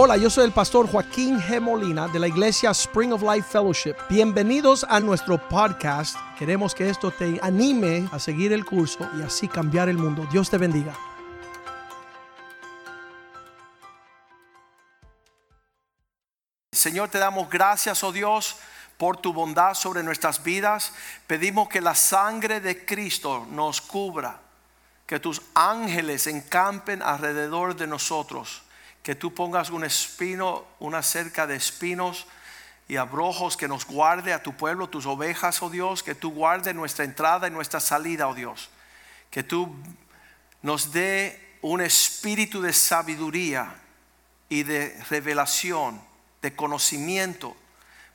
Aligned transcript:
Hola, 0.00 0.16
yo 0.16 0.30
soy 0.30 0.44
el 0.44 0.52
pastor 0.52 0.88
Joaquín 0.88 1.40
G. 1.40 1.60
Molina 1.60 2.06
de 2.06 2.20
la 2.20 2.28
iglesia 2.28 2.70
Spring 2.70 3.12
of 3.12 3.20
Life 3.20 3.48
Fellowship. 3.50 3.96
Bienvenidos 4.08 4.86
a 4.88 5.00
nuestro 5.00 5.48
podcast. 5.48 6.16
Queremos 6.38 6.72
que 6.72 6.88
esto 6.88 7.10
te 7.10 7.40
anime 7.42 8.08
a 8.12 8.20
seguir 8.20 8.52
el 8.52 8.64
curso 8.64 9.10
y 9.18 9.22
así 9.22 9.48
cambiar 9.48 9.88
el 9.88 9.98
mundo. 9.98 10.24
Dios 10.30 10.48
te 10.48 10.56
bendiga. 10.56 10.96
Señor, 16.70 17.08
te 17.08 17.18
damos 17.18 17.50
gracias, 17.50 18.04
oh 18.04 18.12
Dios, 18.12 18.54
por 18.98 19.16
tu 19.16 19.32
bondad 19.32 19.74
sobre 19.74 20.04
nuestras 20.04 20.44
vidas. 20.44 20.92
Pedimos 21.26 21.68
que 21.68 21.80
la 21.80 21.96
sangre 21.96 22.60
de 22.60 22.86
Cristo 22.86 23.48
nos 23.50 23.80
cubra, 23.80 24.38
que 25.06 25.18
tus 25.18 25.42
ángeles 25.56 26.28
encampen 26.28 27.02
alrededor 27.02 27.74
de 27.74 27.88
nosotros, 27.88 28.62
que 29.02 29.14
tú 29.14 29.34
pongas 29.34 29.70
un 29.70 29.84
espino, 29.84 30.64
una 30.78 31.02
cerca 31.02 31.46
de 31.46 31.56
espinos 31.56 32.26
y 32.88 32.96
abrojos 32.96 33.56
que 33.56 33.68
nos 33.68 33.86
guarde 33.86 34.32
a 34.32 34.42
tu 34.42 34.54
pueblo, 34.54 34.88
tus 34.88 35.06
ovejas, 35.06 35.62
oh 35.62 35.70
Dios, 35.70 36.02
que 36.02 36.14
tú 36.14 36.30
guarde 36.32 36.74
nuestra 36.74 37.04
entrada 37.04 37.48
y 37.48 37.50
nuestra 37.50 37.80
salida, 37.80 38.28
oh 38.28 38.34
Dios, 38.34 38.70
que 39.30 39.42
tú 39.42 39.74
nos 40.62 40.92
dé 40.92 41.58
un 41.62 41.80
espíritu 41.80 42.60
de 42.62 42.72
sabiduría 42.72 43.74
y 44.48 44.62
de 44.62 44.96
revelación 45.10 46.00
de 46.42 46.54
conocimiento 46.54 47.56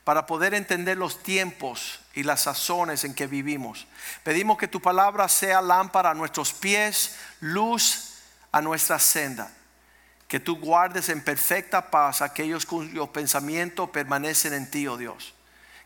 para 0.02 0.26
poder 0.26 0.54
entender 0.54 0.98
los 0.98 1.22
tiempos 1.22 2.00
y 2.14 2.22
las 2.22 2.42
sazones 2.42 3.04
en 3.04 3.14
que 3.14 3.26
vivimos. 3.26 3.86
Pedimos 4.22 4.58
que 4.58 4.68
tu 4.68 4.80
palabra 4.80 5.28
sea 5.28 5.62
lámpara 5.62 6.10
a 6.10 6.14
nuestros 6.14 6.52
pies, 6.52 7.16
luz 7.40 8.16
a 8.52 8.60
nuestra 8.60 8.98
senda. 8.98 9.50
Que 10.28 10.40
tú 10.40 10.56
guardes 10.58 11.08
en 11.08 11.22
perfecta 11.22 11.90
paz 11.90 12.22
aquellos 12.22 12.66
cuyos 12.66 13.08
pensamientos 13.10 13.90
permanecen 13.90 14.54
en 14.54 14.70
ti, 14.70 14.86
oh 14.86 14.96
Dios. 14.96 15.34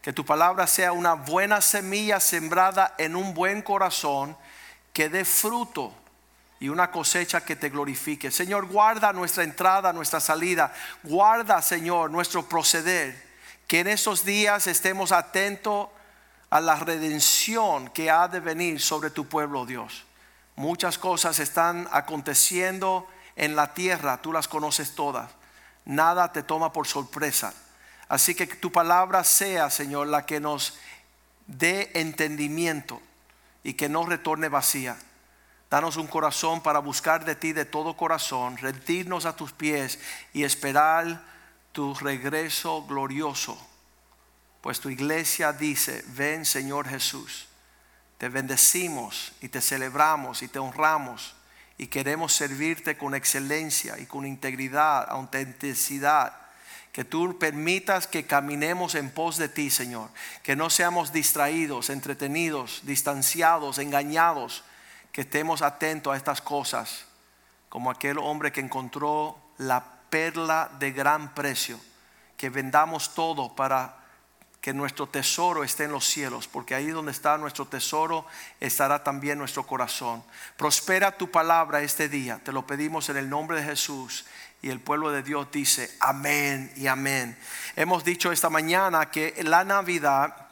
Que 0.03 0.12
tu 0.12 0.25
palabra 0.25 0.67
sea 0.67 0.92
una 0.92 1.14
buena 1.14 1.61
semilla 1.61 2.20
sembrada 2.20 2.95
en 2.98 3.17
un 3.17 3.34
buen 3.34 3.62
corazón 3.62 4.36
que 4.92 5.08
dé 5.08 5.25
fruto 5.25 5.92
y 6.61 6.69
una 6.69 6.91
cosecha 6.91 7.45
que 7.45 7.56
te 7.56 7.69
glorifique. 7.69 8.30
Señor, 8.30 8.67
guarda 8.67 9.12
nuestra 9.12 9.45
entrada, 9.45 9.92
nuestra 9.92 10.20
salida. 10.20 10.73
Guarda, 11.02 11.62
Señor, 11.62 12.11
nuestro 12.11 12.48
proceder. 12.48 13.28
Que 13.67 13.80
en 13.80 13.89
estos 13.89 14.25
días 14.25 14.67
estemos 14.67 15.12
atentos 15.12 15.89
a 16.50 16.61
la 16.61 16.77
redención 16.77 17.91
que 17.91 18.11
ha 18.11 18.27
de 18.28 18.41
venir 18.41 18.80
sobre 18.80 19.11
tu 19.11 19.27
pueblo, 19.27 19.67
Dios. 19.67 20.05
Muchas 20.56 20.98
cosas 20.98 21.39
están 21.39 21.86
aconteciendo 21.92 23.06
en 23.39 23.55
la 23.55 23.72
tierra, 23.72 24.20
tú 24.20 24.33
las 24.33 24.48
conoces 24.48 24.94
todas. 24.94 25.31
Nada 25.84 26.33
te 26.33 26.42
toma 26.42 26.72
por 26.72 26.86
sorpresa. 26.86 27.55
Así 28.08 28.34
que 28.34 28.47
tu 28.47 28.72
palabra 28.72 29.22
sea, 29.22 29.70
Señor, 29.70 30.08
la 30.08 30.27
que 30.27 30.41
nos 30.41 30.77
dé 31.47 31.92
entendimiento 31.95 33.00
y 33.62 33.75
que 33.75 33.89
no 33.89 34.05
retorne 34.05 34.48
vacía. 34.48 34.98
Danos 35.70 35.97
un 35.97 36.08
corazón 36.08 36.62
para 36.62 36.80
buscar 36.80 37.25
de 37.25 37.36
ti 37.36 37.53
de 37.53 37.64
todo 37.64 37.97
corazón, 37.97 38.56
rendirnos 38.56 39.25
a 39.25 39.36
tus 39.36 39.52
pies 39.52 40.00
y 40.33 40.42
esperar 40.42 41.23
tu 41.70 41.95
regreso 41.95 42.84
glorioso. 42.86 43.56
Pues 44.62 44.80
tu 44.80 44.91
iglesia 44.91 45.52
dice, 45.52 46.05
ven 46.08 46.45
Señor 46.45 46.89
Jesús, 46.89 47.47
te 48.17 48.28
bendecimos 48.28 49.33
y 49.41 49.48
te 49.48 49.61
celebramos 49.61 50.42
y 50.42 50.48
te 50.48 50.58
honramos 50.58 51.36
y 51.78 51.86
queremos 51.86 52.32
servirte 52.32 52.98
con 52.98 53.14
excelencia 53.14 53.98
y 53.98 54.06
con 54.06 54.26
integridad, 54.26 55.08
autenticidad. 55.08 56.34
Que 56.92 57.04
tú 57.04 57.38
permitas 57.38 58.08
que 58.08 58.26
caminemos 58.26 58.96
en 58.96 59.10
pos 59.10 59.36
de 59.36 59.48
ti, 59.48 59.70
Señor. 59.70 60.10
Que 60.42 60.56
no 60.56 60.70
seamos 60.70 61.12
distraídos, 61.12 61.90
entretenidos, 61.90 62.80
distanciados, 62.83 63.78
engañados 63.78 64.64
que 65.12 65.22
estemos 65.22 65.62
atentos 65.62 66.12
a 66.12 66.17
estas 66.17 66.40
cosas, 66.40 67.05
como 67.68 67.90
aquel 67.90 68.18
hombre 68.18 68.52
que 68.52 68.61
encontró 68.61 69.38
la 69.58 69.84
perla 70.11 70.70
de 70.78 70.92
gran 70.92 71.34
precio, 71.34 71.78
que 72.36 72.50
vendamos 72.50 73.14
todo 73.14 73.55
para 73.55 73.98
que 74.61 74.74
nuestro 74.74 75.07
tesoro 75.07 75.63
esté 75.63 75.85
en 75.85 75.92
los 75.92 76.05
cielos, 76.05 76.48
porque 76.48 76.74
ahí 76.74 76.89
donde 76.89 77.13
está 77.13 77.39
nuestro 77.39 77.67
tesoro 77.67 78.27
estará 78.61 79.05
también 79.05 79.39
nuestro 79.39 79.67
corazón. 79.67 80.23
Prospera 80.57 81.17
tu 81.17 81.30
palabra 81.30 81.83
este 81.83 82.08
día, 82.08 82.41
te 82.45 82.52
lo 82.52 82.67
pedimos 82.67 83.08
en 83.08 83.17
el 83.17 83.29
nombre 83.29 83.58
de 83.58 83.64
Jesús. 83.64 84.24
Y 84.61 84.70
el 84.70 84.80
pueblo 84.80 85.13
de 85.13 85.23
Dios 85.23 85.47
dice, 85.52 85.89
amén 86.01 86.73
y 86.74 86.89
amén. 86.89 87.39
Hemos 87.77 88.02
dicho 88.02 88.33
esta 88.33 88.51
mañana 88.51 89.08
que 89.08 89.41
la 89.45 89.63
Navidad 89.63 90.48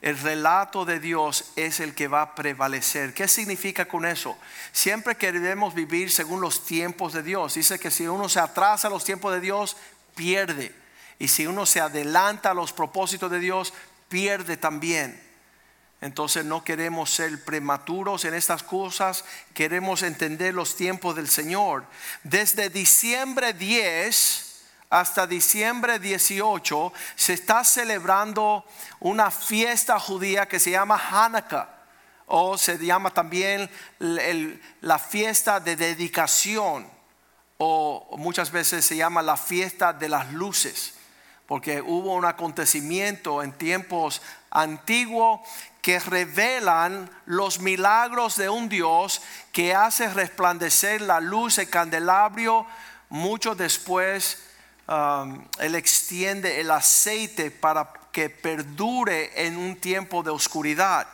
el 0.00 0.16
relato 0.18 0.84
de 0.84 1.00
Dios 1.00 1.52
es 1.56 1.80
el 1.80 1.94
que 1.94 2.06
va 2.06 2.22
a 2.22 2.34
prevalecer. 2.34 3.12
¿Qué 3.14 3.26
significa 3.26 3.86
con 3.86 4.06
eso? 4.06 4.38
Siempre 4.70 5.16
queremos 5.16 5.74
vivir 5.74 6.10
según 6.10 6.40
los 6.40 6.64
tiempos 6.64 7.12
de 7.12 7.22
Dios. 7.22 7.54
Dice 7.54 7.78
que 7.80 7.90
si 7.90 8.06
uno 8.06 8.28
se 8.28 8.38
atrasa 8.38 8.86
a 8.86 8.90
los 8.90 9.04
tiempos 9.04 9.32
de 9.32 9.40
Dios, 9.40 9.76
pierde. 10.14 10.72
Y 11.18 11.28
si 11.28 11.46
uno 11.46 11.66
se 11.66 11.80
adelanta 11.80 12.50
a 12.50 12.54
los 12.54 12.72
propósitos 12.72 13.30
de 13.30 13.40
Dios, 13.40 13.72
pierde 14.08 14.56
también. 14.56 15.20
Entonces 16.00 16.44
no 16.44 16.62
queremos 16.62 17.10
ser 17.10 17.44
prematuros 17.44 18.24
en 18.24 18.34
estas 18.34 18.62
cosas, 18.62 19.24
queremos 19.52 20.02
entender 20.02 20.54
los 20.54 20.76
tiempos 20.76 21.16
del 21.16 21.28
Señor. 21.28 21.84
Desde 22.22 22.70
diciembre 22.70 23.52
10 23.52 24.44
hasta 24.90 25.26
diciembre 25.26 25.98
18 25.98 26.92
se 27.16 27.32
está 27.34 27.64
celebrando 27.64 28.64
una 29.00 29.30
fiesta 29.30 29.98
judía 29.98 30.46
que 30.46 30.60
se 30.60 30.70
llama 30.70 31.02
Hanukkah 31.10 31.68
o 32.26 32.56
se 32.56 32.78
llama 32.78 33.10
también 33.10 33.68
la 33.98 34.98
fiesta 34.98 35.58
de 35.58 35.76
dedicación 35.76 36.88
o 37.58 38.16
muchas 38.18 38.52
veces 38.52 38.84
se 38.84 38.96
llama 38.96 39.20
la 39.20 39.36
fiesta 39.36 39.92
de 39.92 40.08
las 40.08 40.32
luces 40.32 40.97
porque 41.48 41.80
hubo 41.80 42.14
un 42.14 42.24
acontecimiento 42.24 43.42
en 43.42 43.50
tiempos 43.50 44.22
antiguos 44.50 45.40
que 45.82 45.98
revelan 45.98 47.10
los 47.26 47.58
milagros 47.58 48.36
de 48.36 48.48
un 48.48 48.68
Dios 48.68 49.20
que 49.50 49.74
hace 49.74 50.08
resplandecer 50.08 51.00
la 51.00 51.18
luz, 51.18 51.58
el 51.58 51.68
candelabro, 51.68 52.66
mucho 53.08 53.56
después 53.56 54.44
Um, 54.88 55.44
él 55.58 55.74
extiende 55.74 56.62
el 56.62 56.70
aceite 56.70 57.50
para 57.50 57.92
que 58.10 58.30
perdure 58.30 59.30
en 59.34 59.58
un 59.58 59.76
tiempo 59.76 60.22
de 60.22 60.30
oscuridad. 60.30 61.06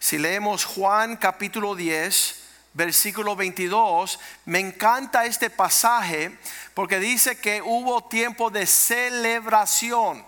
Si 0.00 0.18
leemos 0.18 0.64
Juan 0.64 1.16
capítulo 1.16 1.76
10, 1.76 2.41
versículo 2.74 3.36
22, 3.36 4.18
me 4.46 4.58
encanta 4.58 5.24
este 5.24 5.50
pasaje 5.50 6.38
porque 6.74 6.98
dice 6.98 7.38
que 7.38 7.62
hubo 7.62 8.04
tiempo 8.04 8.50
de 8.50 8.66
celebración. 8.66 10.24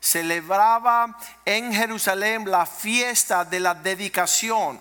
Celebraba 0.00 1.18
en 1.44 1.72
Jerusalén 1.72 2.48
la 2.48 2.66
fiesta 2.66 3.44
de 3.44 3.60
la 3.60 3.74
dedicación. 3.74 4.80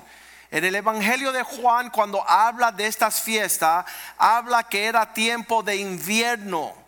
En 0.52 0.64
el 0.64 0.76
Evangelio 0.76 1.32
de 1.32 1.44
Juan, 1.44 1.90
cuando 1.90 2.24
habla 2.30 2.72
de 2.72 2.88
estas 2.88 3.22
fiestas, 3.22 3.86
habla 4.18 4.64
que 4.64 4.86
era 4.86 5.14
tiempo 5.14 5.64
de 5.64 5.78
invierno 5.78 6.88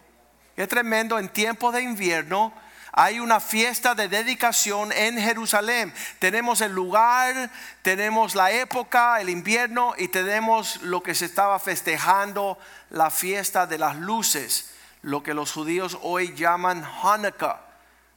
es 0.60 0.68
tremendo, 0.68 1.18
en 1.18 1.30
tiempo 1.30 1.72
de 1.72 1.82
invierno 1.82 2.52
hay 2.92 3.20
una 3.20 3.40
fiesta 3.40 3.96
de 3.96 4.08
dedicación 4.08 4.92
en 4.92 5.18
Jerusalén. 5.20 5.94
Tenemos 6.20 6.62
el 6.62 6.72
lugar, 6.72 7.50
tenemos 7.82 8.36
la 8.36 8.52
época, 8.52 9.22
el 9.22 9.30
invierno 9.30 9.94
y 9.98 10.08
tenemos 10.08 10.82
lo 10.82 11.04
que 11.04 11.16
se 11.16 11.26
estaba 11.26 11.60
festejando, 11.60 12.58
la 12.90 13.12
fiesta 13.12 13.68
de 13.68 13.78
las 13.78 13.96
luces, 13.96 14.72
lo 15.02 15.24
que 15.24 15.34
los 15.34 15.52
judíos 15.52 15.98
hoy 16.02 16.34
llaman 16.36 16.84
Hanukkah. 17.04 17.62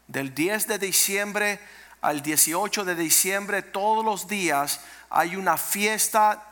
Del 0.08 0.34
10 0.34 0.66
de 0.66 0.78
diciembre 0.78 1.60
al 2.00 2.22
18 2.22 2.84
de 2.84 2.94
diciembre, 2.96 3.62
todos 3.62 4.04
los 4.04 4.26
días 4.26 4.80
hay 5.08 5.36
una 5.36 5.56
fiesta 5.56 6.51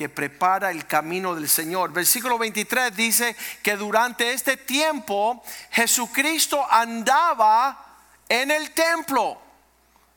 que 0.00 0.08
prepara 0.08 0.70
el 0.70 0.86
camino 0.86 1.34
del 1.34 1.46
Señor. 1.46 1.92
Versículo 1.92 2.38
23 2.38 2.96
dice 2.96 3.36
que 3.62 3.76
durante 3.76 4.32
este 4.32 4.56
tiempo 4.56 5.42
Jesucristo 5.72 6.66
andaba 6.70 7.98
en 8.26 8.50
el 8.50 8.70
templo. 8.70 9.38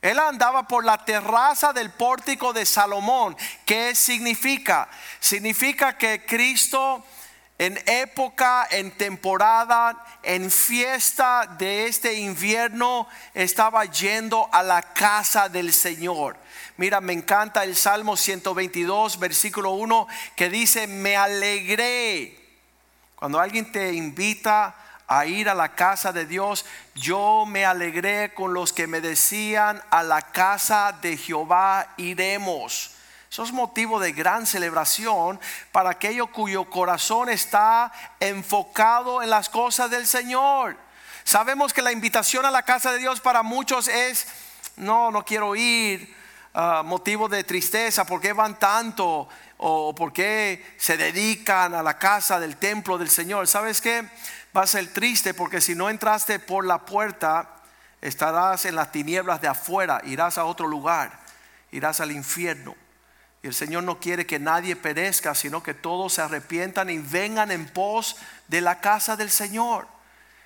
Él 0.00 0.18
andaba 0.18 0.66
por 0.66 0.86
la 0.86 1.04
terraza 1.04 1.74
del 1.74 1.90
pórtico 1.90 2.54
de 2.54 2.64
Salomón. 2.64 3.36
¿Qué 3.66 3.94
significa? 3.94 4.88
Significa 5.20 5.98
que 5.98 6.24
Cristo 6.24 7.04
en 7.58 7.78
época, 7.84 8.66
en 8.70 8.90
temporada, 8.90 10.02
en 10.22 10.50
fiesta 10.50 11.46
de 11.58 11.88
este 11.88 12.14
invierno, 12.14 13.06
estaba 13.34 13.84
yendo 13.84 14.48
a 14.50 14.62
la 14.62 14.80
casa 14.80 15.50
del 15.50 15.74
Señor. 15.74 16.38
Mira, 16.76 17.00
me 17.00 17.12
encanta 17.12 17.62
el 17.62 17.76
Salmo 17.76 18.16
122, 18.16 19.20
versículo 19.20 19.70
1, 19.72 20.08
que 20.34 20.50
dice, 20.50 20.88
me 20.88 21.16
alegré. 21.16 22.36
Cuando 23.14 23.38
alguien 23.38 23.70
te 23.70 23.92
invita 23.92 24.74
a 25.06 25.24
ir 25.26 25.48
a 25.48 25.54
la 25.54 25.76
casa 25.76 26.12
de 26.12 26.26
Dios, 26.26 26.64
yo 26.96 27.44
me 27.46 27.64
alegré 27.64 28.34
con 28.34 28.54
los 28.54 28.72
que 28.72 28.88
me 28.88 29.00
decían, 29.00 29.80
a 29.90 30.02
la 30.02 30.22
casa 30.22 30.98
de 31.00 31.16
Jehová 31.16 31.94
iremos. 31.96 32.90
Eso 33.30 33.44
es 33.44 33.52
motivo 33.52 34.00
de 34.00 34.12
gran 34.12 34.44
celebración 34.44 35.38
para 35.70 35.90
aquellos 35.90 36.30
cuyo 36.30 36.68
corazón 36.68 37.28
está 37.28 37.92
enfocado 38.18 39.22
en 39.22 39.30
las 39.30 39.48
cosas 39.48 39.90
del 39.90 40.08
Señor. 40.08 40.76
Sabemos 41.22 41.72
que 41.72 41.82
la 41.82 41.92
invitación 41.92 42.44
a 42.44 42.50
la 42.50 42.62
casa 42.64 42.92
de 42.92 42.98
Dios 42.98 43.20
para 43.20 43.44
muchos 43.44 43.86
es, 43.86 44.26
no, 44.76 45.12
no 45.12 45.24
quiero 45.24 45.54
ir, 45.54 46.23
ah, 46.54 46.82
motivo 46.84 47.28
de 47.28 47.44
tristeza, 47.44 48.06
¿por 48.06 48.20
qué 48.20 48.32
van 48.32 48.58
tanto? 48.58 49.28
¿O 49.58 49.94
por 49.94 50.12
qué 50.12 50.74
se 50.78 50.96
dedican 50.96 51.74
a 51.74 51.82
la 51.82 51.98
casa 51.98 52.40
del 52.40 52.56
templo 52.56 52.96
del 52.98 53.10
Señor? 53.10 53.46
¿Sabes 53.46 53.80
qué? 53.80 54.08
Va 54.56 54.62
a 54.62 54.66
ser 54.66 54.92
triste 54.92 55.34
porque 55.34 55.60
si 55.60 55.74
no 55.74 55.90
entraste 55.90 56.38
por 56.38 56.64
la 56.64 56.84
puerta, 56.86 57.50
estarás 58.00 58.64
en 58.64 58.76
las 58.76 58.92
tinieblas 58.92 59.40
de 59.40 59.48
afuera, 59.48 60.00
irás 60.04 60.38
a 60.38 60.44
otro 60.44 60.66
lugar, 60.66 61.20
irás 61.72 62.00
al 62.00 62.12
infierno. 62.12 62.76
Y 63.42 63.46
el 63.46 63.54
Señor 63.54 63.84
no 63.84 64.00
quiere 64.00 64.26
que 64.26 64.38
nadie 64.38 64.74
perezca, 64.74 65.34
sino 65.34 65.62
que 65.62 65.74
todos 65.74 66.14
se 66.14 66.22
arrepientan 66.22 66.88
y 66.88 66.98
vengan 66.98 67.50
en 67.50 67.66
pos 67.66 68.16
de 68.48 68.60
la 68.60 68.80
casa 68.80 69.16
del 69.16 69.30
Señor. 69.30 69.86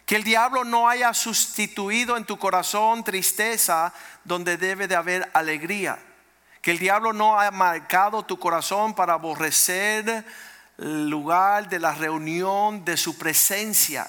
Que 0.08 0.16
el 0.16 0.24
diablo 0.24 0.64
no 0.64 0.88
haya 0.88 1.12
sustituido 1.12 2.16
en 2.16 2.24
tu 2.24 2.38
corazón 2.38 3.04
tristeza 3.04 3.92
donde 4.24 4.56
debe 4.56 4.88
de 4.88 4.96
haber 4.96 5.30
alegría. 5.34 5.98
Que 6.62 6.70
el 6.70 6.78
diablo 6.78 7.12
no 7.12 7.38
haya 7.38 7.50
marcado 7.50 8.22
tu 8.22 8.38
corazón 8.38 8.94
para 8.94 9.12
aborrecer 9.12 10.24
el 10.78 11.10
lugar 11.10 11.68
de 11.68 11.78
la 11.78 11.92
reunión 11.92 12.86
de 12.86 12.96
su 12.96 13.18
presencia. 13.18 14.08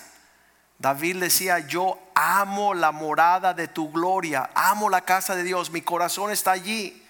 David 0.77 1.17
decía, 1.17 1.59
yo 1.59 1.99
amo 2.15 2.73
la 2.73 2.93
morada 2.93 3.53
de 3.53 3.67
tu 3.67 3.91
gloria, 3.91 4.51
amo 4.55 4.89
la 4.89 5.01
casa 5.01 5.35
de 5.35 5.43
Dios, 5.43 5.69
mi 5.69 5.81
corazón 5.81 6.31
está 6.31 6.51
allí. 6.51 7.05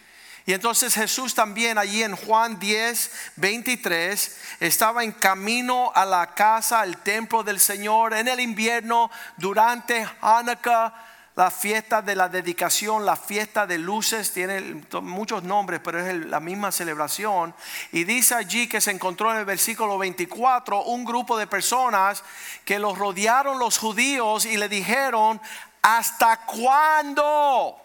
Y 0.50 0.54
entonces 0.54 0.96
Jesús 0.96 1.36
también 1.36 1.78
allí 1.78 2.02
en 2.02 2.16
Juan 2.16 2.58
10, 2.58 3.12
23, 3.36 4.38
estaba 4.62 5.04
en 5.04 5.12
camino 5.12 5.92
a 5.94 6.06
la 6.06 6.34
casa, 6.34 6.80
al 6.80 6.98
templo 7.04 7.44
del 7.44 7.60
Señor 7.60 8.16
en 8.16 8.28
el 8.28 8.40
invierno 8.40 9.12
durante 9.38 10.10
Hanukkah, 10.22 10.92
la 11.36 11.52
fiesta 11.52 12.02
de 12.02 12.16
la 12.16 12.30
dedicación, 12.30 13.06
la 13.06 13.16
fiesta 13.16 13.68
de 13.68 13.78
luces, 13.78 14.34
tiene 14.34 14.82
muchos 15.04 15.44
nombres, 15.44 15.82
pero 15.84 16.00
es 16.00 16.26
la 16.26 16.40
misma 16.40 16.72
celebración. 16.72 17.54
Y 17.92 18.04
dice 18.04 18.34
allí 18.34 18.68
que 18.68 18.82
se 18.82 18.90
encontró 18.90 19.32
en 19.32 19.38
el 19.38 19.46
versículo 19.46 20.00
24 20.00 20.82
un 20.86 21.06
grupo 21.06 21.38
de 21.38 21.46
personas 21.46 22.24
que 22.66 22.80
los 22.80 22.98
rodearon 22.98 23.60
los 23.60 23.78
judíos 23.78 24.48
y 24.48 24.58
le 24.58 24.68
dijeron, 24.68 25.40
¿hasta 25.84 26.38
cuándo 26.48 27.80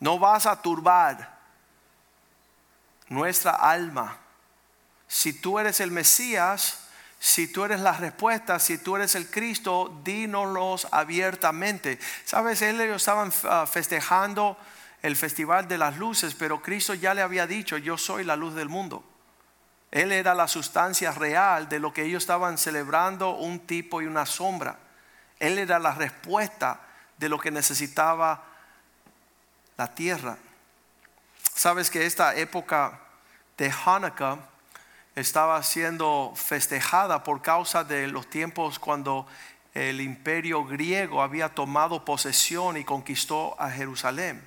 no 0.00 0.18
vas 0.18 0.46
a 0.46 0.60
turbar? 0.60 1.41
Nuestra 3.12 3.52
alma. 3.52 4.18
Si 5.06 5.34
tú 5.34 5.58
eres 5.58 5.80
el 5.80 5.90
Mesías, 5.90 6.88
si 7.18 7.46
tú 7.46 7.64
eres 7.64 7.80
la 7.80 7.92
respuesta, 7.92 8.58
si 8.58 8.78
tú 8.78 8.96
eres 8.96 9.14
el 9.14 9.30
Cristo, 9.30 10.00
dínoslos 10.02 10.88
abiertamente. 10.90 11.98
Sabes, 12.24 12.62
ellos 12.62 12.96
estaban 12.96 13.32
ah, 13.44 13.66
festejando 13.70 14.56
el 15.02 15.14
festival 15.14 15.68
de 15.68 15.78
las 15.78 15.98
luces, 15.98 16.34
pero 16.34 16.62
Cristo 16.62 16.94
ya 16.94 17.14
le 17.14 17.22
había 17.22 17.46
dicho, 17.46 17.76
yo 17.76 17.98
soy 17.98 18.24
la 18.24 18.34
luz 18.34 18.54
del 18.54 18.68
mundo. 18.68 19.04
Él 19.90 20.10
era 20.10 20.34
la 20.34 20.48
sustancia 20.48 21.12
real 21.12 21.68
de 21.68 21.78
lo 21.78 21.92
que 21.92 22.04
ellos 22.04 22.22
estaban 22.22 22.56
celebrando, 22.56 23.36
un 23.36 23.60
tipo 23.60 24.00
y 24.00 24.06
una 24.06 24.24
sombra. 24.24 24.78
Él 25.38 25.58
era 25.58 25.78
la 25.78 25.94
respuesta 25.94 26.80
de 27.18 27.28
lo 27.28 27.38
que 27.38 27.50
necesitaba 27.50 28.42
la 29.76 29.94
tierra. 29.94 30.38
Sabes 31.54 31.90
que 31.90 32.06
esta 32.06 32.34
época 32.34 32.98
de 33.58 33.70
Hanukkah 33.70 34.38
estaba 35.14 35.62
siendo 35.62 36.32
festejada 36.34 37.22
por 37.22 37.42
causa 37.42 37.84
de 37.84 38.08
los 38.08 38.28
tiempos 38.28 38.78
cuando 38.78 39.26
el 39.74 40.00
imperio 40.00 40.64
griego 40.64 41.22
había 41.22 41.50
tomado 41.50 42.04
posesión 42.04 42.78
y 42.78 42.84
conquistó 42.84 43.54
a 43.60 43.70
Jerusalén. 43.70 44.42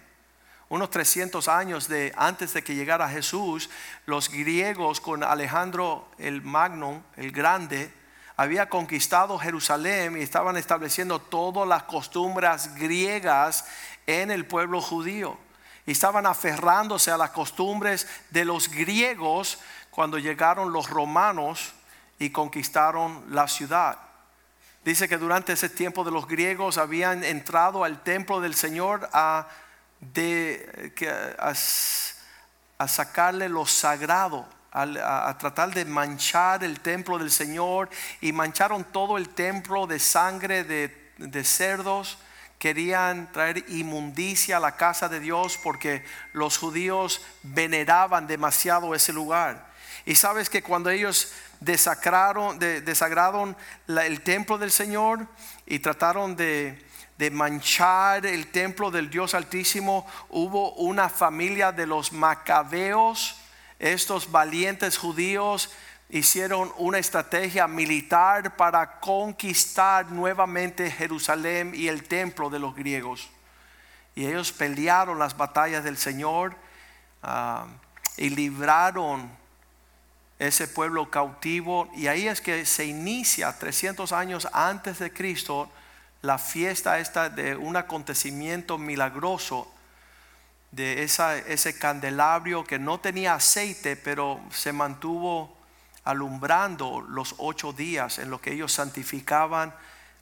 Unos 0.67 0.89
300 0.89 1.47
años 1.47 1.87
de, 1.87 2.11
antes 2.17 2.53
de 2.53 2.63
que 2.63 2.75
llegara 2.75 3.07
Jesús, 3.07 3.69
los 4.07 4.27
griegos 4.29 4.99
con 4.99 5.23
Alejandro 5.23 6.09
el 6.17 6.41
Magno, 6.41 7.03
el 7.17 7.31
Grande, 7.31 7.93
había 8.35 8.67
conquistado 8.67 9.37
Jerusalén 9.37 10.17
y 10.17 10.21
estaban 10.21 10.57
estableciendo 10.57 11.19
todas 11.21 11.67
las 11.67 11.83
costumbres 11.83 12.75
griegas 12.75 13.65
en 14.07 14.31
el 14.31 14.45
pueblo 14.45 14.81
judío 14.81 15.44
y 15.85 15.91
estaban 15.91 16.25
aferrándose 16.25 17.11
a 17.11 17.17
las 17.17 17.29
costumbres 17.31 18.07
de 18.31 18.45
los 18.45 18.69
griegos 18.69 19.59
cuando 19.91 20.17
llegaron 20.17 20.73
los 20.73 20.89
romanos 20.89 21.73
y 22.17 22.31
conquistaron 22.31 23.23
la 23.29 23.47
ciudad. 23.47 23.99
Dice 24.83 25.07
que 25.07 25.17
durante 25.17 25.53
ese 25.53 25.69
tiempo 25.69 26.03
de 26.03 26.11
los 26.11 26.27
griegos 26.27 26.77
habían 26.77 27.23
entrado 27.23 27.83
al 27.83 28.03
templo 28.03 28.41
del 28.41 28.55
Señor 28.55 29.09
a, 29.13 29.47
a, 31.39 32.87
sacarle 32.87 33.49
lo 33.49 33.65
sagrado, 33.65 34.47
a, 34.71 35.35
tratar 35.39 35.73
de 35.73 35.85
manchar 35.85 36.63
el 36.63 36.79
templo 36.81 37.17
del 37.17 37.31
Señor 37.31 37.89
y 38.21 38.31
mancharon 38.31 38.83
todo 38.83 39.17
el 39.17 39.29
templo 39.29 39.87
de 39.87 39.99
sangre 39.99 40.63
de, 40.63 41.13
de 41.17 41.43
cerdos 41.43 42.17
querían 42.65 43.31
traer 43.31 43.63
inmundicia 43.67 44.57
a 44.57 44.59
la 44.59 44.75
casa 44.75 45.07
de 45.07 45.19
Dios 45.19 45.55
porque 45.61 46.03
los 46.33 46.57
judíos 46.57 47.21
veneraban 47.43 48.25
demasiado 48.25 48.95
ese 48.95 49.13
lugar. 49.13 49.71
Y 50.03 50.15
sabes 50.15 50.49
que 50.49 50.63
cuando 50.63 50.89
ellos 50.89 51.31
desagraron, 51.59 52.57
desagraron 52.57 53.55
el 53.87 54.21
templo 54.21 54.57
del 54.57 54.71
Señor 54.71 55.27
y 55.67 55.77
trataron 55.77 56.35
de, 56.35 56.83
de 57.19 57.29
manchar 57.29 58.25
el 58.25 58.47
templo 58.47 58.89
del 58.89 59.11
Dios 59.11 59.35
Altísimo, 59.35 60.07
hubo 60.29 60.73
una 60.73 61.07
familia 61.07 61.71
de 61.71 61.85
los 61.85 62.13
macabeos, 62.13 63.35
estos 63.77 64.31
valientes 64.31 64.97
judíos 64.97 65.69
hicieron 66.09 66.71
una 66.77 66.99
estrategia 66.99 67.67
militar 67.67 68.55
para 68.55 68.99
conquistar 68.99 70.11
nuevamente 70.11 70.91
Jerusalén 70.91 71.73
y 71.75 71.87
el 71.87 72.03
templo 72.03 72.49
de 72.49 72.59
los 72.59 72.75
griegos. 72.75 73.29
Y 74.15 74.25
ellos 74.25 74.51
pelearon 74.51 75.19
las 75.19 75.35
batallas 75.35 75.83
del 75.83 75.97
Señor 75.97 76.55
ah, 77.23 77.67
y 78.17 78.29
libraron 78.29 79.29
ese 80.39 80.67
pueblo 80.67 81.09
cautivo. 81.09 81.89
Y 81.95 82.07
ahí 82.07 82.27
es 82.27 82.39
que 82.39 82.65
se 82.65 82.85
inicia 82.85 83.57
300 83.57 84.11
años 84.11 84.47
antes 84.53 84.99
de 84.99 85.11
Cristo 85.11 85.69
la 86.21 86.37
fiesta 86.37 86.99
esta 86.99 87.29
de 87.29 87.55
un 87.55 87.75
acontecimiento 87.77 88.77
milagroso 88.77 89.71
de 90.71 91.03
esa, 91.03 91.37
ese 91.37 91.77
candelabro 91.77 92.63
que 92.63 92.79
no 92.79 92.99
tenía 92.99 93.35
aceite, 93.35 93.95
pero 93.95 94.41
se 94.51 94.73
mantuvo 94.73 95.54
alumbrando 96.05 97.01
los 97.01 97.35
ocho 97.39 97.73
días 97.73 98.19
en 98.19 98.29
los 98.29 98.39
que 98.39 98.53
ellos 98.53 98.71
santificaban 98.71 99.73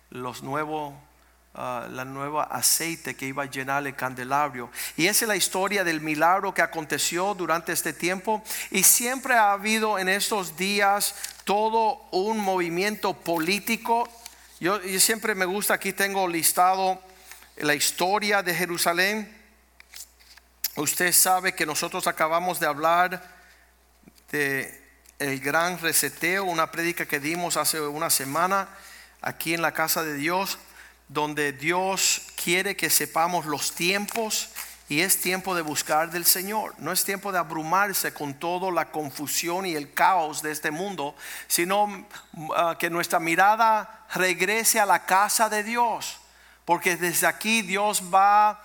los 0.10 0.42
nuevos 0.42 0.94
ah, 1.54 1.88
la 1.92 2.06
nueva 2.06 2.44
aceite 2.46 3.16
que 3.16 3.28
iba 3.28 3.44
a 3.44 3.48
llenar 3.48 3.86
el 3.86 3.96
candelabro. 3.96 4.72
Y 4.96 5.08
esa 5.08 5.26
es 5.26 5.30
la 5.30 5.36
historia 5.36 5.84
del 5.84 6.02
milagro 6.02 6.54
que 6.54 6.62
aconteció 6.62 7.36
durante 7.36 7.74
este 7.74 7.92
tiempo. 7.94 8.42
Y 8.72 8.84
siempre 8.84 9.36
ha 9.36 9.52
habido 9.52 10.00
en 10.00 10.08
estos 10.08 10.56
días 10.56 11.16
todo 11.44 12.08
un 12.12 12.40
movimiento 12.40 13.14
político. 13.14 14.10
Yo, 14.60 14.82
yo 14.82 15.00
siempre 15.00 15.36
me 15.36 15.46
gusta, 15.46 15.74
aquí 15.74 15.92
tengo 15.92 16.28
listado 16.28 17.00
la 17.58 17.76
historia 17.76 18.42
de 18.42 18.56
Jerusalén. 18.56 19.38
Usted 20.76 21.12
sabe 21.12 21.54
que 21.54 21.66
nosotros 21.66 22.08
acabamos 22.08 22.60
de 22.60 22.68
hablar 22.68 23.22
de 24.32 24.83
el 25.20 25.40
gran 25.40 25.80
reseteo, 25.80 26.44
una 26.44 26.72
prédica 26.72 27.06
que 27.06 27.20
dimos 27.20 27.58
hace 27.58 27.80
una 27.80 28.10
semana 28.10 28.68
aquí 29.22 29.54
en 29.54 29.62
la 29.62 29.72
casa 29.72 30.04
de 30.04 30.16
Dios, 30.16 30.58
donde 31.08 31.54
Dios 31.54 32.24
quiere 32.42 32.76
que 32.76 32.90
sepamos 32.90 33.46
los 33.46 33.74
tiempos 33.74 34.50
y 34.90 35.02
es 35.02 35.22
tiempo 35.22 35.56
de 35.56 35.62
buscar 35.62 36.12
del 36.12 36.26
Señor. 36.26 36.76
No 36.78 36.92
es 36.92 37.04
tiempo 37.04 37.32
de 37.32 37.40
abrumarse 37.40 38.14
con 38.14 38.34
toda 38.34 38.72
la 38.72 38.92
confusión 38.92 39.66
y 39.66 39.76
el 39.76 39.94
caos 39.94 40.42
de 40.42 40.52
este 40.52 40.72
mundo, 40.72 41.16
sino 41.48 42.06
ah, 42.56 42.76
que 42.78 42.90
nuestra 42.90 43.20
mirada 43.20 44.06
regrese 44.14 44.80
a 44.80 44.86
la 44.86 45.06
casa 45.06 45.50
de 45.50 45.64
Dios, 45.64 46.20
porque 46.66 46.98
desde 46.98 47.28
aquí 47.28 47.62
Dios 47.62 48.04
va 48.14 48.62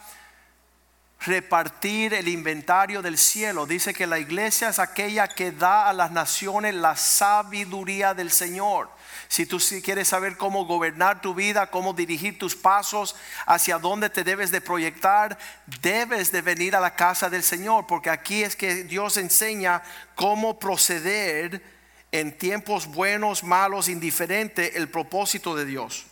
repartir 1.21 2.15
el 2.15 2.29
inventario 2.29 3.03
del 3.03 3.19
cielo. 3.19 3.67
Dice 3.67 3.93
que 3.93 4.07
la 4.07 4.19
iglesia 4.19 4.69
es 4.69 4.79
aquella 4.79 5.29
que 5.29 5.51
da 5.51 5.89
a 5.89 5.93
las 5.93 6.11
naciones 6.11 6.75
la 6.75 6.97
sabiduría 6.97 8.15
del 8.15 8.31
Señor. 8.31 8.91
Si 9.27 9.45
tú 9.45 9.59
quieres 9.83 10.09
saber 10.09 10.37
cómo 10.37 10.65
gobernar 10.65 11.21
tu 11.21 11.35
vida, 11.35 11.71
cómo 11.71 11.93
dirigir 11.93 12.39
tus 12.39 12.57
pasos, 12.57 13.15
hacia 13.47 13.79
dónde 13.79 14.09
te 14.09 14.25
debes 14.25 14.51
de 14.51 14.61
proyectar, 14.61 15.37
debes 15.83 16.33
de 16.33 16.41
venir 16.41 16.75
a 16.75 16.81
la 16.81 16.95
casa 16.95 17.29
del 17.29 17.43
Señor, 17.43 17.87
porque 17.87 18.11
aquí 18.11 18.43
es 18.43 18.57
que 18.57 18.85
Dios 18.85 19.17
enseña 19.17 19.83
cómo 20.15 20.59
proceder 20.59 21.63
en 22.11 22.37
tiempos 22.39 22.87
buenos, 22.87 23.45
malos, 23.45 23.89
indiferentes, 23.89 24.77
el 24.77 24.89
propósito 24.89 25.55
de 25.55 25.67
Dios. 25.67 26.07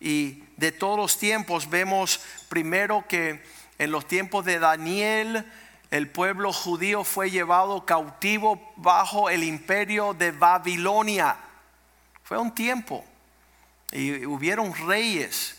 Y 0.00 0.42
de 0.56 0.72
todos 0.72 0.98
los 0.98 1.18
tiempos 1.18 1.70
vemos 1.70 2.20
primero 2.48 3.04
que 3.06 3.42
en 3.78 3.90
los 3.90 4.06
tiempos 4.06 4.44
de 4.44 4.58
Daniel, 4.58 5.50
el 5.90 6.10
pueblo 6.10 6.52
judío 6.52 7.04
fue 7.04 7.30
llevado 7.30 7.84
cautivo 7.86 8.72
bajo 8.76 9.30
el 9.30 9.44
imperio 9.44 10.14
de 10.14 10.32
Babilonia. 10.32 11.36
Fue 12.22 12.38
un 12.38 12.54
tiempo. 12.54 13.04
Y 13.92 14.26
hubieron 14.26 14.74
reyes 14.74 15.56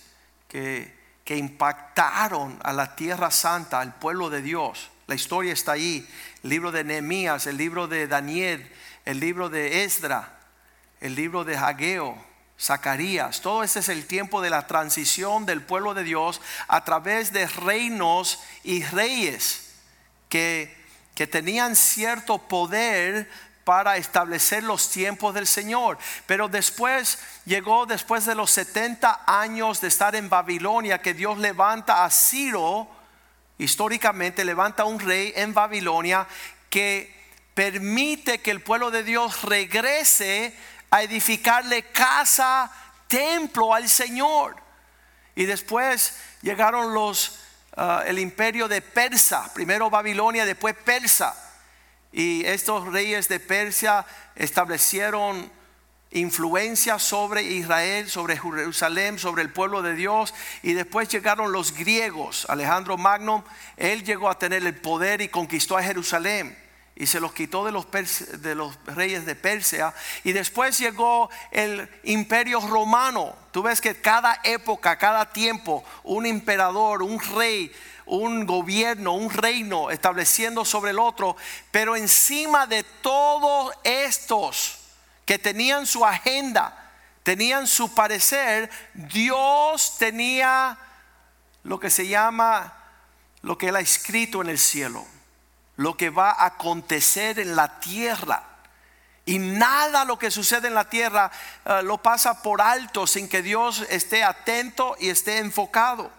que, 0.48 0.94
que 1.24 1.38
impactaron 1.38 2.60
a 2.64 2.74
la 2.74 2.96
tierra 2.96 3.32
santa, 3.32 3.80
al 3.80 3.96
pueblo 3.96 4.30
de 4.30 4.42
Dios. 4.42 4.90
La 5.08 5.16
historia 5.16 5.54
está 5.54 5.74
ahí. 5.74 6.08
El 6.44 6.50
libro 6.50 6.72
de 6.72 6.84
Nehemías, 6.84 7.48
el 7.48 7.58
libro 7.58 7.88
de 7.88 8.08
Daniel, 8.08 8.70
el 9.06 9.20
libro 9.20 9.50
de 9.50 9.84
Esdra, 9.84 10.40
el 11.00 11.16
libro 11.16 11.44
de 11.44 11.58
Hageo, 11.58 12.18
Zacarías. 12.60 13.42
Todo 13.42 13.64
ese 13.64 13.80
es 13.80 13.90
el 13.90 14.06
tiempo 14.06 14.42
de 14.42 14.50
la 14.50 14.68
transición 14.68 15.46
del 15.46 15.62
pueblo 15.62 15.94
de 15.94 16.04
Dios 16.04 16.42
a 16.68 16.84
través 16.84 17.34
de 17.34 17.48
reinos 17.48 18.40
y 18.64 18.84
reyes 18.84 19.74
que, 20.30 20.76
que 21.16 21.28
tenían 21.28 21.76
cierto 21.76 22.38
poder 22.38 23.30
para 23.66 23.98
establecer 23.98 24.64
los 24.64 24.90
tiempos 24.90 25.34
del 25.34 25.48
Señor. 25.48 25.98
Pero 26.28 26.48
después 26.48 27.20
llegó, 27.46 27.86
después 27.86 28.26
de 28.26 28.36
los 28.36 28.52
70 28.52 29.24
años 29.26 29.82
de 29.82 29.88
estar 29.88 30.16
en 30.16 30.30
Babilonia, 30.30 31.02
que 31.02 31.16
Dios 31.16 31.38
levanta 31.40 32.06
a 32.06 32.12
Ciro, 32.12 32.88
históricamente 33.58 34.46
levanta 34.46 34.86
un 34.86 35.00
rey 35.00 35.34
en 35.36 35.54
Babilonia 35.54 36.28
que 36.70 37.14
permite 37.56 38.40
que 38.42 38.52
el 38.52 38.62
pueblo 38.62 38.92
de 38.92 39.04
Dios 39.04 39.42
regrese 39.44 40.56
a 40.96 41.04
edificarle 41.04 41.84
casa, 41.92 42.72
templo 43.08 43.74
al 43.74 43.90
Señor. 43.90 44.56
Y 45.36 45.44
después 45.44 46.14
llegaron 46.42 46.94
los, 46.94 47.40
ah, 47.76 48.04
el 48.08 48.18
imperio 48.18 48.70
de 48.70 48.82
Persa, 48.82 49.54
primero 49.54 49.90
Babilonia, 49.90 50.46
después 50.46 50.74
Persa. 50.74 51.36
Y 52.14 52.46
estos 52.46 52.88
reyes 52.88 53.28
de 53.28 53.42
Persia 53.42 54.06
establecieron 54.36 55.52
influencia 56.12 56.98
sobre 56.98 57.44
Israel, 57.44 58.10
sobre 58.10 58.38
Jerusalén, 58.38 59.20
sobre 59.20 59.42
el 59.42 59.52
pueblo 59.52 59.82
de 59.82 59.96
Dios. 59.96 60.34
Y 60.64 60.72
después 60.76 61.10
llegaron 61.10 61.52
los 61.52 61.74
griegos. 61.74 62.46
Alejandro 62.48 62.98
Magno, 62.98 63.44
él 63.76 64.06
llegó 64.06 64.30
a 64.30 64.40
tener 64.40 64.66
el 64.66 64.80
poder 64.80 65.20
y 65.20 65.28
conquistó 65.28 65.76
a 65.76 65.84
Jerusalén 65.84 66.65
y 66.98 67.08
se 67.08 67.20
los 67.20 67.34
quitó 67.34 67.66
de 67.66 67.74
los, 67.74 67.86
de 68.42 68.56
los 68.56 68.74
reyes 68.86 69.26
de 69.26 69.36
Persia. 69.36 69.94
Y 70.24 70.32
después 70.32 70.78
llegó 70.78 71.30
el 71.52 71.90
imperio 72.04 72.62
romano. 72.62 73.36
Tú 73.52 73.64
ves 73.64 73.82
que 73.82 74.00
cada 74.00 74.40
época, 74.44 74.98
cada 74.98 75.32
tiempo, 75.34 75.84
un 76.04 76.26
emperador, 76.26 77.04
un 77.04 77.20
rey, 77.20 77.70
un 78.06 78.46
gobierno, 78.46 79.14
un 79.14 79.30
reino 79.30 79.92
estableciendo 79.92 80.64
sobre 80.64 80.92
el 80.92 81.00
otro. 81.00 81.36
Pero 81.70 81.98
encima 81.98 82.66
de 82.66 82.84
todos 82.84 83.76
estos 83.84 84.78
que 85.26 85.38
tenían 85.38 85.86
su 85.86 86.06
agenda, 86.06 86.92
tenían 87.24 87.68
su 87.68 87.94
parecer, 87.94 88.70
Dios 88.94 89.98
tenía 89.98 90.78
lo 91.64 91.78
que 91.78 91.90
se 91.90 92.08
llama, 92.08 92.74
lo 93.42 93.58
que 93.58 93.68
él 93.68 93.76
ha 93.76 93.82
escrito 93.82 94.42
en 94.42 94.48
el 94.48 94.60
cielo 94.60 95.06
lo 95.78 95.98
que 95.98 96.10
va 96.10 96.32
a 96.32 96.46
acontecer 96.48 97.40
en 97.40 97.56
la 97.56 97.80
tierra. 97.80 98.44
Y 99.26 99.40
nada 99.40 100.06
lo 100.06 100.20
que 100.20 100.30
sucede 100.30 100.68
en 100.68 100.76
la 100.76 100.90
tierra 100.90 101.32
eh, 101.66 101.82
lo 101.84 101.98
pasa 101.98 102.42
por 102.44 102.62
alto 102.62 103.08
sin 103.08 103.28
que 103.28 103.42
Dios 103.42 103.86
esté 103.90 104.24
atento 104.24 104.96
y 105.00 105.10
esté 105.10 105.40
enfocado. 105.40 106.12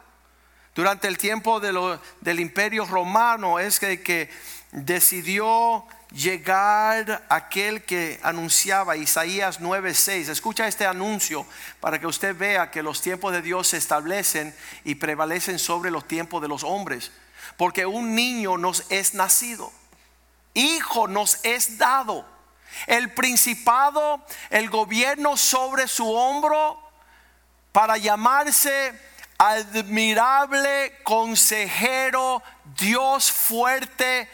Durante 0.74 1.08
el 1.08 1.16
tiempo 1.16 1.58
del 1.58 2.40
imperio 2.40 2.84
romano 2.84 3.58
es 3.58 3.80
que, 3.80 4.02
que 4.02 4.28
decidió 4.72 5.86
llegar 6.12 7.24
aquel 7.30 7.82
que 7.82 8.20
anunciaba 8.22 8.96
Isaías 8.96 9.60
9:6. 9.60 10.28
Escucha 10.28 10.68
este 10.68 10.84
anuncio 10.84 11.46
para 11.80 11.98
que 11.98 12.06
usted 12.06 12.36
vea 12.36 12.70
que 12.70 12.82
los 12.82 13.00
tiempos 13.00 13.32
de 13.32 13.40
Dios 13.40 13.68
se 13.68 13.78
establecen 13.78 14.54
y 14.84 14.96
prevalecen 14.96 15.58
sobre 15.58 15.90
los 15.90 16.06
tiempos 16.06 16.42
de 16.42 16.48
los 16.48 16.62
hombres 16.62 17.10
porque 17.56 17.86
un 17.86 18.14
niño 18.14 18.58
nos 18.58 18.84
es 18.90 19.14
nacido, 19.14 19.72
hijo 20.54 21.08
nos 21.08 21.38
es 21.44 21.78
dado, 21.78 22.26
el 22.86 23.12
principado, 23.12 24.24
el 24.50 24.68
gobierno 24.68 25.36
sobre 25.36 25.88
su 25.88 26.10
hombro 26.12 26.78
para 27.72 27.96
llamarse 27.96 28.98
admirable 29.38 30.98
consejero, 31.02 32.42
Dios 32.78 33.30
fuerte, 33.30 34.28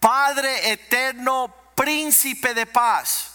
Padre 0.00 0.72
eterno, 0.72 1.54
príncipe 1.76 2.54
de 2.54 2.66
paz. 2.66 3.28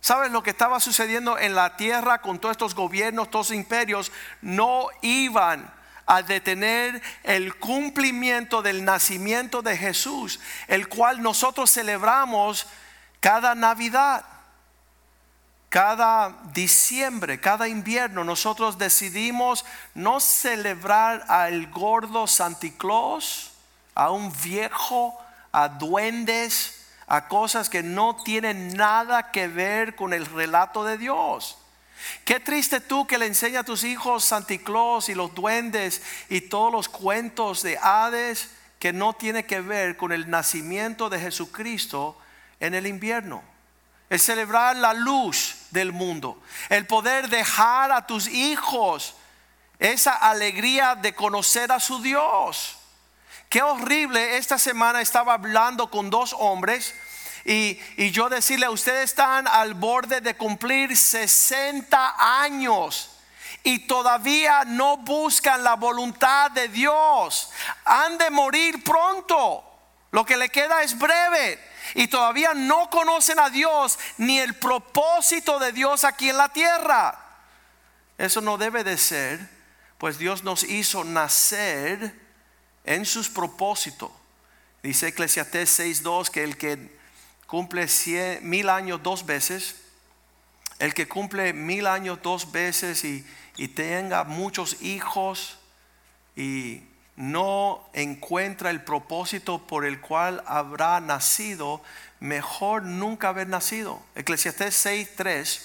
¿Sabes 0.00 0.30
lo 0.30 0.42
que 0.42 0.50
estaba 0.50 0.80
sucediendo 0.80 1.38
en 1.38 1.54
la 1.54 1.76
tierra 1.76 2.22
con 2.22 2.38
todos 2.38 2.52
estos 2.54 2.74
gobiernos, 2.74 3.30
todos 3.30 3.50
imperios? 3.50 4.10
No 4.40 4.86
iban 5.02 5.70
a 6.10 6.22
detener 6.22 7.00
el 7.22 7.54
cumplimiento 7.54 8.62
del 8.62 8.84
nacimiento 8.84 9.62
de 9.62 9.76
Jesús, 9.76 10.40
el 10.66 10.88
cual 10.88 11.22
nosotros 11.22 11.70
celebramos 11.70 12.66
cada 13.20 13.54
Navidad, 13.54 14.24
cada 15.68 16.36
diciembre, 16.52 17.40
cada 17.40 17.68
invierno. 17.68 18.24
Nosotros 18.24 18.76
decidimos 18.76 19.64
no 19.94 20.18
celebrar 20.18 21.24
al 21.28 21.68
gordo 21.68 22.26
Santa 22.26 22.66
Claus, 22.76 23.52
a 23.94 24.10
un 24.10 24.32
viejo, 24.42 25.16
a 25.52 25.68
duendes, 25.68 26.88
a 27.06 27.28
cosas 27.28 27.70
que 27.70 27.84
no 27.84 28.16
tienen 28.24 28.74
nada 28.74 29.30
que 29.30 29.46
ver 29.46 29.94
con 29.94 30.12
el 30.12 30.26
relato 30.26 30.82
de 30.82 30.98
Dios. 30.98 31.59
Qué 32.24 32.40
triste 32.40 32.80
tú 32.80 33.06
que 33.06 33.18
le 33.18 33.26
enseñas 33.26 33.60
a 33.60 33.64
tus 33.64 33.84
hijos 33.84 34.24
Santa 34.24 34.56
Claus 34.58 35.08
y 35.08 35.14
los 35.14 35.34
duendes 35.34 36.02
y 36.28 36.42
todos 36.42 36.72
los 36.72 36.88
cuentos 36.88 37.62
de 37.62 37.78
Hades 37.78 38.50
que 38.78 38.92
no 38.92 39.12
tiene 39.12 39.44
que 39.44 39.60
ver 39.60 39.96
con 39.96 40.12
el 40.12 40.30
nacimiento 40.30 41.10
de 41.10 41.20
Jesucristo 41.20 42.16
en 42.58 42.74
el 42.74 42.86
invierno. 42.86 43.42
El 44.08 44.18
celebrar 44.18 44.74
la 44.76 44.92
luz 44.92 45.54
del 45.70 45.92
mundo, 45.92 46.42
el 46.68 46.86
poder 46.86 47.28
dejar 47.28 47.92
a 47.92 48.06
tus 48.06 48.26
hijos 48.26 49.14
esa 49.78 50.14
alegría 50.14 50.94
de 50.94 51.14
conocer 51.14 51.70
a 51.70 51.78
su 51.78 52.02
Dios. 52.02 52.76
Qué 53.48 53.62
horrible, 53.62 54.36
esta 54.36 54.58
semana 54.58 55.00
estaba 55.00 55.34
hablando 55.34 55.90
con 55.90 56.10
dos 56.10 56.34
hombres 56.38 56.94
y, 57.44 58.10
yo 58.10 58.28
decirle, 58.28 58.68
ustedes 58.68 59.10
están 59.10 59.46
al 59.48 59.74
borde 59.74 60.20
de 60.20 60.36
cumplir 60.36 60.96
60 60.96 62.42
años 62.42 63.10
y 63.62 63.80
todavía 63.80 64.64
no 64.64 64.98
buscan 64.98 65.62
la 65.64 65.76
voluntad 65.76 66.50
de 66.50 66.68
Dios. 66.68 67.50
Han 67.84 68.18
de 68.18 68.30
morir 68.30 68.82
pronto. 68.84 69.64
Lo 70.12 70.24
que 70.24 70.36
le 70.36 70.48
queda 70.48 70.82
es 70.82 70.98
breve. 70.98 71.58
Y 71.94 72.08
todavía 72.08 72.54
no 72.54 72.90
conocen 72.90 73.38
a 73.38 73.50
Dios 73.50 73.98
ni 74.18 74.38
el 74.38 74.54
propósito 74.54 75.58
de 75.58 75.72
Dios 75.72 76.04
aquí 76.04 76.30
en 76.30 76.36
la 76.36 76.48
tierra. 76.48 77.18
Eso 78.18 78.40
no 78.40 78.58
debe 78.58 78.84
de 78.84 78.98
ser, 78.98 79.40
pues 79.98 80.18
Dios 80.18 80.44
nos 80.44 80.62
hizo 80.64 81.04
nacer 81.04 82.14
en 82.84 83.06
sus 83.06 83.28
propósitos. 83.30 84.10
Dice 84.82 85.08
Eclesiastés 85.08 85.80
6.2 85.80 86.28
que 86.28 86.44
el 86.44 86.56
que 86.56 86.99
cumple 87.50 87.88
mil 88.42 88.68
años 88.68 89.02
dos 89.02 89.26
veces, 89.26 89.74
el 90.78 90.94
que 90.94 91.08
cumple 91.08 91.52
mil 91.52 91.88
años 91.88 92.20
dos 92.22 92.52
veces 92.52 93.02
y, 93.04 93.26
y 93.56 93.66
tenga 93.66 94.22
muchos 94.22 94.80
hijos 94.82 95.58
y 96.36 96.84
no 97.16 97.84
encuentra 97.92 98.70
el 98.70 98.84
propósito 98.84 99.66
por 99.66 99.84
el 99.84 100.00
cual 100.00 100.44
habrá 100.46 101.00
nacido, 101.00 101.82
mejor 102.20 102.84
nunca 102.84 103.30
haber 103.30 103.48
nacido. 103.48 104.00
Eclesiastés 104.14 104.86
6:3 104.86 105.60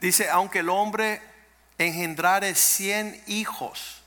dice, 0.00 0.30
aunque 0.30 0.60
el 0.60 0.70
hombre 0.70 1.20
engendrare 1.76 2.54
cien 2.54 3.22
hijos, 3.26 4.02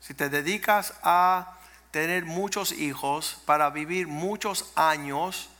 Si 0.00 0.14
te 0.14 0.30
dedicas 0.30 0.94
a 1.02 1.59
tener 1.90 2.24
muchos 2.24 2.72
hijos 2.72 3.38
para 3.44 3.70
vivir 3.70 4.06
muchos 4.06 4.70
años 4.76 5.50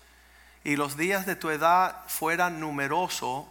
y 0.62 0.76
los 0.76 0.96
días 0.96 1.26
de 1.26 1.36
tu 1.36 1.50
edad 1.50 1.96
fueran 2.06 2.60
numerosos, 2.60 3.46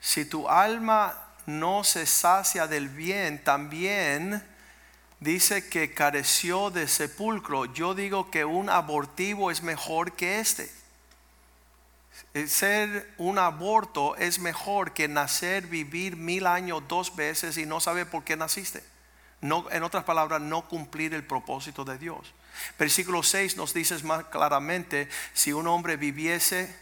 si 0.00 0.24
tu 0.24 0.48
alma 0.48 1.14
no 1.46 1.84
se 1.84 2.06
sacia 2.06 2.66
del 2.66 2.88
bien, 2.88 3.42
también 3.42 4.42
dice 5.20 5.68
que 5.68 5.92
careció 5.92 6.70
de 6.70 6.88
sepulcro. 6.88 7.66
Yo 7.66 7.94
digo 7.94 8.30
que 8.30 8.44
un 8.44 8.70
abortivo 8.70 9.50
es 9.50 9.62
mejor 9.62 10.12
que 10.12 10.40
este. 10.40 10.70
Ser 12.46 13.12
un 13.18 13.38
aborto 13.38 14.16
es 14.16 14.38
mejor 14.38 14.92
que 14.92 15.08
nacer, 15.08 15.66
vivir 15.66 16.16
mil 16.16 16.46
años 16.46 16.82
dos 16.88 17.14
veces 17.14 17.58
y 17.58 17.66
no 17.66 17.80
saber 17.80 18.08
por 18.08 18.24
qué 18.24 18.36
naciste. 18.36 18.82
No, 19.40 19.66
en 19.70 19.82
otras 19.82 20.04
palabras, 20.04 20.40
no 20.40 20.66
cumplir 20.66 21.14
el 21.14 21.24
propósito 21.24 21.84
de 21.84 21.96
Dios. 21.98 22.32
Versículo 22.78 23.22
6 23.22 23.56
nos 23.56 23.72
dice 23.72 24.02
más 24.02 24.24
claramente, 24.24 25.08
si 25.32 25.52
un 25.52 25.68
hombre 25.68 25.96
viviese 25.96 26.74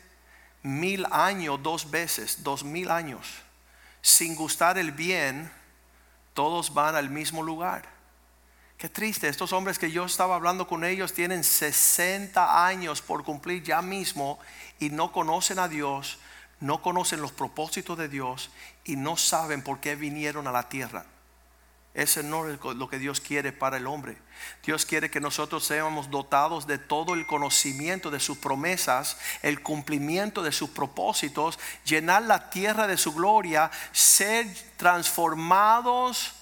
mil 0.63 1.07
años 1.11 1.63
dos 1.63 1.91
veces, 1.91 2.43
dos 2.43 2.65
mil 2.65 2.91
años, 2.91 3.27
sin 4.01 4.35
gustar 4.35 4.79
el 4.79 4.93
bien, 4.93 5.51
todos 6.33 6.73
van 6.73 6.97
al 6.97 7.11
mismo 7.11 7.43
lugar. 7.43 7.97
Qué 8.79 8.89
triste, 8.89 9.29
estos 9.29 9.53
hombres 9.53 9.79
que 9.79 9.91
yo 9.91 10.05
estaba 10.05 10.37
hablando 10.37 10.67
con 10.67 10.85
ellos 10.85 11.15
tienen 11.15 11.45
60 11.45 12.67
años 12.67 13.01
por 13.01 13.25
cumplir 13.25 13.63
ya 13.63 13.81
mismo 13.81 14.39
y 14.79 14.91
no 14.91 15.13
conocen 15.13 15.59
a 15.59 15.69
Dios, 15.69 16.19
no 16.61 16.83
conocen 16.83 17.23
los 17.23 17.33
propósitos 17.33 17.97
de 17.97 18.09
Dios 18.09 18.51
y 18.85 18.97
no 18.97 19.17
saben 19.17 19.63
por 19.63 19.81
qué 19.81 19.97
vinieron 19.97 20.47
a 20.47 20.53
la 20.53 20.69
tierra. 20.69 21.07
Ese 21.97 22.23
no 22.23 22.47
es 22.47 22.61
lo 22.63 22.91
que 22.91 22.99
Dios 22.99 23.23
quiere 23.23 23.53
para 23.53 23.79
el 23.79 23.87
hombre. 23.87 24.19
Dios 24.63 24.85
quiere 24.85 25.11
que 25.11 25.19
nosotros 25.19 25.65
seamos 25.65 26.11
dotados 26.11 26.67
de 26.67 26.77
todo 26.77 27.15
el 27.15 27.27
conocimiento 27.27 28.11
de 28.11 28.21
sus 28.21 28.37
promesas, 28.37 29.17
el 29.41 29.63
cumplimiento 29.63 30.43
de 30.43 30.53
sus 30.53 30.69
propósitos, 30.69 31.59
llenar 31.87 32.25
la 32.25 32.51
tierra 32.51 32.87
de 32.87 32.99
su 32.99 33.15
gloria, 33.15 33.71
ser 33.93 34.47
transformados 34.77 36.35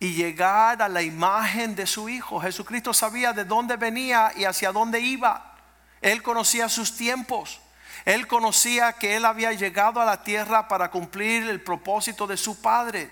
y 0.00 0.14
llegar 0.14 0.80
a 0.80 0.88
la 0.88 1.02
imagen 1.02 1.76
de 1.76 1.86
su 1.86 2.08
Hijo. 2.08 2.40
Jesucristo 2.40 2.94
sabía 2.94 3.34
de 3.34 3.44
dónde 3.44 3.76
venía 3.76 4.32
y 4.36 4.46
hacia 4.46 4.72
dónde 4.72 5.00
iba. 5.00 5.54
Él 6.00 6.22
conocía 6.22 6.70
sus 6.70 6.96
tiempos. 6.96 7.60
Él 8.04 8.26
conocía 8.26 8.92
que 8.94 9.16
Él 9.16 9.24
había 9.24 9.52
llegado 9.52 10.00
a 10.00 10.04
la 10.04 10.22
tierra 10.22 10.68
para 10.68 10.90
cumplir 10.90 11.44
el 11.48 11.60
propósito 11.60 12.26
de 12.26 12.36
su 12.36 12.60
Padre 12.60 13.10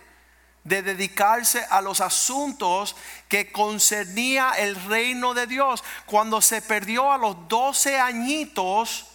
de 0.66 0.82
dedicarse 0.82 1.64
a 1.70 1.80
los 1.80 2.00
asuntos 2.00 2.96
que 3.28 3.52
concernía 3.52 4.50
el 4.58 4.74
reino 4.86 5.32
de 5.32 5.46
Dios. 5.46 5.84
Cuando 6.06 6.40
se 6.40 6.60
perdió 6.60 7.12
a 7.12 7.18
los 7.18 7.48
12 7.48 8.00
añitos, 8.00 9.06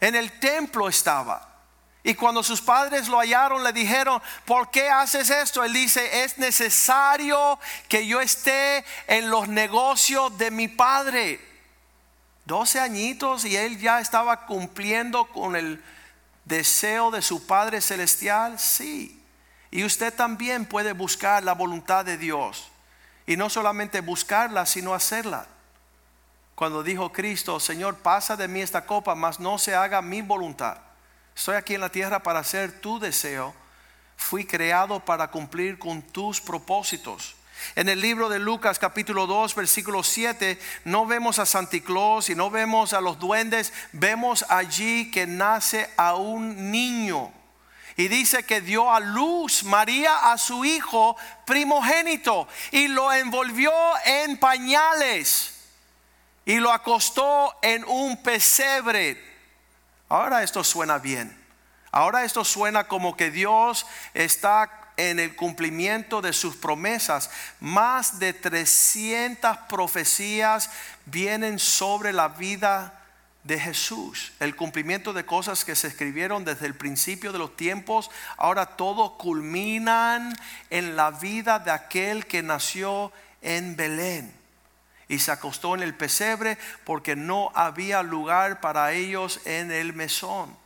en 0.00 0.14
el 0.14 0.38
templo 0.38 0.88
estaba. 0.88 1.56
Y 2.02 2.14
cuando 2.14 2.42
sus 2.42 2.60
padres 2.60 3.08
lo 3.08 3.18
hallaron, 3.18 3.64
le 3.64 3.72
dijeron, 3.72 4.22
¿por 4.44 4.70
qué 4.70 4.90
haces 4.90 5.30
esto? 5.30 5.64
Él 5.64 5.72
dice, 5.72 6.24
es 6.24 6.36
necesario 6.36 7.58
que 7.88 8.06
yo 8.06 8.20
esté 8.20 8.84
en 9.08 9.30
los 9.30 9.48
negocios 9.48 10.36
de 10.36 10.50
mi 10.50 10.68
padre. 10.68 11.40
12 12.46 12.80
añitos 12.80 13.44
y 13.44 13.56
él 13.56 13.78
ya 13.78 14.00
estaba 14.00 14.46
cumpliendo 14.46 15.26
con 15.26 15.56
el 15.56 15.82
deseo 16.44 17.10
de 17.10 17.20
su 17.20 17.46
Padre 17.46 17.80
Celestial. 17.80 18.58
Sí. 18.58 19.22
Y 19.70 19.84
usted 19.84 20.14
también 20.14 20.64
puede 20.64 20.92
buscar 20.92 21.42
la 21.42 21.52
voluntad 21.52 22.04
de 22.04 22.16
Dios. 22.16 22.70
Y 23.26 23.36
no 23.36 23.50
solamente 23.50 24.00
buscarla, 24.00 24.64
sino 24.64 24.94
hacerla. 24.94 25.46
Cuando 26.54 26.82
dijo 26.82 27.12
Cristo, 27.12 27.60
Señor, 27.60 27.96
pasa 27.96 28.36
de 28.36 28.48
mí 28.48 28.62
esta 28.62 28.86
copa, 28.86 29.14
mas 29.14 29.40
no 29.40 29.58
se 29.58 29.74
haga 29.74 30.00
mi 30.00 30.22
voluntad. 30.22 30.78
Estoy 31.36 31.56
aquí 31.56 31.74
en 31.74 31.82
la 31.82 31.90
tierra 31.90 32.22
para 32.22 32.38
hacer 32.38 32.80
tu 32.80 32.98
deseo. 32.98 33.54
Fui 34.16 34.46
creado 34.46 35.00
para 35.00 35.28
cumplir 35.28 35.78
con 35.78 36.00
tus 36.00 36.40
propósitos. 36.40 37.34
En 37.74 37.88
el 37.88 38.00
libro 38.00 38.28
de 38.28 38.38
Lucas 38.38 38.78
capítulo 38.78 39.26
2 39.26 39.54
versículo 39.54 40.02
7 40.02 40.58
no 40.84 41.06
vemos 41.06 41.38
a 41.38 41.46
Santa 41.46 41.80
Claus 41.80 42.30
y 42.30 42.34
no 42.34 42.50
vemos 42.50 42.92
a 42.92 43.00
los 43.00 43.18
duendes, 43.18 43.72
vemos 43.92 44.44
allí 44.48 45.10
que 45.10 45.26
nace 45.26 45.90
a 45.96 46.14
un 46.14 46.70
niño 46.70 47.32
y 47.96 48.08
dice 48.08 48.44
que 48.44 48.60
dio 48.60 48.92
a 48.92 49.00
luz 49.00 49.64
María 49.64 50.30
a 50.32 50.38
su 50.38 50.64
hijo 50.64 51.16
primogénito 51.46 52.46
y 52.70 52.88
lo 52.88 53.12
envolvió 53.12 53.72
en 54.04 54.36
pañales 54.38 55.54
y 56.44 56.56
lo 56.56 56.72
acostó 56.72 57.58
en 57.62 57.84
un 57.84 58.22
pesebre. 58.22 59.22
Ahora 60.08 60.42
esto 60.42 60.62
suena 60.62 60.98
bien. 60.98 61.44
Ahora 61.90 62.24
esto 62.24 62.44
suena 62.44 62.86
como 62.86 63.16
que 63.16 63.30
Dios 63.30 63.86
está 64.12 64.85
en 64.96 65.18
el 65.18 65.36
cumplimiento 65.36 66.22
de 66.22 66.32
sus 66.32 66.56
promesas. 66.56 67.30
Más 67.60 68.18
de 68.18 68.32
300 68.32 69.56
profecías 69.68 70.70
vienen 71.06 71.58
sobre 71.58 72.12
la 72.12 72.28
vida 72.28 73.02
de 73.44 73.60
Jesús, 73.60 74.32
el 74.40 74.56
cumplimiento 74.56 75.12
de 75.12 75.24
cosas 75.24 75.64
que 75.64 75.76
se 75.76 75.86
escribieron 75.86 76.44
desde 76.44 76.66
el 76.66 76.74
principio 76.74 77.30
de 77.30 77.38
los 77.38 77.54
tiempos, 77.56 78.10
ahora 78.36 78.66
todo 78.66 79.16
culminan 79.18 80.36
en 80.68 80.96
la 80.96 81.12
vida 81.12 81.60
de 81.60 81.70
aquel 81.70 82.26
que 82.26 82.42
nació 82.42 83.12
en 83.42 83.76
Belén 83.76 84.34
y 85.08 85.20
se 85.20 85.30
acostó 85.30 85.76
en 85.76 85.82
el 85.82 85.94
pesebre 85.94 86.58
porque 86.84 87.14
no 87.14 87.52
había 87.54 88.02
lugar 88.02 88.60
para 88.60 88.92
ellos 88.92 89.40
en 89.44 89.70
el 89.70 89.92
mesón. 89.92 90.56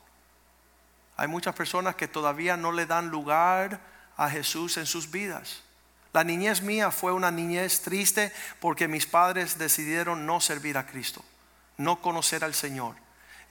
Hay 1.19 1.29
muchas 1.29 1.55
personas 1.55 1.97
que 1.97 2.09
todavía 2.09 2.57
no 2.57 2.73
le 2.73 2.87
dan 2.87 3.09
lugar 3.09 3.89
a 4.20 4.30
Jesús 4.30 4.76
en 4.76 4.87
sus 4.87 5.11
vidas. 5.11 5.62
La 6.12 6.24
niñez 6.24 6.62
mía 6.62 6.90
fue 6.90 7.12
una 7.12 7.30
niñez 7.30 7.83
triste 7.83 8.33
porque 8.61 8.88
mis 8.88 9.06
padres 9.06 9.59
decidieron 9.59 10.26
no 10.26 10.40
servir 10.40 10.76
a 10.76 10.87
Cristo 10.87 11.24
no 11.80 12.00
conocer 12.00 12.44
al 12.44 12.54
Señor. 12.54 12.94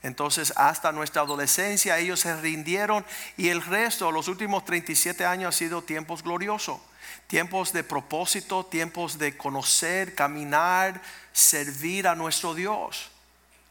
Entonces 0.02 0.54
hasta 0.56 0.92
nuestra 0.92 1.22
adolescencia 1.22 1.98
ellos 1.98 2.20
se 2.20 2.34
rindieron 2.40 3.04
y 3.36 3.48
el 3.48 3.60
resto, 3.60 4.10
los 4.10 4.28
últimos 4.28 4.64
37 4.64 5.26
años 5.26 5.54
ha 5.54 5.58
sido 5.58 5.82
tiempos 5.82 6.22
gloriosos, 6.22 6.80
tiempos 7.26 7.74
de 7.74 7.84
propósito, 7.84 8.64
tiempos 8.64 9.18
de 9.18 9.36
conocer, 9.36 10.14
caminar, 10.14 11.02
servir 11.32 12.08
a 12.08 12.14
nuestro 12.14 12.54
Dios. 12.54 13.10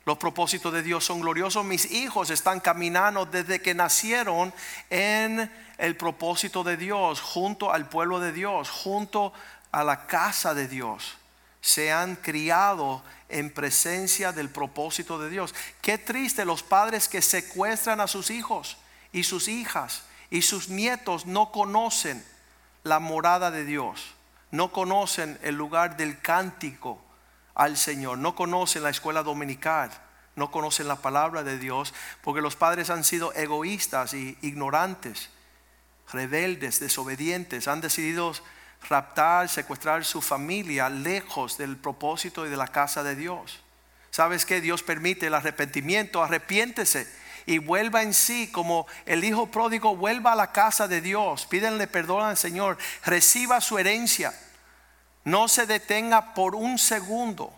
Los 0.10 0.18
propósitos 0.18 0.74
de 0.74 0.82
Dios 0.82 1.06
son 1.06 1.22
gloriosos. 1.22 1.64
Mis 1.64 1.92
hijos 1.92 2.32
están 2.32 2.60
caminando 2.62 3.28
desde 3.28 3.62
que 3.62 3.76
nacieron 3.76 4.52
en 4.90 5.52
el 5.78 5.96
propósito 5.98 6.64
de 6.64 6.78
Dios, 6.78 7.22
junto 7.22 7.72
al 7.72 7.88
pueblo 7.88 8.20
de 8.20 8.32
Dios, 8.32 8.72
junto 8.72 9.34
a 9.72 9.84
la 9.84 10.08
casa 10.08 10.56
de 10.56 10.68
Dios. 10.68 11.18
Se 11.62 11.92
han 11.92 12.16
criado 12.16 13.04
en 13.30 13.54
presencia 13.54 14.32
del 14.32 14.50
propósito 14.50 15.20
de 15.20 15.30
Dios. 15.30 15.54
Qué 15.80 16.00
triste 16.00 16.44
los 16.44 16.64
padres 16.64 17.08
que 17.08 17.22
secuestran 17.22 18.02
a 18.02 18.08
sus 18.08 18.32
hijos 18.32 18.78
y 19.12 19.26
sus 19.26 19.48
hijas 19.48 20.06
y 20.32 20.42
sus 20.42 20.70
nietos 20.70 21.28
no 21.28 21.52
conocen 21.52 22.26
la 22.82 22.98
morada 22.98 23.52
de 23.52 23.64
Dios, 23.64 24.16
no 24.50 24.72
conocen 24.72 25.38
el 25.44 25.54
lugar 25.54 25.98
del 25.98 26.20
cántico 26.20 27.00
al 27.60 27.76
Señor, 27.76 28.18
no 28.20 28.36
conocen 28.36 28.84
la 28.84 28.90
escuela 28.90 29.22
dominical, 29.22 29.92
no 30.38 30.50
conocen 30.50 30.88
la 30.88 30.96
palabra 30.96 31.44
de 31.44 31.60
Dios, 31.60 31.94
porque 32.22 32.40
los 32.40 32.56
padres 32.56 32.90
han 32.90 33.04
sido 33.04 33.34
egoístas 33.34 34.14
y 34.14 34.38
ignorantes, 34.42 35.30
rebeldes, 36.10 36.80
desobedientes, 36.80 37.68
han 37.68 37.82
decidido 37.82 38.32
raptar, 38.88 39.50
secuestrar 39.50 40.06
su 40.06 40.22
familia 40.22 40.90
lejos 40.90 41.58
del 41.58 41.76
propósito 41.76 42.48
y 42.48 42.50
de 42.50 42.56
la 42.56 42.70
casa 42.70 43.04
de 43.04 43.18
Dios. 43.18 43.60
¿Sabes 44.10 44.46
que 44.46 44.62
Dios 44.62 44.82
permite 44.82 45.28
el 45.28 45.34
arrepentimiento? 45.34 46.24
Arrepiéntese 46.24 47.14
y 47.46 47.58
vuelva 47.58 48.04
en 48.04 48.14
sí 48.14 48.50
como 48.54 48.88
el 49.06 49.26
hijo 49.26 49.52
pródigo 49.52 49.98
vuelva 49.98 50.32
a 50.32 50.38
la 50.38 50.54
casa 50.54 50.88
de 50.88 51.02
Dios. 51.02 51.46
Pídenle 51.46 51.88
perdón 51.88 52.24
al 52.24 52.38
Señor, 52.38 52.78
reciba 53.04 53.60
su 53.60 53.78
herencia. 53.78 54.34
No 55.24 55.48
se 55.48 55.66
detenga 55.66 56.34
por 56.34 56.56
un 56.56 56.78
segundo 56.78 57.54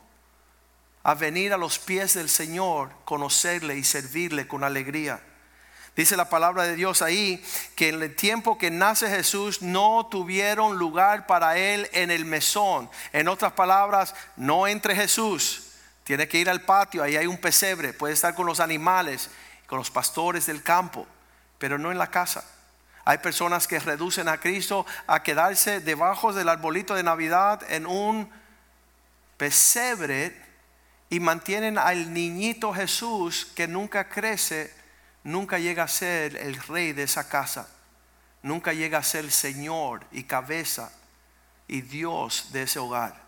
a 1.04 1.16
venir 1.16 1.54
a 1.54 1.58
los 1.58 1.80
pies 1.80 2.14
del 2.14 2.30
Señor, 2.30 2.92
conocerle 3.06 3.78
y 3.78 3.84
servirle 3.84 4.48
con 4.48 4.64
alegría. 4.64 5.22
Dice 5.96 6.16
la 6.16 6.30
palabra 6.30 6.64
de 6.64 6.76
Dios 6.76 7.02
ahí 7.02 7.44
que 7.76 7.90
en 7.90 8.02
el 8.02 8.16
tiempo 8.16 8.58
que 8.58 8.72
nace 8.72 9.10
Jesús 9.10 9.62
no 9.62 10.08
tuvieron 10.10 10.78
lugar 10.78 11.28
para 11.28 11.58
él 11.58 11.90
en 11.92 12.12
el 12.12 12.24
mesón. 12.24 12.90
En 13.12 13.28
otras 13.28 13.54
palabras, 13.54 14.16
no 14.38 14.68
entre 14.68 14.96
Jesús. 14.96 15.72
Tiene 16.04 16.28
que 16.28 16.38
ir 16.38 16.50
al 16.50 16.62
patio, 16.62 17.04
ahí 17.04 17.18
hay 17.18 17.28
un 17.28 17.38
pesebre, 17.38 17.94
puede 17.94 18.14
estar 18.14 18.34
con 18.36 18.46
los 18.46 18.60
animales, 18.60 19.30
con 19.68 19.78
los 19.78 19.92
pastores 19.92 20.46
del 20.46 20.64
campo, 20.64 21.06
pero 21.58 21.78
no 21.78 21.92
en 21.92 21.98
la 21.98 22.08
casa. 22.08 22.44
Hay 23.04 23.18
personas 23.18 23.68
que 23.68 23.80
reducen 23.80 24.28
a 24.28 24.40
Cristo 24.40 24.86
a 25.08 25.24
quedarse 25.24 25.80
debajo 25.80 26.34
del 26.34 26.50
arbolito 26.50 26.94
de 26.94 27.04
Navidad 27.04 27.62
en 27.70 27.86
un 27.88 28.30
pesebre 29.38 30.36
y 31.10 31.20
mantienen 31.20 31.78
al 31.78 32.14
niñito 32.14 32.74
Jesús 32.74 33.48
que 33.56 33.68
nunca 33.68 34.08
crece, 34.08 34.74
nunca 35.24 35.58
llega 35.58 35.84
a 35.84 35.88
ser 35.88 36.38
el 36.38 36.56
rey 36.56 36.94
de 36.94 37.04
esa 37.04 37.28
casa, 37.28 37.68
nunca 38.44 38.72
llega 38.72 39.00
a 39.00 39.04
ser 39.04 39.32
Señor 39.32 40.06
y 40.12 40.24
cabeza 40.24 40.92
y 41.68 41.82
Dios 41.82 42.50
de 42.52 42.64
ese 42.64 42.80
hogar. 42.80 43.20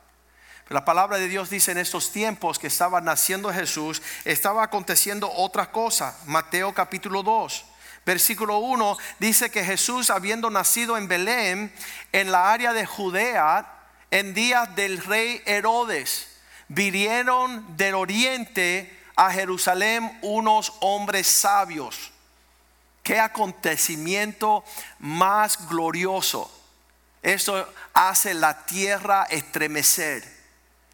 la 0.69 0.85
palabra 0.85 1.17
de 1.17 1.27
Dios 1.27 1.49
dice 1.49 1.71
en 1.71 1.77
estos 1.77 2.11
tiempos 2.11 2.57
que 2.57 2.67
estaba 2.67 3.01
naciendo 3.01 3.51
Jesús, 3.51 4.01
estaba 4.23 4.63
aconteciendo 4.63 5.31
otra 5.31 5.71
cosa. 5.71 6.17
Mateo 6.25 6.73
capítulo 6.73 7.21
2. 7.21 7.65
Versículo 8.05 8.57
1 8.57 8.97
dice 9.19 9.49
que 9.49 9.63
Jesús, 9.63 10.09
habiendo 10.09 10.49
nacido 10.49 10.97
en 10.97 11.07
Belén, 11.07 11.73
en 12.11 12.31
la 12.31 12.51
área 12.51 12.73
de 12.73 12.85
Judea, 12.85 13.65
en 14.11 14.33
días 14.33 14.75
del 14.75 14.99
rey 14.99 15.41
Herodes, 15.45 16.27
vinieron 16.67 17.77
del 17.77 17.95
oriente 17.95 18.99
a 19.15 19.31
Jerusalén 19.31 20.17
unos 20.21 20.73
hombres 20.81 21.27
sabios. 21.27 22.11
Qué 23.03 23.19
acontecimiento 23.19 24.63
más 24.99 25.67
glorioso. 25.69 26.49
Esto 27.21 27.73
hace 27.93 28.33
la 28.33 28.65
tierra 28.65 29.25
estremecer. 29.29 30.31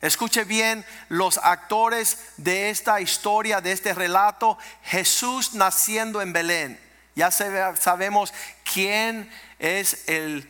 Escuche 0.01 0.43
bien 0.43 0.85
los 1.09 1.39
actores 1.39 2.19
de 2.37 2.69
esta 2.69 3.01
historia, 3.01 3.61
de 3.61 3.71
este 3.71 3.93
relato. 3.93 4.57
Jesús 4.83 5.53
naciendo 5.55 6.21
en 6.21 6.33
Belén. 6.33 6.88
Ya 7.19 7.31
sabemos 7.31 8.33
quién 8.63 9.29
es 9.59 10.07
el 10.07 10.49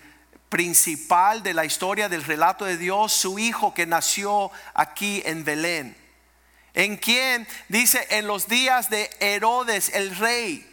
principal 0.49 1.41
de 1.41 1.55
la 1.55 1.65
historia 1.65 2.09
del 2.09 2.23
relato 2.23 2.63
de 2.63 2.77
Dios, 2.77 3.11
su 3.11 3.39
hijo 3.39 3.73
que 3.73 3.87
nació 3.87 4.51
aquí 4.75 5.23
en 5.25 5.43
Belén. 5.43 5.97
En 6.75 6.97
quien 6.97 7.47
dice 7.69 8.05
en 8.11 8.27
los 8.27 8.47
días 8.47 8.91
de 8.91 9.09
Herodes 9.19 9.89
el 9.95 10.15
rey. 10.15 10.63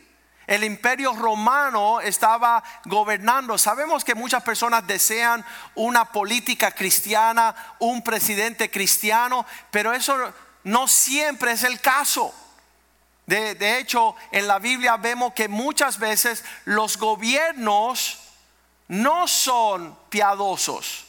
El 0.46 0.64
imperio 0.64 1.14
romano 1.14 2.02
estaba 2.02 2.62
gobernando. 2.84 3.56
Sabemos 3.56 4.04
que 4.04 4.14
muchas 4.14 4.42
personas 4.42 4.86
desean 4.86 5.46
una 5.74 6.04
política 6.04 6.72
cristiana, 6.72 7.56
un 7.78 8.02
presidente 8.02 8.70
cristiano, 8.70 9.46
pero 9.70 9.94
eso 9.94 10.14
no 10.62 10.88
siempre 10.88 11.52
es 11.52 11.62
el 11.62 11.80
caso. 11.80 12.34
De, 13.26 13.78
hecho, 13.78 14.14
en 14.30 14.46
la 14.46 14.60
Biblia 14.60 14.96
vemos 14.96 15.32
que 15.32 15.48
muchas 15.48 15.98
veces 15.98 16.44
los 16.64 16.96
gobiernos 16.96 18.18
no 18.88 19.26
son 19.26 19.98
piadosos 20.08 21.06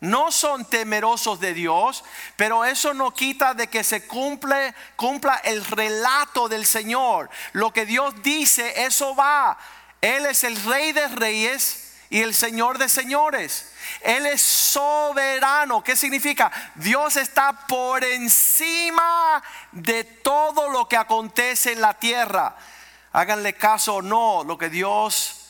no 0.00 0.30
son 0.30 0.66
temerosos 0.66 1.40
de 1.40 1.54
Dios, 1.54 2.04
pero 2.36 2.62
eso 2.62 2.92
no 2.92 3.14
quita 3.14 3.54
de 3.54 3.68
que 3.68 3.82
se 3.82 4.06
cumple, 4.06 4.74
cumpla 4.96 5.36
el 5.36 5.64
relato 5.64 6.46
del 6.46 6.66
Señor. 6.66 7.30
Lo 7.52 7.72
que 7.72 7.86
Dios 7.86 8.14
dice, 8.22 8.84
eso 8.84 9.16
va. 9.16 9.56
Él 10.02 10.26
es 10.26 10.44
el 10.44 10.62
rey 10.64 10.92
de 10.92 11.08
reyes 11.08 11.83
y 12.14 12.22
el 12.22 12.32
señor 12.32 12.78
de 12.78 12.88
señores. 12.88 13.72
Él 14.00 14.24
es 14.26 14.40
soberano. 14.40 15.82
¿Qué 15.82 15.96
significa? 15.96 16.52
Dios 16.76 17.16
está 17.16 17.66
por 17.66 18.04
encima 18.04 19.42
de 19.72 20.04
todo 20.04 20.70
lo 20.70 20.88
que 20.88 20.96
acontece 20.96 21.72
en 21.72 21.80
la 21.80 21.94
tierra. 21.94 22.54
Háganle 23.10 23.54
caso 23.54 23.96
o 23.96 24.02
no, 24.02 24.44
lo 24.44 24.56
que 24.56 24.70
Dios 24.70 25.48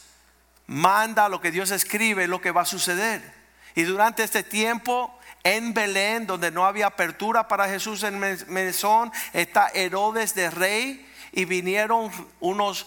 manda, 0.67 1.29
lo 1.29 1.39
que 1.39 1.51
Dios 1.51 1.71
escribe, 1.71 2.27
lo 2.29 2.41
que 2.41 2.51
va 2.51 2.63
a 2.63 2.65
suceder. 2.65 3.35
Y 3.75 3.83
durante 3.83 4.25
este 4.25 4.43
tiempo 4.43 5.19
en 5.43 5.75
Belén, 5.75 6.27
donde 6.27 6.51
no 6.51 6.65
había 6.65 6.87
apertura 6.87 7.47
para 7.47 7.69
Jesús 7.69 8.05
en 8.05 8.19
Mesón, 8.19 9.13
está 9.35 9.69
Herodes 9.75 10.35
de 10.35 10.49
rey 10.49 11.07
y 11.33 11.45
vinieron 11.45 12.11
unos 12.41 12.87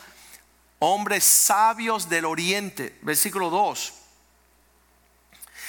hombres 0.79 1.23
sabios 1.23 2.09
del 2.09 2.25
oriente. 2.25 2.97
Versículo 3.01 3.49
2. 3.49 3.93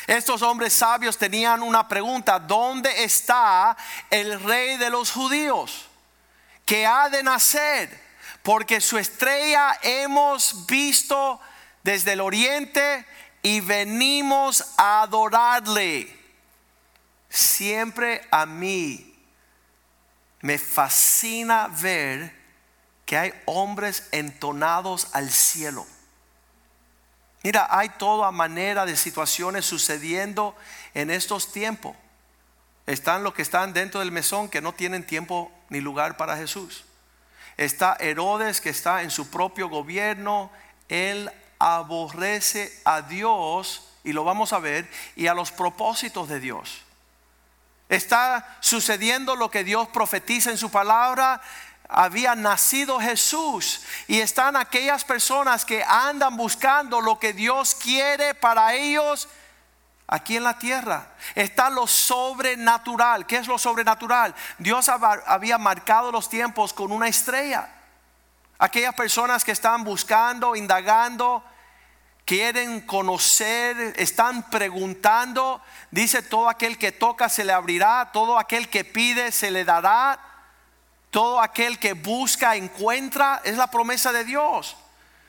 Estos 0.06 0.40
hombres 0.40 0.72
sabios 0.72 1.18
tenían 1.18 1.62
una 1.62 1.86
pregunta, 1.86 2.38
¿dónde 2.38 3.04
está 3.04 3.76
el 4.08 4.42
rey 4.42 4.78
de 4.78 4.88
los 4.88 5.10
judíos? 5.10 5.86
Que 6.64 6.86
ha 6.86 7.10
de 7.10 7.22
nacer, 7.22 8.02
porque 8.42 8.80
su 8.80 8.96
estrella 8.96 9.78
hemos 9.82 10.66
visto 10.66 11.38
desde 11.82 12.14
el 12.14 12.22
oriente 12.22 13.06
y 13.42 13.60
venimos 13.60 14.64
a 14.78 15.02
adorarle. 15.02 16.18
Siempre 17.28 18.26
a 18.30 18.46
mí 18.46 19.14
me 20.40 20.56
fascina 20.56 21.68
ver 21.68 22.37
que 23.08 23.16
hay 23.16 23.34
hombres 23.46 24.06
entonados 24.12 25.08
al 25.14 25.30
cielo 25.30 25.84
Mira, 27.42 27.68
hay 27.70 27.88
toda 27.90 28.30
manera 28.30 28.84
de 28.84 28.96
situaciones 28.96 29.64
sucediendo 29.64 30.56
en 30.94 31.10
estos 31.10 31.52
tiempos. 31.52 31.96
Están 32.86 33.22
los 33.22 33.34
que 33.34 33.42
están 33.42 33.72
dentro 33.72 34.00
del 34.00 34.10
mesón 34.10 34.48
que 34.48 34.60
no 34.60 34.72
tienen 34.72 35.06
tiempo 35.06 35.52
ni 35.68 35.80
lugar 35.80 36.16
para 36.16 36.36
Jesús. 36.36 36.84
Está 37.56 37.96
Herodes 38.00 38.60
que 38.60 38.70
está 38.70 39.02
en 39.02 39.10
su 39.10 39.30
propio 39.30 39.68
gobierno. 39.68 40.50
Él 40.88 41.30
aborrece 41.58 42.72
a 42.84 43.02
Dios, 43.02 43.88
y 44.04 44.12
lo 44.12 44.24
vamos 44.24 44.52
a 44.52 44.58
ver, 44.58 44.88
y 45.16 45.26
a 45.26 45.34
los 45.34 45.52
propósitos 45.52 46.28
de 46.28 46.40
Dios. 46.40 46.82
Está 47.88 48.58
sucediendo 48.60 49.36
lo 49.36 49.50
que 49.50 49.64
Dios 49.64 49.88
profetiza 49.88 50.50
en 50.50 50.58
su 50.58 50.70
palabra 50.70 51.40
había 51.88 52.34
nacido 52.34 53.00
Jesús 53.00 53.80
y 54.06 54.20
están 54.20 54.56
aquellas 54.56 55.04
personas 55.04 55.64
que 55.64 55.82
andan 55.82 56.36
buscando 56.36 57.00
lo 57.00 57.18
que 57.18 57.32
Dios 57.32 57.74
quiere 57.74 58.34
para 58.34 58.74
ellos 58.74 59.28
aquí 60.06 60.36
en 60.36 60.44
la 60.44 60.58
tierra. 60.58 61.08
Está 61.34 61.70
lo 61.70 61.86
sobrenatural. 61.86 63.26
¿Qué 63.26 63.36
es 63.36 63.46
lo 63.46 63.58
sobrenatural? 63.58 64.34
Dios 64.58 64.88
había 64.90 65.56
marcado 65.56 66.12
los 66.12 66.28
tiempos 66.28 66.74
con 66.74 66.92
una 66.92 67.08
estrella. 67.08 67.68
Aquellas 68.58 68.94
personas 68.94 69.44
que 69.44 69.52
están 69.52 69.84
buscando, 69.84 70.56
indagando, 70.56 71.42
quieren 72.26 72.82
conocer, 72.82 73.94
están 73.96 74.50
preguntando, 74.50 75.62
dice 75.90 76.22
todo 76.22 76.50
aquel 76.50 76.76
que 76.76 76.92
toca 76.92 77.30
se 77.30 77.44
le 77.44 77.54
abrirá, 77.54 78.10
todo 78.12 78.38
aquel 78.38 78.68
que 78.68 78.84
pide 78.84 79.32
se 79.32 79.50
le 79.50 79.64
dará. 79.64 80.27
Todo 81.18 81.40
aquel 81.40 81.80
que 81.80 81.94
busca 81.94 82.54
encuentra, 82.54 83.40
es 83.42 83.56
la 83.56 83.66
promesa 83.66 84.12
de 84.12 84.22
Dios. 84.22 84.76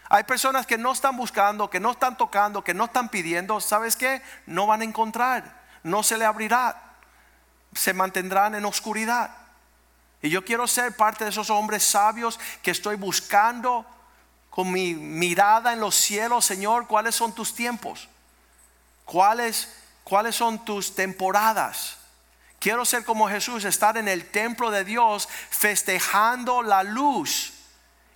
Hay 0.07 0.23
personas 0.23 0.67
que 0.67 0.77
no 0.77 0.91
están 0.91 1.17
buscando, 1.17 1.67
que 1.67 1.79
no 1.79 1.89
están 1.89 2.15
tocando, 2.15 2.63
que 2.63 2.75
no 2.75 2.85
están 2.85 3.09
pidiendo, 3.09 3.59
¿sabes 3.59 3.95
qué? 3.95 4.21
No 4.45 4.67
van 4.67 4.81
a 4.81 4.83
encontrar, 4.83 5.63
no 5.81 6.03
se 6.03 6.19
le 6.19 6.25
abrirá, 6.25 6.79
se 7.73 7.95
mantendrán 7.95 8.53
en 8.53 8.65
oscuridad. 8.65 9.31
Y 10.21 10.29
yo 10.29 10.45
quiero 10.45 10.67
ser 10.67 10.95
parte 10.95 11.23
de 11.23 11.31
esos 11.31 11.49
hombres 11.49 11.83
sabios 11.85 12.39
que 12.61 12.69
estoy 12.69 12.95
buscando 12.95 13.83
con 14.51 14.71
mi 14.71 14.93
mirada 14.93 15.73
en 15.73 15.79
los 15.79 15.95
cielos, 15.95 16.45
Señor, 16.45 16.85
¿cuáles 16.85 17.15
son 17.15 17.33
tus 17.33 17.55
tiempos? 17.55 18.07
¿Cuáles, 19.05 19.75
cuáles 20.03 20.35
son 20.35 20.63
tus 20.63 20.93
temporadas? 20.93 21.98
Quiero 22.59 22.83
ser 22.83 23.05
como 23.05 23.29
Jesús, 23.29 23.63
estar 23.63 23.97
en 23.97 24.07
el 24.07 24.29
templo 24.29 24.69
de 24.69 24.83
Dios 24.83 25.29
festejando 25.49 26.61
la 26.61 26.83
luz 26.83 27.53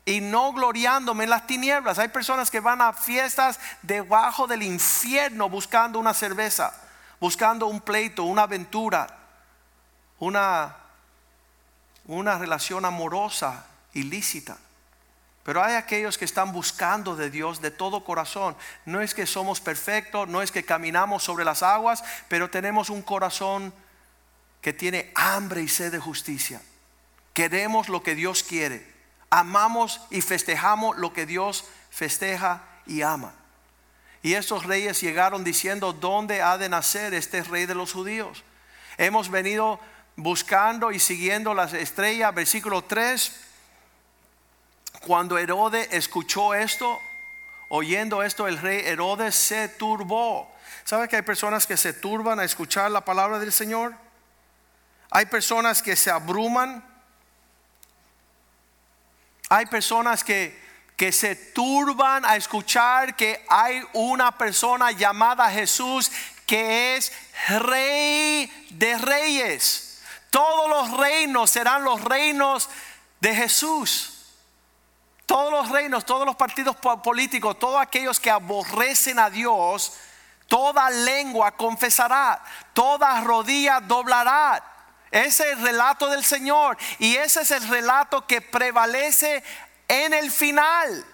y 0.06 0.20
no 0.20 0.52
gloriándome 0.52 1.24
en 1.24 1.30
las 1.30 1.48
tinieblas. 1.48 1.98
Hay 1.98 2.10
personas 2.10 2.52
que 2.52 2.60
van 2.60 2.82
a 2.82 2.94
fiestas 2.94 3.60
debajo 3.82 4.48
del 4.48 4.64
infierno 4.64 5.50
buscando 5.50 5.98
una 5.98 6.14
cerveza, 6.14 6.74
buscando 7.22 7.68
un 7.68 7.80
pleito, 7.80 8.24
una 8.24 8.44
aventura, 8.44 9.08
una, 10.20 10.76
una 12.06 12.38
relación 12.38 12.84
amorosa, 12.84 13.66
ilícita. 13.94 14.58
Pero 15.44 15.64
hay 15.64 15.76
aquellos 15.76 16.18
que 16.18 16.26
están 16.26 16.52
buscando 16.52 17.16
de 17.16 17.30
Dios 17.30 17.62
de 17.62 17.72
todo 17.72 18.04
corazón. 18.04 18.56
No 18.86 19.02
es 19.02 19.14
que 19.14 19.26
somos 19.26 19.60
perfectos, 19.62 20.28
no 20.28 20.42
es 20.42 20.52
que 20.52 20.66
caminamos 20.66 21.24
sobre 21.24 21.46
las 21.46 21.64
aguas, 21.64 22.04
pero 22.30 22.50
tenemos 22.50 22.90
un 22.90 23.02
corazón 23.02 23.74
que 24.64 24.74
tiene 24.74 25.12
hambre 25.14 25.62
y 25.62 25.68
sed 25.68 25.92
de 25.92 26.00
justicia. 26.00 26.62
Queremos 27.34 27.90
lo 27.90 28.02
que 28.02 28.16
Dios 28.16 28.44
quiere. 28.44 28.88
Amamos 29.30 30.00
y 30.10 30.22
festejamos 30.22 30.98
lo 30.98 31.12
que 31.12 31.26
Dios 31.26 31.66
festeja 31.92 32.64
y 32.88 33.02
ama. 33.02 33.34
Y 34.22 34.36
estos 34.36 34.66
reyes 34.66 35.02
llegaron 35.02 35.44
diciendo, 35.44 35.92
¿dónde 35.92 36.42
ha 36.42 36.58
de 36.58 36.70
nacer 36.70 37.14
este 37.14 37.44
rey 37.44 37.66
de 37.66 37.76
los 37.76 37.92
judíos? 37.92 38.46
Hemos 38.98 39.30
venido 39.30 39.82
buscando 40.16 40.94
y 40.94 41.00
siguiendo 41.00 41.54
las 41.54 41.74
estrellas. 41.74 42.34
Versículo 42.34 42.86
3. 42.86 43.38
Cuando 45.02 45.38
Herodes 45.38 45.90
escuchó 45.92 46.54
esto, 46.54 47.02
oyendo 47.68 48.24
esto, 48.24 48.48
el 48.48 48.58
rey 48.60 48.82
Herodes 48.86 49.36
se 49.36 49.68
turbó. 49.68 50.50
¿Sabe 50.86 51.10
que 51.10 51.18
hay 51.18 51.22
personas 51.22 51.68
que 51.68 51.76
se 51.76 51.92
turban 51.92 52.40
a 52.40 52.46
escuchar 52.46 52.90
la 52.92 53.04
palabra 53.04 53.40
del 53.40 53.52
Señor? 53.52 53.94
Hay 55.16 55.28
personas 55.28 55.84
que 55.84 55.96
se 55.96 56.10
abruman. 56.10 56.84
Hay 59.48 59.68
personas 59.68 60.24
que, 60.24 60.60
que 60.98 61.12
se 61.12 61.36
turban 61.36 62.26
a 62.26 62.36
escuchar 62.36 63.16
que 63.16 63.46
hay 63.48 63.84
una 63.94 64.36
persona 64.36 64.90
llamada 64.92 65.52
Jesús 65.52 66.12
que 66.48 66.96
es 66.96 67.14
rey 67.60 68.68
de 68.72 68.98
reyes. 68.98 70.02
Todos 70.32 70.68
los 70.68 70.98
reinos 70.98 71.52
serán 71.52 71.84
los 71.84 72.04
reinos 72.04 72.68
de 73.20 73.36
Jesús. 73.36 74.32
Todos 75.28 75.52
los 75.52 75.70
reinos, 75.70 76.06
todos 76.06 76.26
los 76.26 76.36
partidos 76.36 76.76
políticos, 77.04 77.60
todos 77.60 77.80
aquellos 77.80 78.20
que 78.20 78.32
aborrecen 78.32 79.20
a 79.20 79.30
Dios, 79.30 79.94
toda 80.48 80.90
lengua 80.90 81.52
confesará, 81.52 82.44
toda 82.74 83.22
rodilla 83.22 83.80
doblará. 83.80 84.73
Ese 85.14 85.52
es 85.52 85.58
el 85.58 85.62
relato 85.62 86.10
del 86.10 86.26
Señor 86.26 86.76
y 86.98 87.18
ese 87.18 87.42
es 87.44 87.52
el 87.52 87.68
relato 87.68 88.26
que 88.26 88.42
prevalece 88.42 89.44
en 89.88 90.12
el 90.12 90.32
final. 90.32 91.06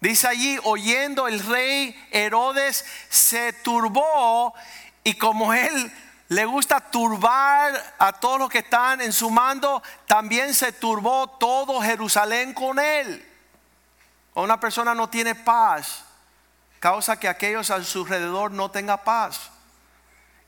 Dice 0.00 0.26
allí, 0.26 0.58
oyendo 0.64 1.28
el 1.28 1.38
rey 1.38 1.96
Herodes 2.10 2.84
se 3.08 3.52
turbó 3.52 4.54
y 5.04 5.14
como 5.14 5.54
él 5.54 5.92
le 6.26 6.44
gusta 6.46 6.80
turbar 6.80 7.94
a 7.96 8.12
todos 8.14 8.40
los 8.40 8.50
que 8.50 8.58
están 8.58 9.02
en 9.02 9.12
su 9.12 9.30
mando, 9.30 9.80
también 10.08 10.52
se 10.52 10.72
turbó 10.72 11.28
todo 11.38 11.80
Jerusalén 11.80 12.54
con 12.54 12.80
él. 12.80 13.24
Una 14.34 14.58
persona 14.58 14.96
no 14.96 15.08
tiene 15.08 15.36
paz, 15.36 16.02
causa 16.80 17.20
que 17.20 17.28
aquellos 17.28 17.70
a 17.70 17.84
su 17.84 18.00
alrededor 18.00 18.50
no 18.50 18.68
tengan 18.68 18.98
paz. 19.04 19.52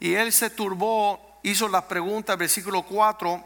Y 0.00 0.14
él 0.14 0.32
se 0.32 0.50
turbó, 0.50 1.29
hizo 1.42 1.68
la 1.68 1.86
pregunta, 1.86 2.36
versículo 2.36 2.82
4, 2.82 3.44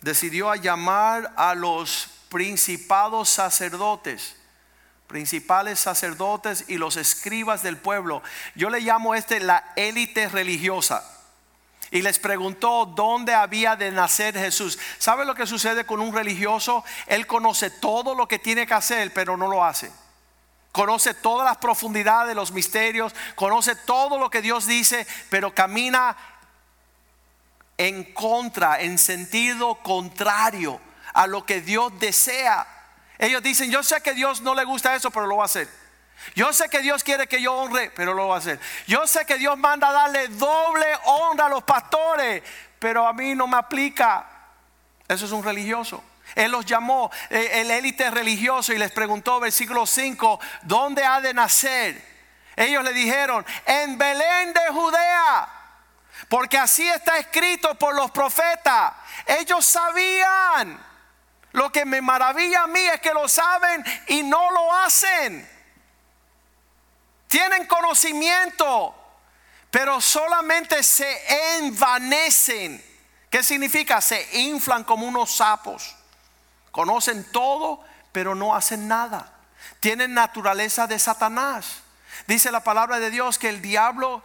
decidió 0.00 0.50
a 0.50 0.56
llamar 0.56 1.32
a 1.36 1.54
los 1.54 2.08
principados 2.28 3.28
sacerdotes 3.28 4.36
principales 5.12 5.78
sacerdotes 5.78 6.64
y 6.68 6.78
los 6.78 6.96
escribas 6.96 7.62
del 7.62 7.76
pueblo. 7.76 8.22
Yo 8.54 8.70
le 8.70 8.80
llamo 8.80 9.14
este 9.14 9.40
la 9.40 9.62
élite 9.76 10.28
religiosa. 10.28 11.06
Y 11.90 12.00
les 12.00 12.18
preguntó 12.18 12.86
dónde 12.86 13.34
había 13.34 13.76
de 13.76 13.90
nacer 13.90 14.34
Jesús. 14.34 14.78
¿Sabe 14.96 15.26
lo 15.26 15.34
que 15.34 15.46
sucede 15.46 15.84
con 15.84 16.00
un 16.00 16.14
religioso? 16.14 16.82
Él 17.06 17.26
conoce 17.26 17.68
todo 17.68 18.14
lo 18.14 18.26
que 18.26 18.38
tiene 18.38 18.66
que 18.66 18.72
hacer, 18.72 19.12
pero 19.12 19.36
no 19.36 19.46
lo 19.46 19.62
hace. 19.62 19.92
Conoce 20.72 21.12
todas 21.12 21.46
las 21.46 21.58
profundidades 21.58 22.28
de 22.28 22.34
los 22.34 22.50
misterios, 22.50 23.14
conoce 23.34 23.76
todo 23.76 24.18
lo 24.18 24.30
que 24.30 24.40
Dios 24.40 24.66
dice, 24.66 25.06
pero 25.28 25.54
camina 25.54 26.16
en 27.76 28.14
contra, 28.14 28.80
en 28.80 28.98
sentido 28.98 29.74
contrario 29.76 30.80
a 31.12 31.26
lo 31.26 31.44
que 31.44 31.60
Dios 31.60 31.92
desea. 32.00 32.66
Ellos 33.18 33.42
dicen, 33.42 33.70
yo 33.70 33.82
sé 33.82 34.00
que 34.00 34.14
Dios 34.14 34.40
no 34.40 34.54
le 34.54 34.64
gusta 34.64 34.94
eso, 34.94 35.10
pero 35.10 35.26
lo 35.26 35.36
va 35.36 35.44
a 35.44 35.46
hacer. 35.46 35.68
Yo 36.34 36.52
sé 36.52 36.68
que 36.68 36.80
Dios 36.80 37.04
quiere 37.04 37.26
que 37.26 37.42
yo 37.42 37.54
honre, 37.54 37.90
pero 37.94 38.14
lo 38.14 38.28
va 38.28 38.36
a 38.36 38.38
hacer. 38.38 38.58
Yo 38.86 39.06
sé 39.06 39.26
que 39.26 39.36
Dios 39.36 39.58
manda 39.58 39.92
darle 39.92 40.28
doble 40.28 40.86
honra 41.04 41.46
a 41.46 41.48
los 41.48 41.64
pastores, 41.64 42.42
pero 42.78 43.06
a 43.06 43.12
mí 43.12 43.34
no 43.34 43.46
me 43.46 43.56
aplica. 43.56 44.26
Eso 45.08 45.26
es 45.26 45.32
un 45.32 45.42
religioso. 45.42 46.02
Él 46.34 46.50
los 46.50 46.64
llamó 46.64 47.10
eh, 47.30 47.50
el 47.54 47.70
élite 47.70 48.10
religioso 48.10 48.72
y 48.72 48.78
les 48.78 48.92
preguntó, 48.92 49.40
versículo 49.40 49.86
5, 49.86 50.40
¿dónde 50.62 51.04
ha 51.04 51.20
de 51.20 51.34
nacer? 51.34 52.12
Ellos 52.56 52.84
le 52.84 52.92
dijeron, 52.92 53.44
en 53.66 53.96
Belén 53.98 54.52
de 54.52 54.68
Judea, 54.72 55.48
porque 56.28 56.58
así 56.58 56.88
está 56.88 57.18
escrito 57.18 57.74
por 57.74 57.94
los 57.94 58.10
profetas. 58.10 58.92
Ellos 59.26 59.64
sabían 59.64 60.92
lo 61.52 61.70
que 61.70 61.84
me 61.84 62.00
maravilla 62.00 62.62
a 62.62 62.66
mí 62.66 62.80
es 62.80 63.00
que 63.00 63.12
lo 63.12 63.28
saben 63.28 63.84
y 64.08 64.22
no 64.22 64.50
lo 64.50 64.72
hacen. 64.74 65.48
Tienen 67.28 67.66
conocimiento, 67.66 68.94
pero 69.70 70.00
solamente 70.00 70.82
se 70.82 71.58
envanecen. 71.58 72.82
¿Qué 73.28 73.42
significa? 73.42 74.00
Se 74.00 74.40
inflan 74.40 74.84
como 74.84 75.06
unos 75.06 75.34
sapos. 75.36 75.96
Conocen 76.72 77.22
todo, 77.24 77.84
pero 78.10 78.34
no 78.34 78.54
hacen 78.56 78.88
nada. 78.88 79.30
Tienen 79.78 80.14
naturaleza 80.14 80.86
de 80.86 80.98
Satanás. 80.98 81.82
Dice 82.26 82.50
la 82.50 82.64
palabra 82.64 82.98
de 82.98 83.10
Dios 83.10 83.38
que 83.38 83.50
el 83.50 83.62
diablo 83.62 84.22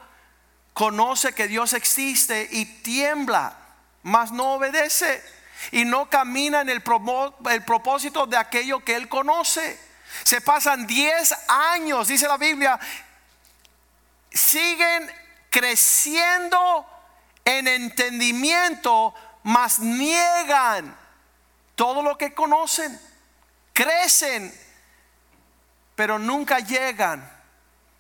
conoce 0.74 1.34
que 1.34 1.48
Dios 1.48 1.74
existe 1.74 2.48
y 2.52 2.66
tiembla, 2.66 3.58
mas 4.04 4.32
no 4.32 4.54
obedece 4.54 5.24
y 5.72 5.86
no 5.86 6.10
camina 6.10 6.62
en 6.62 6.70
el, 6.70 6.82
propósito 6.82 8.28
de 8.28 8.38
aquello 8.38 8.84
que 8.84 8.96
él 8.96 9.10
conoce. 9.10 9.80
Se 10.24 10.40
pasan 10.40 10.88
10 10.88 11.36
años, 11.48 12.08
dice 12.08 12.28
la 12.28 12.38
Biblia, 12.38 12.80
siguen 14.32 15.12
creciendo 15.50 16.86
en 17.44 17.68
entendimiento, 17.68 19.14
mas 19.44 19.80
niegan 19.80 20.96
todo 21.78 22.02
lo 22.02 22.18
que 22.18 22.34
conocen. 22.34 23.00
Crecen, 23.72 24.52
pero 25.96 26.18
nunca 26.18 26.60
llegan 26.60 27.32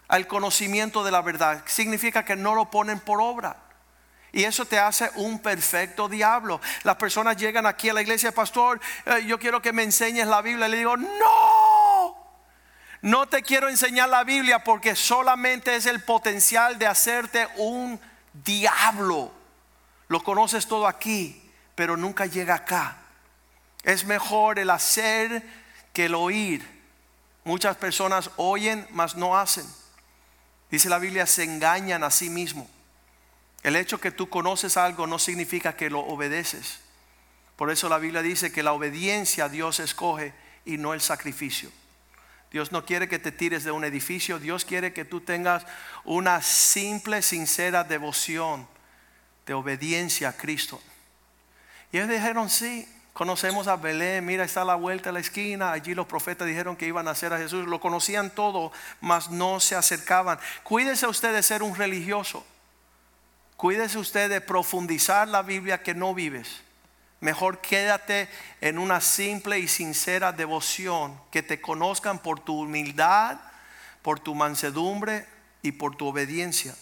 al 0.08 0.26
conocimiento 0.26 1.04
de 1.04 1.12
la 1.12 1.22
verdad. 1.22 1.64
Significa 1.68 2.26
que 2.26 2.36
no 2.36 2.56
lo 2.56 2.72
ponen 2.72 3.00
por 3.00 3.22
obra. 3.22 3.56
Y 4.34 4.44
eso 4.44 4.66
te 4.66 4.80
hace 4.80 5.12
un 5.16 5.40
perfecto 5.40 6.10
diablo. 6.10 6.60
Las 6.84 6.96
personas 6.96 7.38
llegan 7.38 7.68
aquí 7.68 7.90
a 7.90 7.94
la 7.94 8.02
iglesia, 8.02 8.32
pastor, 8.32 8.82
eh, 9.06 9.24
yo 9.26 9.38
quiero 9.38 9.62
que 9.62 9.72
me 9.72 9.84
enseñes 9.84 10.28
la 10.28 10.42
Biblia. 10.42 10.68
Le 10.68 10.78
digo, 10.78 10.98
no, 10.98 12.18
no 13.04 13.28
te 13.28 13.44
quiero 13.44 13.70
enseñar 13.70 14.10
la 14.10 14.24
Biblia 14.24 14.64
porque 14.64 14.96
solamente 14.96 15.76
es 15.76 15.86
el 15.86 16.04
potencial 16.04 16.80
de 16.80 16.88
hacerte 16.88 17.48
un 17.58 18.00
diablo. 18.34 19.32
Lo 20.08 20.24
conoces 20.24 20.68
todo 20.68 20.88
aquí, 20.88 21.52
pero 21.76 21.96
nunca 21.96 22.26
llega 22.26 22.56
acá. 22.56 22.98
Es 23.84 24.06
mejor 24.06 24.60
el 24.60 24.70
hacer 24.70 25.44
que 25.94 26.06
el 26.06 26.16
oír. 26.16 26.66
Muchas 27.44 27.78
personas 27.78 28.32
oyen, 28.36 28.86
mas 28.92 29.16
no 29.16 29.38
hacen. 29.38 29.66
Dice 30.70 30.90
la 30.90 31.00
Biblia, 31.00 31.26
se 31.26 31.44
engañan 31.44 32.04
a 32.04 32.12
sí 32.12 32.30
mismos. 32.30 32.68
El 33.64 33.76
hecho 33.76 34.00
que 34.00 34.12
tú 34.12 34.30
conoces 34.30 34.78
algo 34.78 35.08
no 35.08 35.20
significa 35.20 35.76
que 35.76 35.90
lo 35.90 36.00
obedeces. 36.00 36.80
Por 37.56 37.72
eso 37.72 37.90
la 37.90 37.98
Biblia 37.98 38.22
dice 38.22 38.52
que 38.52 38.64
la 38.64 38.74
obediencia 38.74 39.50
Dios 39.50 39.80
escoge 39.80 40.34
y 40.66 40.78
no 40.78 40.94
el 40.94 41.02
sacrificio. 41.02 41.72
Dios 42.52 42.72
no 42.72 42.86
quiere 42.86 43.10
que 43.10 43.20
te 43.20 43.32
tires 43.32 43.64
de 43.64 43.72
un 43.72 43.84
edificio, 43.84 44.40
Dios 44.40 44.64
quiere 44.64 44.94
que 44.94 45.06
tú 45.06 45.22
tengas 45.22 45.66
una 46.06 46.42
simple, 46.42 47.22
sincera 47.22 47.84
devoción 47.84 48.68
de 49.46 49.54
obediencia 49.54 50.30
a 50.30 50.34
Cristo. 50.34 50.82
Y 51.92 51.98
ellos 51.98 52.10
dijeron, 52.10 52.50
sí, 52.50 52.88
conocemos 53.18 53.68
a 53.68 53.78
Belén, 53.78 54.24
mira, 54.24 54.44
está 54.44 54.62
a 54.62 54.66
la 54.66 54.76
vuelta 54.76 55.10
de 55.10 55.14
la 55.14 55.20
esquina, 55.22 55.72
allí 55.72 55.96
los 55.96 56.06
profetas 56.06 56.48
dijeron 56.48 56.76
que 56.76 56.86
iban 56.86 57.08
a 57.08 57.12
hacer 57.12 57.34
a 57.34 57.40
Jesús, 57.40 57.66
lo 57.66 57.80
conocían 57.80 58.30
todo, 58.30 58.72
mas 59.02 59.32
no 59.32 59.60
se 59.60 59.76
acercaban. 59.76 60.38
Cuídese 60.62 61.08
usted 61.08 61.34
de 61.34 61.42
ser 61.42 61.64
un 61.64 61.76
religioso. 61.76 62.46
Cuídese 63.56 63.98
usted 63.98 64.30
de 64.30 64.40
profundizar 64.40 65.28
la 65.28 65.42
Biblia 65.42 65.82
que 65.82 65.96
no 65.96 66.14
vives. 66.14 66.62
Mejor 67.20 67.60
quédate 67.60 68.30
en 68.62 68.78
una 68.78 69.02
simple 69.02 69.58
y 69.58 69.68
sincera 69.68 70.32
devoción, 70.32 71.20
que 71.32 71.42
te 71.42 71.60
conozcan 71.60 72.20
por 72.20 72.40
tu 72.40 72.60
humildad, 72.62 73.40
por 74.04 74.20
tu 74.20 74.36
mansedumbre 74.36 75.26
y 75.64 75.72
por 75.72 75.96
tu 75.96 76.06
obediencia. 76.06 76.76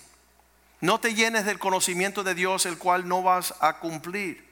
No 0.81 0.99
te 0.99 1.13
llenes 1.13 1.45
del 1.45 1.59
conocimiento 1.59 2.25
de 2.25 2.35
Dios, 2.35 2.65
el 2.65 2.77
cual 2.77 3.07
no 3.07 3.23
vas 3.23 3.53
a 3.61 3.79
cumplir. 3.79 4.44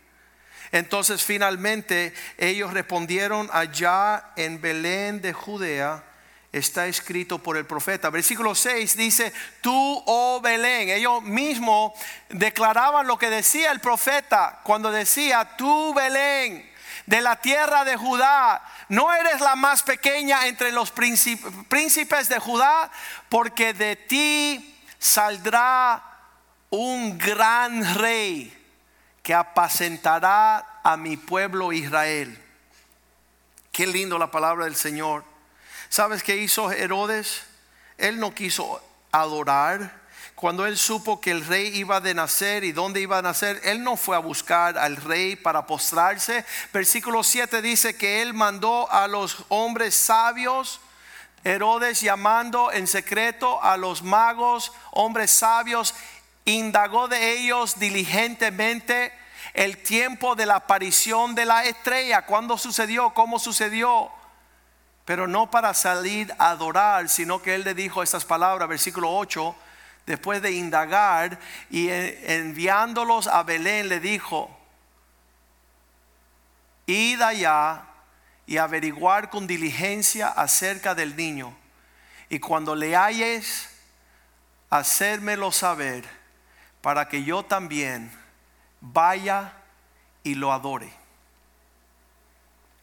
Entonces 0.74 1.24
finalmente 1.24 2.14
ellos 2.38 2.74
respondieron 2.74 3.48
allá 3.54 4.32
en 4.36 4.60
Belén 4.60 5.22
de 5.22 5.32
Judea 5.32 6.04
está 6.52 6.88
escrito 6.88 7.40
por 7.40 7.58
el 7.58 7.66
profeta. 7.66 8.10
Versículo 8.10 8.56
6 8.56 8.98
dice, 8.98 9.32
tú, 9.62 10.04
oh 10.06 10.42
Belén, 10.42 10.90
ellos 10.90 11.22
mismos 11.24 11.94
declaraban 12.30 13.08
lo 13.08 13.18
que 13.18 13.30
decía 13.30 13.72
el 13.72 13.80
profeta 13.80 14.62
cuando 14.64 14.92
decía, 14.92 15.56
tú 15.58 15.94
Belén, 15.94 16.72
de 17.06 17.22
la 17.22 17.36
tierra 17.36 17.84
de 17.86 17.96
Judá, 17.96 18.64
no 18.90 19.14
eres 19.14 19.42
la 19.42 19.56
más 19.56 19.84
pequeña 19.84 20.48
entre 20.48 20.72
los 20.72 20.92
príncipes 20.92 22.30
de 22.30 22.40
Judá, 22.40 22.92
porque 23.30 23.74
de 23.74 23.96
ti 23.96 24.80
saldrá 24.98 26.04
un 26.70 27.18
gran 27.18 27.96
rey 27.96 28.63
que 29.24 29.34
apacentará 29.34 30.82
a 30.84 30.98
mi 30.98 31.16
pueblo 31.16 31.72
Israel. 31.72 32.38
Qué 33.72 33.88
lindo 33.88 34.20
la 34.20 34.30
palabra 34.30 34.66
del 34.66 34.76
Señor. 34.76 35.24
¿Sabes 35.90 36.22
qué 36.22 36.36
hizo 36.38 36.72
Herodes? 36.72 37.44
Él 37.98 38.20
no 38.20 38.36
quiso 38.36 38.84
adorar. 39.12 40.04
Cuando 40.36 40.66
él 40.66 40.78
supo 40.78 41.22
que 41.22 41.32
el 41.32 41.46
rey 41.46 41.76
iba 41.78 42.02
de 42.02 42.14
nacer 42.14 42.66
y 42.66 42.74
dónde 42.74 43.00
iba 43.00 43.18
a 43.18 43.22
nacer, 43.22 43.62
él 43.64 43.82
no 43.82 43.96
fue 43.96 44.18
a 44.18 44.20
buscar 44.20 44.78
al 44.78 44.98
rey 44.98 45.38
para 45.38 45.66
postrarse. 45.66 46.44
Versículo 46.74 47.24
7 47.24 47.62
dice 47.62 47.96
que 47.96 48.22
él 48.22 48.34
mandó 48.34 48.92
a 48.92 49.08
los 49.08 49.46
hombres 49.48 49.96
sabios, 49.96 50.82
Herodes 51.46 52.02
llamando 52.02 52.72
en 52.72 52.88
secreto 52.88 53.62
a 53.62 53.76
los 53.78 54.02
magos, 54.02 54.72
hombres 54.92 55.32
sabios, 55.32 55.94
indagó 56.46 57.08
de 57.08 57.40
ellos 57.40 57.80
diligentemente 57.80 59.14
el 59.54 59.78
tiempo 59.78 60.36
de 60.36 60.46
la 60.46 60.56
aparición 60.56 61.36
de 61.36 61.46
la 61.46 61.66
estrella, 61.66 62.26
cuándo 62.26 62.58
sucedió, 62.58 63.14
cómo 63.14 63.40
sucedió. 63.40 64.10
Pero 65.06 65.28
no 65.28 65.52
para 65.52 65.74
salir 65.74 66.34
a 66.40 66.52
adorar, 66.52 67.10
sino 67.10 67.42
que 67.42 67.56
él 67.56 67.64
le 67.64 67.74
dijo 67.74 68.02
estas 68.02 68.26
palabras, 68.26 68.70
versículo 68.70 69.12
8, 69.16 69.56
después 70.06 70.42
de 70.42 70.52
indagar 70.52 71.40
y 71.70 71.90
enviándolos 71.90 73.28
a 73.28 73.44
Belén, 73.44 73.90
le 73.90 74.00
dijo, 74.00 74.50
id 76.86 77.22
allá 77.22 77.84
y 78.46 78.58
averiguar 78.58 79.30
con 79.30 79.46
diligencia 79.46 80.28
acerca 80.28 80.96
del 80.96 81.16
niño, 81.16 81.56
y 82.30 82.40
cuando 82.40 82.76
le 82.76 82.96
halles, 82.96 83.70
hacérmelo 84.70 85.52
saber, 85.52 86.23
para 86.84 87.08
que 87.08 87.24
yo 87.24 87.44
también 87.44 88.12
vaya 88.82 89.54
y 90.22 90.36
lo 90.36 90.52
adore. 90.52 90.92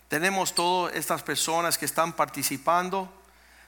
Tenemos 0.08 0.54
todas 0.54 0.96
estas 0.96 1.22
personas 1.22 1.76
que 1.76 1.84
están 1.84 2.14
participando. 2.14 3.12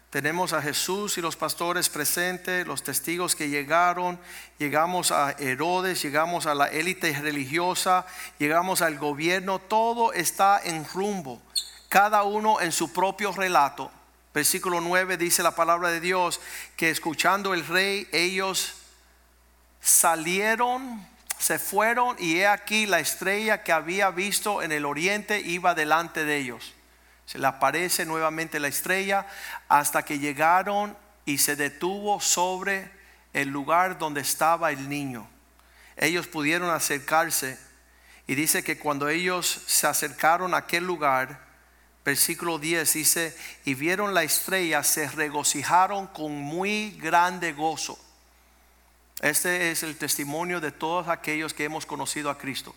Tenemos 0.08 0.54
a 0.54 0.62
Jesús 0.62 1.18
y 1.18 1.20
los 1.20 1.36
pastores 1.36 1.90
presentes, 1.90 2.66
los 2.66 2.82
testigos 2.82 3.36
que 3.36 3.50
llegaron. 3.50 4.18
Llegamos 4.58 5.12
a 5.12 5.32
Herodes, 5.32 6.02
llegamos 6.02 6.46
a 6.46 6.54
la 6.54 6.68
élite 6.68 7.12
religiosa, 7.20 8.06
llegamos 8.38 8.80
al 8.80 8.98
gobierno. 8.98 9.58
Todo 9.58 10.14
está 10.14 10.62
en 10.64 10.86
rumbo, 10.94 11.42
cada 11.90 12.22
uno 12.22 12.58
en 12.62 12.72
su 12.72 12.90
propio 12.90 13.32
relato. 13.32 13.90
Versículo 14.32 14.80
9 14.80 15.18
dice 15.18 15.42
la 15.42 15.54
palabra 15.54 15.90
de 15.90 16.00
Dios 16.00 16.40
que 16.74 16.88
escuchando 16.88 17.52
el 17.52 17.66
rey, 17.66 18.08
ellos 18.12 18.81
salieron 19.82 21.06
se 21.42 21.58
fueron 21.58 22.14
y 22.20 22.38
he 22.38 22.46
aquí 22.46 22.86
la 22.86 23.00
estrella 23.00 23.64
que 23.64 23.72
había 23.72 24.10
visto 24.10 24.62
en 24.62 24.70
el 24.70 24.84
oriente 24.86 25.40
iba 25.40 25.74
delante 25.74 26.24
de 26.24 26.36
ellos. 26.36 26.72
Se 27.26 27.40
le 27.40 27.48
aparece 27.48 28.06
nuevamente 28.06 28.60
la 28.60 28.68
estrella 28.68 29.26
hasta 29.68 30.04
que 30.04 30.20
llegaron 30.20 30.96
y 31.24 31.38
se 31.38 31.56
detuvo 31.56 32.20
sobre 32.20 32.92
el 33.32 33.48
lugar 33.48 33.98
donde 33.98 34.20
estaba 34.20 34.70
el 34.70 34.88
niño. 34.88 35.28
Ellos 35.96 36.28
pudieron 36.28 36.70
acercarse 36.70 37.58
y 38.28 38.36
dice 38.36 38.62
que 38.62 38.78
cuando 38.78 39.08
ellos 39.08 39.62
se 39.66 39.88
acercaron 39.88 40.54
a 40.54 40.58
aquel 40.58 40.84
lugar, 40.84 41.44
versículo 42.04 42.60
10 42.60 42.92
dice, 42.92 43.36
y 43.64 43.74
vieron 43.74 44.14
la 44.14 44.22
estrella, 44.22 44.84
se 44.84 45.08
regocijaron 45.08 46.06
con 46.06 46.30
muy 46.30 46.92
grande 47.02 47.52
gozo. 47.52 47.98
Este 49.22 49.70
es 49.70 49.84
el 49.84 49.96
testimonio 49.96 50.60
de 50.60 50.72
todos 50.72 51.06
aquellos 51.06 51.54
que 51.54 51.62
hemos 51.62 51.86
conocido 51.86 52.28
a 52.28 52.36
Cristo. 52.36 52.74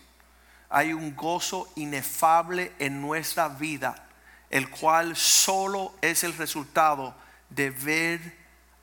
Hay 0.70 0.92
un 0.92 1.16
gozo 1.16 1.70
inefable 1.74 2.72
en 2.78 3.02
nuestra 3.02 3.48
vida, 3.48 4.06
el 4.48 4.70
cual 4.70 5.16
solo 5.16 5.92
es 6.00 6.22
el 6.22 6.36
resultado 6.36 7.16
de 7.50 7.70
ver 7.70 8.20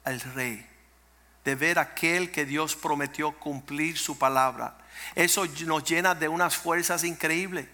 al 0.03 0.19
Rey, 0.19 0.65
de 1.45 1.55
ver 1.55 1.79
aquel 1.79 2.31
que 2.31 2.45
Dios 2.45 2.75
prometió 2.75 3.31
cumplir 3.31 3.97
su 3.97 4.17
palabra. 4.17 4.77
Eso 5.15 5.45
nos 5.65 5.85
llena 5.85 6.15
de 6.15 6.27
unas 6.27 6.57
fuerzas 6.57 7.05
increíbles. 7.05 7.65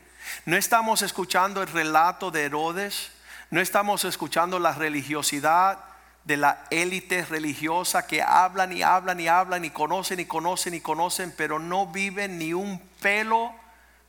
No 0.46 0.56
estamos 0.56 1.02
escuchando 1.02 1.64
el 1.64 1.68
relato 1.68 2.30
de 2.30 2.44
Herodes, 2.44 3.12
no 3.50 3.60
estamos 3.60 4.06
escuchando 4.06 4.60
la 4.60 4.74
religiosidad, 4.74 5.80
de 6.24 6.38
la 6.38 6.66
élite 6.70 7.26
religiosa 7.26 8.06
que 8.06 8.22
hablan 8.22 8.72
y 8.72 8.84
hablan 8.84 9.20
y 9.20 9.28
hablan 9.28 9.66
y 9.66 9.70
conocen 9.70 10.20
y 10.20 10.26
conocen 10.26 10.74
y 10.74 10.82
conocen, 10.82 11.34
pero 11.36 11.60
no 11.60 11.88
viven 11.88 12.38
ni 12.38 12.54
un 12.54 12.80
pelo 13.02 13.54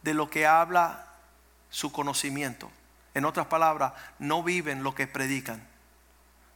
de 0.03 0.15
lo 0.15 0.29
que 0.29 0.47
habla 0.47 1.07
su 1.71 1.93
conocimiento. 1.93 2.71
En 3.15 3.25
otras 3.25 3.47
palabras, 3.47 3.93
no 4.19 4.43
viven 4.43 4.83
lo 4.83 4.95
que 4.95 5.07
predican. 5.07 5.67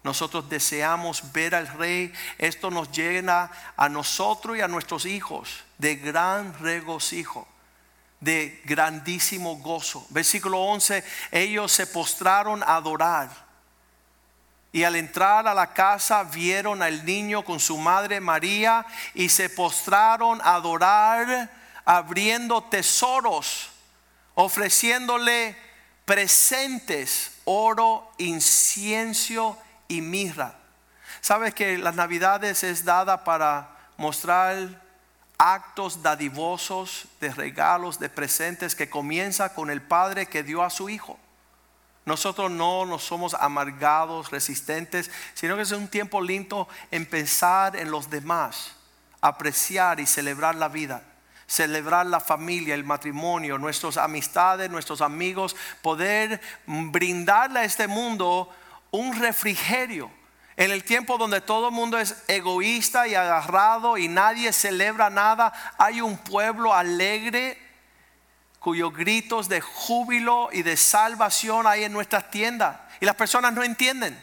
Nosotros 0.02 0.50
deseamos 0.50 1.32
ver 1.32 1.54
al 1.54 1.66
rey. 1.66 2.12
Esto 2.36 2.70
nos 2.70 2.92
llena 2.92 3.50
a 3.76 3.88
nosotros 3.88 4.56
y 4.56 4.60
a 4.60 4.68
nuestros 4.68 5.06
hijos 5.06 5.64
de 5.78 5.96
gran 5.96 6.56
regocijo, 6.60 7.48
de 8.20 8.60
grandísimo 8.66 9.56
gozo. 9.56 10.06
Versículo 10.10 10.60
11, 10.60 11.02
ellos 11.32 11.72
se 11.72 11.86
postraron 11.86 12.62
a 12.62 12.76
adorar 12.76 13.43
y 14.74 14.82
al 14.82 14.96
entrar 14.96 15.46
a 15.46 15.54
la 15.54 15.72
casa 15.72 16.24
vieron 16.24 16.82
al 16.82 17.06
niño 17.06 17.44
con 17.44 17.60
su 17.60 17.78
madre 17.78 18.20
María 18.20 18.84
y 19.14 19.28
se 19.28 19.48
postraron 19.48 20.40
a 20.40 20.56
adorar 20.56 21.48
abriendo 21.84 22.60
tesoros, 22.64 23.70
ofreciéndole 24.34 25.56
presentes, 26.04 27.37
oro, 27.44 28.10
incienso 28.18 29.56
y 29.87 30.00
mirra. 30.00 30.56
Sabes 31.20 31.54
que 31.54 31.78
las 31.78 31.94
navidades 31.94 32.64
es 32.64 32.84
dada 32.84 33.22
para 33.22 33.76
mostrar 33.96 34.82
actos 35.38 36.02
dadivosos 36.02 37.06
de 37.20 37.32
regalos, 37.32 38.00
de 38.00 38.08
presentes 38.08 38.74
que 38.74 38.90
comienza 38.90 39.54
con 39.54 39.70
el 39.70 39.82
Padre 39.82 40.26
que 40.26 40.42
dio 40.42 40.64
a 40.64 40.70
su 40.70 40.88
Hijo. 40.88 41.16
Nosotros 42.04 42.50
no 42.50 42.84
nos 42.84 43.02
somos 43.02 43.34
amargados, 43.34 44.30
resistentes, 44.30 45.10
sino 45.32 45.56
que 45.56 45.62
es 45.62 45.72
un 45.72 45.88
tiempo 45.88 46.20
lindo 46.20 46.68
en 46.90 47.06
pensar 47.06 47.76
en 47.76 47.90
los 47.90 48.10
demás, 48.10 48.72
apreciar 49.22 50.00
y 50.00 50.06
celebrar 50.06 50.54
la 50.54 50.68
vida, 50.68 51.02
celebrar 51.46 52.04
la 52.04 52.20
familia, 52.20 52.74
el 52.74 52.84
matrimonio, 52.84 53.56
nuestras 53.56 53.96
amistades, 53.96 54.70
nuestros 54.70 55.00
amigos, 55.00 55.56
poder 55.80 56.42
brindarle 56.66 57.60
a 57.60 57.64
este 57.64 57.86
mundo 57.86 58.54
un 58.90 59.18
refrigerio. 59.18 60.10
En 60.56 60.70
el 60.70 60.84
tiempo 60.84 61.16
donde 61.16 61.40
todo 61.40 61.68
el 61.68 61.74
mundo 61.74 61.98
es 61.98 62.22
egoísta 62.28 63.08
y 63.08 63.14
agarrado 63.14 63.96
y 63.96 64.08
nadie 64.08 64.52
celebra 64.52 65.08
nada, 65.08 65.52
hay 65.78 66.02
un 66.02 66.18
pueblo 66.18 66.74
alegre 66.74 67.63
cuyos 68.64 68.94
gritos 68.94 69.50
de 69.50 69.61
júbilo 69.61 70.48
y 70.50 70.62
de 70.62 70.79
salvación 70.79 71.66
hay 71.66 71.85
en 71.85 71.92
nuestras 71.92 72.31
tiendas. 72.31 72.79
Y 72.98 73.05
las 73.05 73.14
personas 73.14 73.53
no 73.53 73.62
entienden 73.62 74.18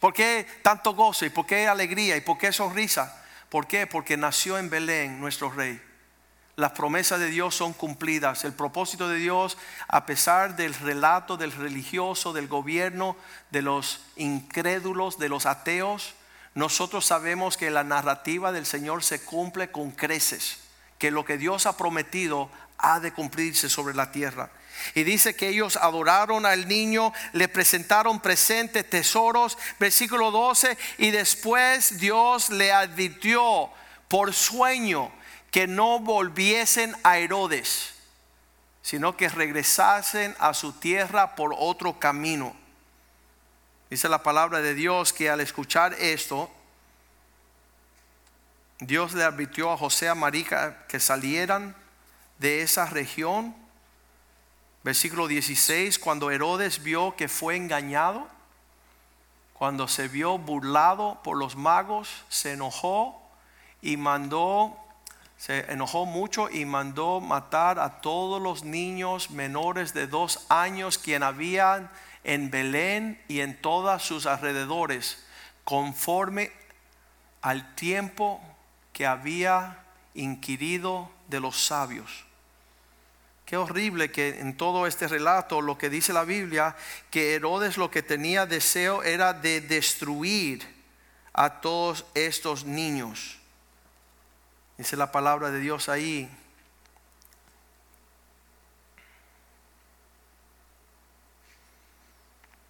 por 0.00 0.12
qué 0.12 0.48
tanto 0.62 0.96
gozo 0.96 1.24
y 1.24 1.28
por 1.28 1.46
qué 1.46 1.68
alegría 1.68 2.16
y 2.16 2.20
por 2.20 2.36
qué 2.36 2.50
sonrisa. 2.50 3.22
¿Por 3.48 3.68
qué? 3.68 3.86
Porque 3.86 4.16
nació 4.16 4.58
en 4.58 4.68
Belén 4.68 5.20
nuestro 5.20 5.48
rey. 5.48 5.80
Las 6.56 6.72
promesas 6.72 7.20
de 7.20 7.28
Dios 7.28 7.54
son 7.54 7.72
cumplidas. 7.72 8.42
El 8.42 8.52
propósito 8.52 9.08
de 9.08 9.18
Dios, 9.18 9.58
a 9.86 10.06
pesar 10.06 10.56
del 10.56 10.74
relato 10.74 11.36
del 11.36 11.52
religioso, 11.52 12.32
del 12.32 12.48
gobierno, 12.48 13.16
de 13.52 13.62
los 13.62 14.00
incrédulos, 14.16 15.20
de 15.20 15.28
los 15.28 15.46
ateos, 15.46 16.14
nosotros 16.56 17.06
sabemos 17.06 17.56
que 17.56 17.70
la 17.70 17.84
narrativa 17.84 18.50
del 18.50 18.66
Señor 18.66 19.04
se 19.04 19.24
cumple 19.24 19.70
con 19.70 19.92
creces, 19.92 20.58
que 20.98 21.12
lo 21.12 21.24
que 21.24 21.38
Dios 21.38 21.66
ha 21.66 21.76
prometido 21.76 22.50
ha 22.78 23.00
de 23.00 23.12
cumplirse 23.12 23.68
sobre 23.68 23.94
la 23.94 24.10
tierra. 24.10 24.50
Y 24.94 25.04
dice 25.04 25.36
que 25.36 25.48
ellos 25.48 25.76
adoraron 25.76 26.46
al 26.46 26.68
niño, 26.68 27.12
le 27.32 27.48
presentaron 27.48 28.20
presentes, 28.20 28.88
tesoros, 28.88 29.56
versículo 29.78 30.30
12, 30.30 30.76
y 30.98 31.10
después 31.10 31.98
Dios 31.98 32.50
le 32.50 32.72
advirtió 32.72 33.70
por 34.08 34.34
sueño 34.34 35.10
que 35.50 35.66
no 35.66 36.00
volviesen 36.00 36.94
a 37.04 37.18
Herodes, 37.18 37.94
sino 38.82 39.16
que 39.16 39.28
regresasen 39.28 40.34
a 40.38 40.52
su 40.52 40.72
tierra 40.72 41.36
por 41.36 41.54
otro 41.56 41.98
camino. 41.98 42.54
Dice 43.88 44.08
la 44.08 44.22
palabra 44.22 44.60
de 44.60 44.74
Dios 44.74 45.12
que 45.12 45.30
al 45.30 45.40
escuchar 45.40 45.94
esto, 45.94 46.50
Dios 48.80 49.14
le 49.14 49.22
advirtió 49.22 49.70
a 49.70 49.78
José 49.78 50.08
a 50.08 50.14
María 50.14 50.84
que 50.88 50.98
salieran 50.98 51.76
de 52.38 52.62
esa 52.62 52.86
región. 52.86 53.54
Versículo 54.82 55.28
16, 55.28 55.98
cuando 55.98 56.30
Herodes 56.30 56.82
vio 56.82 57.16
que 57.16 57.28
fue 57.28 57.56
engañado, 57.56 58.28
cuando 59.54 59.88
se 59.88 60.08
vio 60.08 60.36
burlado 60.38 61.20
por 61.22 61.36
los 61.36 61.56
magos, 61.56 62.24
se 62.28 62.52
enojó 62.52 63.20
y 63.80 63.96
mandó 63.96 64.78
se 65.36 65.70
enojó 65.70 66.06
mucho 66.06 66.48
y 66.48 66.64
mandó 66.64 67.20
matar 67.20 67.78
a 67.78 68.00
todos 68.00 68.40
los 68.40 68.64
niños 68.64 69.30
menores 69.30 69.92
de 69.92 70.06
dos 70.06 70.46
años 70.48 70.96
quien 70.96 71.22
habían 71.22 71.90
en 72.22 72.50
Belén 72.50 73.22
y 73.28 73.40
en 73.40 73.60
todos 73.60 74.02
sus 74.02 74.24
alrededores, 74.24 75.22
conforme 75.64 76.50
al 77.42 77.74
tiempo 77.74 78.40
que 78.94 79.06
había 79.06 79.84
inquirido 80.14 81.10
de 81.28 81.40
los 81.40 81.66
sabios. 81.66 82.24
Qué 83.44 83.58
horrible 83.58 84.10
que 84.10 84.40
en 84.40 84.56
todo 84.56 84.86
este 84.86 85.06
relato 85.06 85.60
lo 85.60 85.76
que 85.76 85.90
dice 85.90 86.12
la 86.12 86.24
Biblia, 86.24 86.74
que 87.10 87.34
Herodes 87.34 87.76
lo 87.76 87.90
que 87.90 88.02
tenía 88.02 88.46
deseo 88.46 89.02
era 89.02 89.34
de 89.34 89.60
destruir 89.60 90.66
a 91.34 91.60
todos 91.60 92.06
estos 92.14 92.64
niños. 92.64 93.38
Dice 94.78 94.96
la 94.96 95.12
palabra 95.12 95.50
de 95.50 95.60
Dios 95.60 95.88
ahí. 95.88 96.30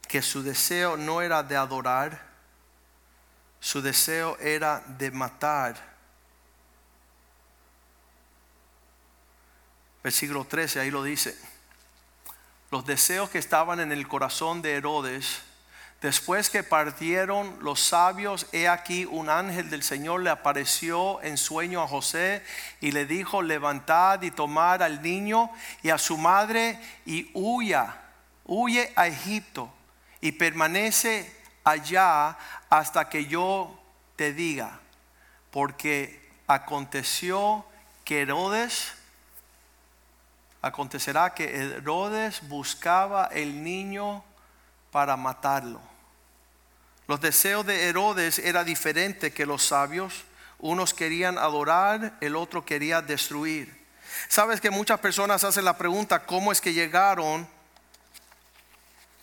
Que 0.08 0.22
su 0.22 0.42
deseo 0.42 0.96
no 0.96 1.22
era 1.22 1.42
de 1.42 1.56
adorar, 1.56 2.20
su 3.60 3.80
deseo 3.80 4.36
era 4.38 4.80
de 4.86 5.10
matar. 5.10 5.93
Versículo 10.04 10.44
13, 10.44 10.78
ahí 10.78 10.92
lo 10.92 11.02
dice. 11.02 11.36
Los 12.70 12.86
deseos 12.86 13.28
que 13.28 13.38
estaban 13.38 13.80
en 13.80 13.90
el 13.90 14.06
corazón 14.06 14.62
de 14.62 14.74
Herodes 14.74 15.42
Después 16.04 16.50
que 16.50 16.62
partieron 16.62 17.56
los 17.62 17.80
sabios, 17.80 18.46
he 18.52 18.68
aquí 18.68 19.06
un 19.06 19.30
ángel 19.30 19.70
del 19.70 19.82
Señor 19.82 20.20
le 20.20 20.28
apareció 20.28 21.22
en 21.22 21.38
sueño 21.38 21.82
a 21.82 21.88
José 21.88 22.44
y 22.82 22.92
le 22.92 23.06
dijo, 23.06 23.40
levantad 23.40 24.20
y 24.20 24.30
tomad 24.30 24.82
al 24.82 25.00
niño 25.00 25.50
y 25.82 25.88
a 25.88 25.96
su 25.96 26.18
madre 26.18 26.78
y 27.06 27.30
huya, 27.32 28.02
huye 28.44 28.92
a 28.96 29.06
Egipto 29.06 29.72
y 30.20 30.32
permanece 30.32 31.34
allá 31.64 32.36
hasta 32.68 33.08
que 33.08 33.24
yo 33.24 33.74
te 34.16 34.34
diga, 34.34 34.80
porque 35.50 36.30
aconteció 36.46 37.64
que 38.04 38.20
Herodes, 38.20 38.92
acontecerá 40.64 41.34
que 41.34 41.44
Herodes 41.54 42.40
buscaba 42.48 43.26
el 43.26 43.62
niño 43.62 44.24
para 44.90 45.14
matarlo. 45.14 45.80
Los 47.06 47.20
deseos 47.20 47.66
de 47.66 47.88
Herodes 47.88 48.38
era 48.38 48.64
diferente 48.64 49.30
que 49.30 49.44
los 49.44 49.62
sabios. 49.62 50.24
Unos 50.58 50.94
querían 50.94 51.36
adorar, 51.36 52.16
el 52.22 52.34
otro 52.34 52.64
quería 52.64 53.02
destruir. 53.02 53.84
Sabes 54.28 54.58
que 54.58 54.70
muchas 54.70 55.00
personas 55.00 55.44
hacen 55.44 55.66
la 55.66 55.76
pregunta, 55.76 56.24
¿cómo 56.24 56.50
es 56.50 56.62
que 56.62 56.72
llegaron 56.72 57.46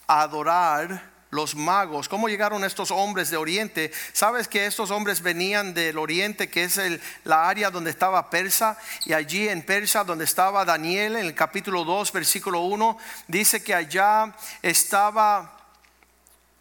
a 0.05 0.21
adorar 0.21 1.11
los 1.32 1.55
magos? 1.55 2.07
¿Cómo 2.07 2.27
llegaron 2.29 2.63
estos 2.63 2.91
hombres 2.91 3.29
de 3.29 3.38
Oriente? 3.38 3.91
¿Sabes 4.13 4.47
que 4.47 4.65
estos 4.65 4.91
hombres 4.91 5.21
venían 5.21 5.73
del 5.73 5.97
Oriente, 5.97 6.49
que 6.49 6.65
es 6.65 6.77
el, 6.77 7.01
la 7.23 7.49
área 7.49 7.71
donde 7.71 7.89
estaba 7.89 8.29
Persa? 8.29 8.77
Y 9.05 9.13
allí 9.13 9.47
en 9.47 9.63
Persa, 9.63 10.03
donde 10.03 10.25
estaba 10.25 10.65
Daniel, 10.65 11.15
en 11.15 11.25
el 11.25 11.34
capítulo 11.34 11.86
2, 11.86 12.11
versículo 12.11 12.59
1, 12.59 12.97
dice 13.27 13.63
que 13.63 13.73
allá 13.73 14.36
estaba 14.61 15.57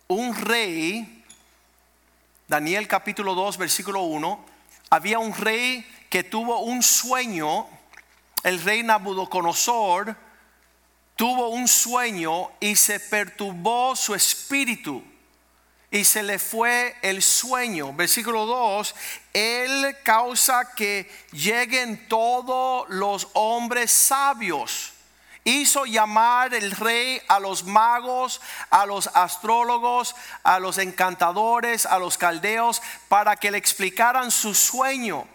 un 0.06 0.34
rey, 0.34 1.24
Daniel 2.46 2.86
capítulo 2.88 3.34
2, 3.34 3.58
versículo 3.58 4.02
1, 4.02 4.46
había 4.90 5.18
un 5.18 5.34
rey 5.34 5.84
que 6.08 6.22
tuvo 6.22 6.60
un 6.60 6.82
sueño, 6.82 7.66
el 8.44 8.62
rey 8.62 8.82
Nabucodonosor 8.82 10.29
tuvo 11.20 11.50
un 11.50 11.68
sueño 11.68 12.50
y 12.60 12.76
se 12.76 12.98
perturbó 12.98 13.94
su 13.94 14.14
espíritu 14.14 15.04
y 15.90 16.02
se 16.02 16.22
le 16.22 16.38
fue 16.38 16.96
el 17.02 17.20
sueño. 17.20 17.92
Versículo 17.92 18.46
2, 18.46 18.94
él 19.34 19.98
causa 20.02 20.72
que 20.74 21.12
lleguen 21.32 22.08
todos 22.08 22.88
los 22.88 23.28
hombres 23.34 23.90
sabios 23.90 24.94
hizo 25.44 25.84
llamar 25.84 26.54
el 26.54 26.70
rey 26.70 27.20
a 27.28 27.38
los 27.38 27.64
magos, 27.64 28.40
a 28.70 28.86
los 28.86 29.06
astrólogos, 29.08 30.16
a 30.42 30.58
los 30.58 30.78
encantadores, 30.78 31.84
a 31.84 31.98
los 31.98 32.16
caldeos, 32.16 32.80
para 33.08 33.36
que 33.36 33.50
le 33.50 33.58
explicaran 33.58 34.30
su 34.30 34.54
sueño. 34.54 35.26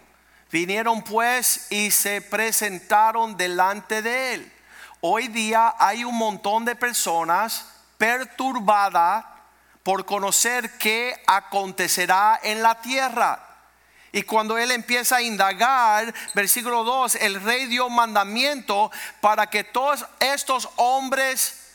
Vinieron 0.50 1.02
pues 1.02 1.70
y 1.70 1.92
se 1.92 2.22
presentaron 2.22 3.36
delante 3.36 4.02
de 4.02 4.34
él. 4.34 4.55
Hoy 5.00 5.28
día 5.28 5.74
hay 5.78 6.04
un 6.04 6.16
montón 6.16 6.64
de 6.64 6.74
personas 6.74 7.66
perturbadas 7.98 9.24
por 9.82 10.04
conocer 10.04 10.78
qué 10.78 11.22
acontecerá 11.26 12.40
en 12.42 12.62
la 12.62 12.80
tierra. 12.80 13.40
Y 14.12 14.22
cuando 14.22 14.56
él 14.56 14.72
empieza 14.72 15.16
a 15.16 15.22
indagar, 15.22 16.12
versículo 16.34 16.84
2, 16.84 17.16
el 17.16 17.42
rey 17.42 17.66
dio 17.66 17.90
mandamiento 17.90 18.90
para 19.20 19.48
que 19.48 19.62
todos 19.62 20.06
estos 20.20 20.68
hombres, 20.76 21.74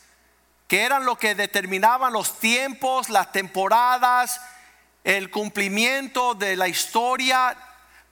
que 0.68 0.82
eran 0.82 1.06
lo 1.06 1.18
que 1.18 1.36
determinaban 1.36 2.14
los 2.14 2.40
tiempos, 2.40 3.10
las 3.10 3.32
temporadas, 3.32 4.42
el 5.04 5.30
cumplimiento 5.30 6.34
de 6.34 6.56
la 6.56 6.68
historia, 6.68 7.56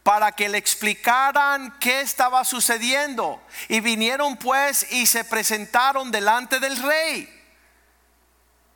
para 0.04 0.32
que 0.32 0.50
le 0.50 0.58
explicaran 0.58 1.78
qué 1.80 2.02
estaba 2.02 2.44
sucediendo. 2.46 3.42
Y 3.68 3.80
vinieron 3.80 4.38
pues 4.38 4.92
y 4.92 5.06
se 5.06 5.24
presentaron 5.24 6.12
delante 6.12 6.60
del 6.60 6.78
rey. 6.82 7.36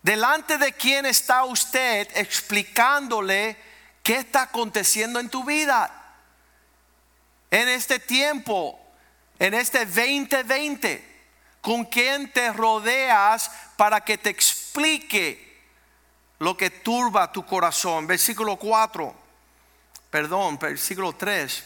Delante 0.01 0.57
de 0.57 0.73
quién 0.73 1.05
está 1.05 1.45
usted 1.45 2.09
explicándole 2.15 3.57
¿Qué 4.03 4.17
está 4.17 4.43
aconteciendo 4.43 5.21
en 5.21 5.29
tu 5.29 5.45
vida? 5.45 5.89
En 7.49 7.69
este 7.69 7.99
tiempo, 7.99 8.77
en 9.39 9.53
este 9.53 9.85
2020, 9.85 11.21
¿con 11.61 11.85
quién 11.85 12.29
te 12.33 12.51
rodeas 12.51 13.49
para 13.77 14.01
que 14.01 14.17
te 14.17 14.29
explique 14.29 15.57
lo 16.39 16.57
que 16.57 16.69
turba 16.69 17.31
tu 17.31 17.45
corazón? 17.45 18.07
Versículo 18.07 18.57
4, 18.57 19.15
perdón, 20.13 20.59
versículo 20.59 21.13
3. 21.13 21.63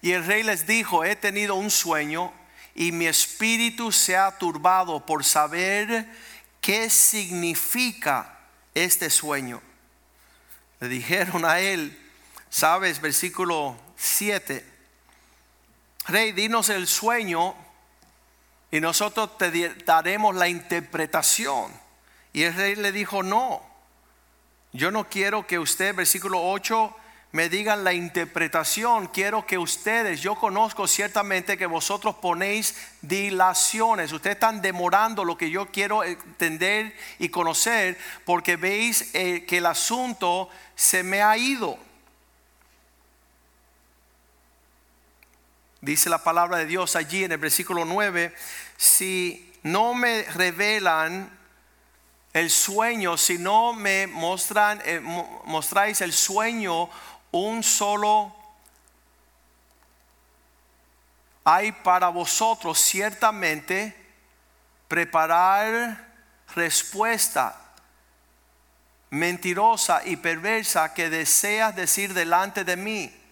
Y 0.00 0.12
el 0.12 0.24
rey 0.24 0.44
les 0.44 0.64
dijo, 0.64 1.04
he 1.04 1.16
tenido 1.16 1.56
un 1.56 1.72
sueño 1.72 2.32
y 2.76 2.92
mi 2.92 3.08
espíritu 3.08 3.90
se 3.90 4.16
ha 4.16 4.38
turbado 4.38 5.04
por 5.04 5.24
saber 5.24 6.08
qué 6.60 6.88
significa 6.88 8.38
este 8.74 9.10
sueño. 9.10 9.60
Le 10.78 10.86
dijeron 10.86 11.44
a 11.44 11.58
él, 11.58 12.00
sabes, 12.48 13.00
versículo 13.00 13.76
7, 13.96 14.64
Rey, 16.06 16.30
dinos 16.30 16.68
el 16.68 16.86
sueño 16.86 17.56
y 18.70 18.78
nosotros 18.78 19.36
te 19.36 19.74
daremos 19.84 20.36
la 20.36 20.46
interpretación. 20.46 21.72
Y 22.32 22.44
el 22.44 22.54
rey 22.54 22.76
le 22.76 22.92
dijo, 22.92 23.24
no, 23.24 23.73
yo 24.74 24.90
no 24.90 25.08
quiero 25.08 25.46
que 25.46 25.58
usted, 25.58 25.94
versículo 25.94 26.42
8, 26.42 26.96
me 27.30 27.48
digan 27.48 27.84
la 27.84 27.92
interpretación, 27.92 29.06
quiero 29.06 29.46
que 29.46 29.56
ustedes, 29.56 30.20
yo 30.20 30.34
conozco 30.34 30.88
ciertamente 30.88 31.56
que 31.56 31.66
vosotros 31.66 32.16
ponéis 32.16 32.76
dilaciones, 33.00 34.12
ustedes 34.12 34.34
están 34.34 34.60
demorando 34.60 35.24
lo 35.24 35.38
que 35.38 35.48
yo 35.48 35.66
quiero 35.66 36.02
entender 36.02 36.92
y 37.20 37.28
conocer 37.28 37.96
porque 38.24 38.56
veis 38.56 39.14
eh, 39.14 39.44
que 39.46 39.58
el 39.58 39.66
asunto 39.66 40.48
se 40.74 41.04
me 41.04 41.22
ha 41.22 41.36
ido. 41.36 41.78
Dice 45.80 46.10
la 46.10 46.24
palabra 46.24 46.58
de 46.58 46.66
Dios 46.66 46.96
allí 46.96 47.22
en 47.22 47.30
el 47.30 47.38
versículo 47.38 47.84
9, 47.84 48.34
si 48.76 49.52
no 49.62 49.94
me 49.94 50.22
revelan 50.34 51.30
el 52.34 52.50
sueño, 52.50 53.16
si 53.16 53.38
no 53.38 53.72
me 53.72 54.06
mostran, 54.06 54.82
eh, 54.84 55.00
mostráis 55.00 56.00
el 56.02 56.12
sueño 56.12 56.90
un 57.30 57.62
solo 57.62 58.34
hay 61.44 61.72
para 61.72 62.08
vosotros 62.08 62.78
ciertamente 62.78 63.94
preparar 64.88 66.08
respuesta 66.54 67.60
mentirosa 69.10 70.02
y 70.04 70.16
perversa 70.16 70.92
que 70.92 71.10
deseas 71.10 71.76
decir 71.76 72.14
delante 72.14 72.64
de 72.64 72.76
mí. 72.76 73.23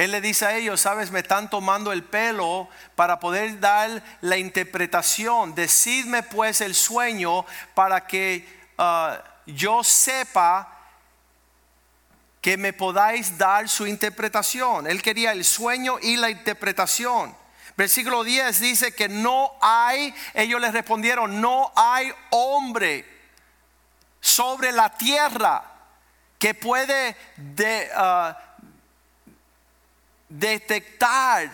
Él 0.00 0.12
le 0.12 0.22
dice 0.22 0.46
a 0.46 0.56
ellos, 0.56 0.80
sabes, 0.80 1.10
me 1.10 1.20
están 1.20 1.50
tomando 1.50 1.92
el 1.92 2.02
pelo 2.02 2.70
para 2.94 3.20
poder 3.20 3.60
dar 3.60 4.02
la 4.22 4.38
interpretación. 4.38 5.54
Decidme 5.54 6.22
pues 6.22 6.62
el 6.62 6.74
sueño 6.74 7.44
para 7.74 8.06
que 8.06 8.48
ah, 8.78 9.22
yo 9.44 9.84
sepa 9.84 10.74
que 12.40 12.56
me 12.56 12.72
podáis 12.72 13.36
dar 13.36 13.68
su 13.68 13.86
interpretación. 13.86 14.86
Él 14.86 15.02
quería 15.02 15.32
el 15.32 15.44
sueño 15.44 15.98
y 16.00 16.16
la 16.16 16.30
interpretación. 16.30 17.36
Versículo 17.76 18.24
10 18.24 18.58
dice 18.58 18.94
que 18.94 19.10
no 19.10 19.52
hay, 19.60 20.14
ellos 20.32 20.62
les 20.62 20.72
respondieron, 20.72 21.42
no 21.42 21.74
hay 21.76 22.10
hombre 22.30 23.04
sobre 24.18 24.72
la 24.72 24.96
tierra 24.96 25.62
que 26.38 26.54
puede 26.54 27.14
de, 27.36 27.90
ah, 27.94 28.49
detectar 30.30 31.50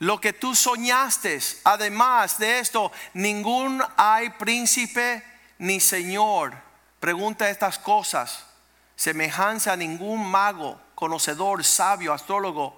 lo 0.00 0.20
que 0.20 0.32
tú 0.32 0.56
soñaste. 0.56 1.38
Además 1.62 2.38
de 2.38 2.58
esto, 2.58 2.90
ningún 3.14 3.82
hay 3.96 4.30
príncipe 4.30 5.22
ni 5.58 5.78
señor. 5.78 6.54
Pregunta 6.98 7.48
estas 7.48 7.78
cosas. 7.78 8.44
Semejanza 8.96 9.74
a 9.74 9.76
ningún 9.76 10.28
mago, 10.28 10.80
conocedor, 10.96 11.64
sabio, 11.64 12.12
astrólogo, 12.12 12.76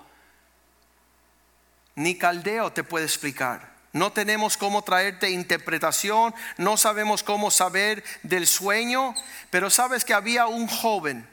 ni 1.94 2.18
caldeo 2.18 2.72
te 2.72 2.84
puede 2.84 3.07
explicar. 3.07 3.70
No 3.92 4.12
tenemos 4.12 4.57
cómo 4.57 4.82
traerte 4.82 5.30
interpretación, 5.30 6.34
no 6.59 6.76
sabemos 6.76 7.22
cómo 7.22 7.51
saber 7.51 8.05
del 8.22 8.46
sueño, 8.46 9.14
pero 9.48 9.70
sabes 9.70 10.05
que 10.05 10.14
había 10.14 10.46
un 10.46 10.68
joven 10.68 11.26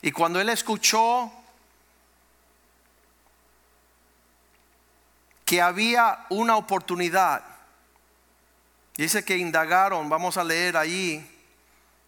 y 0.00 0.10
cuando 0.12 0.40
él 0.40 0.48
escuchó 0.48 1.32
que 5.48 5.62
había 5.62 6.26
una 6.28 6.56
oportunidad. 6.58 7.42
Dice 8.98 9.24
que 9.24 9.38
indagaron, 9.38 10.10
vamos 10.10 10.36
a 10.36 10.44
leer 10.44 10.76
ahí, 10.76 11.26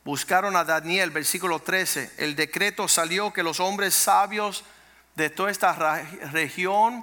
buscaron 0.04 0.56
a 0.56 0.64
Daniel, 0.64 1.10
versículo 1.10 1.58
13. 1.58 2.16
El 2.18 2.36
decreto 2.36 2.86
salió 2.86 3.32
que 3.32 3.42
los 3.42 3.58
hombres 3.58 3.94
sabios 3.94 4.62
de 5.14 5.30
toda 5.30 5.50
esta 5.50 5.72
región 6.32 7.02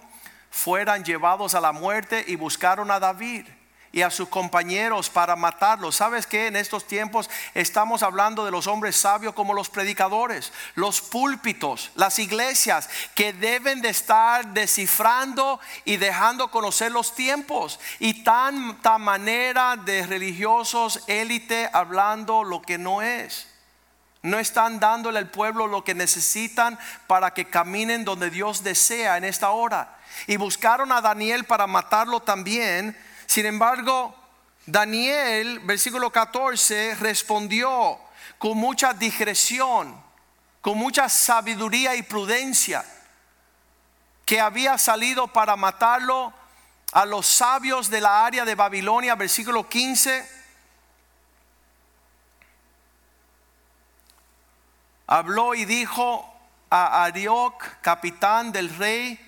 fueran 0.52 1.04
llevados 1.04 1.56
a 1.56 1.60
la 1.60 1.72
muerte 1.72 2.24
y 2.28 2.36
buscaron 2.36 2.92
a 2.92 3.00
David 3.00 3.48
y 3.92 4.02
a 4.02 4.12
sus 4.12 4.30
compañeros 4.30 5.10
para 5.10 5.36
matarlos. 5.36 5.96
¿Sabes 5.96 6.28
que 6.28 6.48
en 6.48 6.56
estos 6.56 6.86
tiempos 6.86 7.30
estamos 7.54 8.04
hablando 8.04 8.46
de 8.46 8.52
los 8.52 8.68
hombres 8.68 8.96
sabios 8.96 9.34
como 9.34 9.54
los 9.54 9.70
predicadores, 9.70 10.52
los 10.76 11.02
púlpitos, 11.02 11.92
las 11.96 12.20
iglesias 12.20 12.90
que 13.16 13.34
deben 13.34 13.82
de 13.82 13.90
estar 13.90 14.48
descifrando 14.48 15.60
y 15.86 15.98
dejando 15.98 16.52
conocer 16.52 16.92
los 16.92 17.16
tiempos 17.16 17.80
y 18.00 18.24
tanta 18.24 18.98
manera 18.98 19.78
de 19.78 20.06
religiosos 20.06 21.04
élite 21.08 21.70
hablando 21.74 22.44
lo 22.44 22.62
que 22.62 22.78
no 22.78 23.02
es. 23.02 23.48
No 24.24 24.40
están 24.40 24.80
dándole 24.80 25.20
al 25.20 25.30
pueblo 25.30 25.68
lo 25.68 25.84
que 25.84 25.94
necesitan 25.94 26.78
para 27.06 27.34
que 27.34 27.50
caminen 27.50 28.04
donde 28.04 28.30
Dios 28.30 28.64
desea 28.64 29.18
en 29.18 29.24
esta 29.24 29.52
hora. 29.52 29.98
Y 30.26 30.38
buscaron 30.38 30.92
a 30.92 31.02
Daniel 31.02 31.46
para 31.46 31.68
matarlo 31.68 32.20
también 32.20 32.98
sin 33.28 33.46
embargo, 33.46 34.16
Daniel, 34.66 35.60
versículo 35.60 36.12
14, 36.12 36.96
respondió 36.96 38.00
con 38.40 38.58
mucha 38.58 38.94
discreción, 38.94 40.02
con 40.62 40.78
mucha 40.78 41.10
sabiduría 41.10 41.94
y 41.96 42.04
prudencia, 42.04 42.86
que 44.26 44.40
había 44.40 44.78
salido 44.78 45.28
para 45.28 45.56
matarlo 45.56 46.34
a 46.94 47.06
los 47.06 47.28
sabios 47.28 47.90
de 47.90 48.02
la 48.02 48.26
área 48.26 48.46
de 48.46 48.56
Babilonia, 48.56 49.16
versículo 49.16 49.68
15. 49.68 50.38
Habló 55.08 55.54
y 55.54 55.66
dijo 55.66 56.34
a 56.70 57.04
Arioc, 57.04 57.64
capitán 57.82 58.52
del 58.52 58.76
rey, 58.78 59.27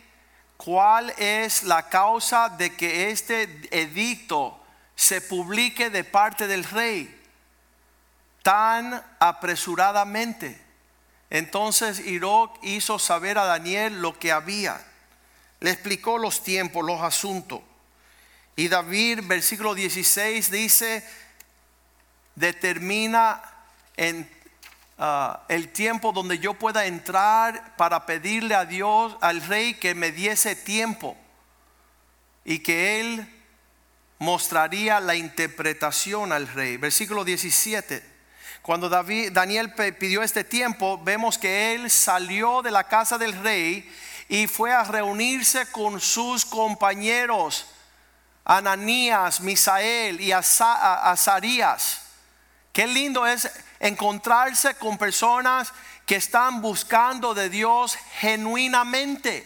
cuál 0.59 1.13
es 1.17 1.63
la 1.63 1.87
causa 1.87 2.49
de 2.49 2.75
que 2.75 3.11
este 3.11 3.43
edicto 3.71 4.59
se 4.93 5.21
publique 5.21 5.89
de 5.89 6.03
parte 6.03 6.47
del 6.47 6.65
rey 6.65 7.17
tan 8.43 9.01
apresuradamente. 9.19 10.59
Entonces 11.29 11.99
Iroc 11.99 12.57
hizo 12.61 12.99
saber 12.99 13.37
a 13.37 13.45
Daniel 13.45 14.01
lo 14.01 14.19
que 14.19 14.33
había. 14.33 14.85
Le 15.61 15.71
explicó 15.71 16.17
los 16.17 16.43
tiempos, 16.43 16.85
los 16.85 17.01
asuntos. 17.01 17.61
Y 18.57 18.67
David, 18.67 19.21
versículo 19.23 19.73
16, 19.73 20.51
dice, 20.51 21.07
determina 22.35 23.41
en 23.95 24.29
Ah, 25.01 25.45
el 25.47 25.69
tiempo 25.69 26.11
donde 26.11 26.39
yo 26.39 26.55
pueda 26.55 26.85
entrar 26.85 27.77
para 27.77 28.05
pedirle 28.05 28.53
a 28.53 28.65
Dios, 28.65 29.15
al 29.21 29.41
rey, 29.41 29.75
que 29.75 29.95
me 29.95 30.11
diese 30.11 30.57
tiempo 30.57 31.15
y 32.43 32.59
que 32.59 32.99
él 32.99 33.25
mostraría 34.17 34.99
la 34.99 35.15
interpretación 35.15 36.33
al 36.33 36.49
rey. 36.49 36.75
Versículo 36.75 37.23
17. 37.23 38.03
Cuando 38.61 38.89
David, 38.89 39.31
Daniel 39.31 39.73
pidió 39.73 40.21
este 40.21 40.43
tiempo, 40.43 40.99
vemos 41.01 41.37
que 41.37 41.73
él 41.75 41.89
salió 41.89 42.61
de 42.61 42.71
la 42.71 42.83
casa 42.83 43.17
del 43.17 43.41
rey 43.41 43.89
y 44.27 44.47
fue 44.47 44.73
a 44.73 44.83
reunirse 44.83 45.65
con 45.71 46.01
sus 46.01 46.43
compañeros, 46.43 47.67
Ananías, 48.43 49.39
Misael 49.39 50.19
y 50.19 50.33
Azarías. 50.33 51.98
Qué 52.73 52.87
lindo 52.87 53.25
es 53.25 53.49
encontrarse 53.79 54.75
con 54.75 54.97
personas 54.97 55.73
que 56.05 56.15
están 56.15 56.61
buscando 56.61 57.33
de 57.33 57.49
Dios 57.49 57.95
genuinamente. 58.19 59.45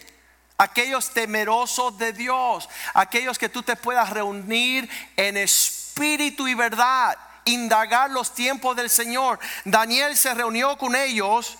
Aquellos 0.57 1.09
temerosos 1.09 1.97
de 1.97 2.13
Dios, 2.13 2.69
aquellos 2.93 3.37
que 3.37 3.49
tú 3.49 3.63
te 3.63 3.75
puedas 3.75 4.09
reunir 4.11 4.89
en 5.17 5.35
espíritu 5.37 6.47
y 6.47 6.53
verdad, 6.53 7.17
indagar 7.45 8.11
los 8.11 8.33
tiempos 8.33 8.75
del 8.75 8.89
Señor. 8.89 9.39
Daniel 9.65 10.15
se 10.15 10.33
reunió 10.33 10.77
con 10.77 10.95
ellos 10.95 11.57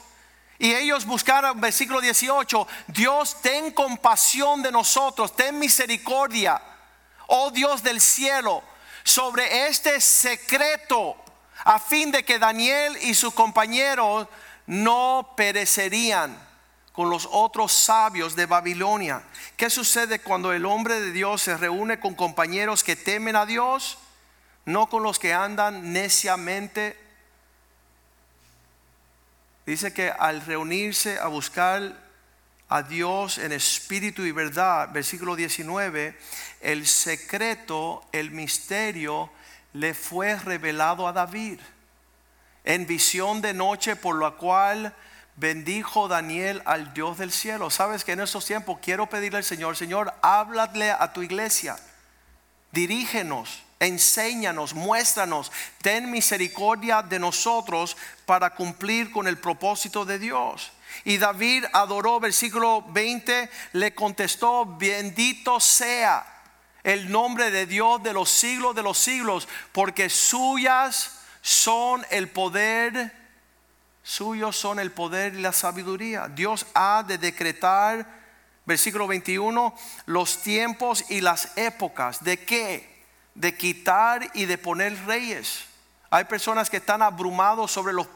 y 0.60 0.74
ellos 0.74 1.06
buscaron, 1.06 1.60
versículo 1.60 2.00
18, 2.00 2.68
Dios, 2.88 3.42
ten 3.42 3.72
compasión 3.72 4.62
de 4.62 4.72
nosotros, 4.72 5.36
ten 5.36 5.60
misericordia, 5.60 6.62
oh 7.28 7.52
Dios 7.52 7.84
del 7.84 8.00
cielo, 8.00 8.64
sobre 9.04 9.68
este 9.68 10.00
secreto 10.00 11.23
a 11.64 11.80
fin 11.80 12.12
de 12.12 12.24
que 12.24 12.40
Daniel 12.40 12.98
y 13.02 13.14
sus 13.14 13.34
compañeros 13.34 14.28
no 14.68 15.34
perecerían 15.36 16.38
con 16.92 17.10
los 17.10 17.28
otros 17.32 17.72
sabios 17.74 18.36
de 18.36 18.46
Babilonia. 18.46 19.24
¿Qué 19.58 19.70
sucede 19.70 20.20
cuando 20.20 20.54
el 20.54 20.66
hombre 20.66 21.02
de 21.02 21.12
Dios 21.12 21.42
se 21.42 21.58
reúne 21.58 22.00
con 22.00 22.14
compañeros 22.14 22.84
que 22.84 22.96
temen 22.96 23.36
a 23.36 23.46
Dios? 23.46 23.98
No 24.66 24.88
con 24.88 25.04
los 25.04 25.20
que 25.20 25.34
andan 25.34 25.92
neciamente. 25.92 26.98
Dice 29.66 29.94
que 29.94 30.12
al 30.12 30.46
reunirse 30.46 31.18
a 31.18 31.28
buscar 31.28 32.04
a 32.70 32.84
Dios 32.84 33.38
en 33.38 33.52
espíritu 33.52 34.24
y 34.24 34.32
verdad, 34.32 34.90
versículo 34.92 35.36
19, 35.36 36.18
el 36.62 36.86
secreto, 36.88 38.04
el 38.12 38.32
misterio, 38.32 39.32
le 39.74 39.94
fue 39.94 40.36
revelado 40.36 41.08
a 41.08 41.14
David 41.14 41.60
en 42.64 42.88
visión 42.88 43.42
de 43.42 43.54
noche, 43.54 43.96
por 43.96 44.22
la 44.22 44.32
cual 44.32 44.94
bendijo 45.36 46.08
Daniel 46.08 46.62
al 46.66 46.94
Dios 46.94 47.18
del 47.18 47.32
cielo. 47.32 47.70
Sabes 47.70 48.04
que 48.04 48.14
en 48.14 48.22
estos 48.22 48.46
tiempos 48.46 48.80
quiero 48.82 49.08
pedirle 49.08 49.40
al 49.40 49.44
Señor, 49.44 49.76
Señor, 49.76 50.14
háblale 50.22 50.92
a 50.92 51.12
tu 51.12 51.22
iglesia, 51.22 51.78
dirígenos, 52.72 53.64
enséñanos, 53.80 54.74
muéstranos, 54.74 55.52
ten 55.82 56.10
misericordia 56.10 57.02
de 57.02 57.20
nosotros 57.20 57.98
para 58.26 58.52
cumplir 58.52 59.12
con 59.12 59.28
el 59.28 59.38
propósito 59.38 60.06
de 60.06 60.20
Dios. 60.20 60.72
Y 61.04 61.18
David 61.18 61.66
adoró, 61.74 62.20
versículo 62.20 62.84
20, 62.90 63.50
le 63.74 63.96
contestó, 63.96 64.66
bendito 64.66 65.60
sea 65.60 66.33
el 66.84 67.12
nombre 67.12 67.50
de 67.52 67.66
Dios 67.66 68.04
de 68.04 68.14
los 68.14 68.30
siglos 68.30 68.76
de 68.76 68.84
los 68.84 68.98
siglos, 68.98 69.48
porque 69.72 70.10
suyas 70.10 71.20
son 71.42 72.06
el 72.10 72.30
poder, 72.30 73.14
suyos 74.04 74.58
son 74.58 74.80
el 74.80 74.92
poder 74.92 75.36
y 75.36 75.42
la 75.42 75.54
sabiduría. 75.54 76.28
Dios 76.28 76.66
ha 76.74 77.04
de 77.08 77.18
decretar, 77.18 78.06
versículo 78.66 79.08
21, 79.08 79.74
los 80.06 80.42
tiempos 80.42 81.10
y 81.10 81.22
las 81.22 81.58
épocas. 81.58 82.24
¿De 82.24 82.44
qué? 82.46 83.04
De 83.36 83.56
quitar 83.56 84.30
y 84.34 84.46
de 84.46 84.58
poner 84.58 85.06
reyes. 85.06 85.66
Hay 86.10 86.26
personas 86.26 86.70
que 86.70 86.78
están 86.78 87.02
abrumados 87.02 87.72
sobre 87.72 87.94
los 87.94 88.08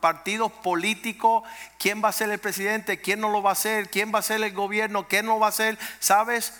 partidos 0.00 0.52
políticos, 0.52 1.42
quién 1.78 2.02
va 2.02 2.08
a 2.08 2.12
ser 2.12 2.30
el 2.30 2.38
presidente, 2.38 3.00
quién 3.00 3.20
no 3.20 3.28
lo 3.30 3.42
va 3.42 3.52
a 3.52 3.56
ser, 3.56 3.90
quién 3.90 4.12
va 4.14 4.20
a 4.20 4.22
ser 4.22 4.42
el 4.42 4.52
gobierno, 4.52 5.08
quién 5.08 5.26
no 5.26 5.38
va 5.38 5.48
a 5.48 5.52
ser, 5.52 5.78
¿sabes? 5.98 6.52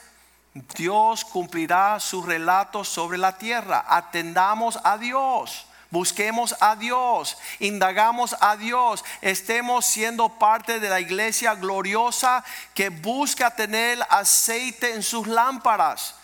Dios 0.74 1.24
cumplirá 1.24 2.00
su 2.00 2.22
relato 2.22 2.84
sobre 2.84 3.18
la 3.18 3.36
tierra. 3.36 3.84
Atendamos 3.88 4.78
a 4.84 4.96
Dios. 4.96 5.66
Busquemos 5.88 6.56
a 6.60 6.74
Dios, 6.74 7.38
indagamos 7.60 8.36
a 8.40 8.56
Dios, 8.56 9.04
estemos 9.20 9.86
siendo 9.86 10.28
parte 10.28 10.80
de 10.80 10.88
la 10.88 10.98
iglesia 10.98 11.54
gloriosa 11.54 12.44
que 12.74 12.88
busca 12.88 13.52
tener 13.52 14.04
aceite 14.10 14.94
en 14.94 15.04
sus 15.04 15.28
lámparas, 15.28 16.16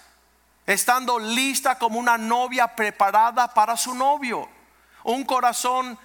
estando 0.67 1.17
lista 1.21 1.79
como 1.79 2.01
una 2.01 2.19
novia 2.19 2.75
preparada 2.75 3.55
para 3.55 3.77
su 3.77 3.95
novio. 3.95 4.49
Un 5.05 5.25
corazón 5.25 5.97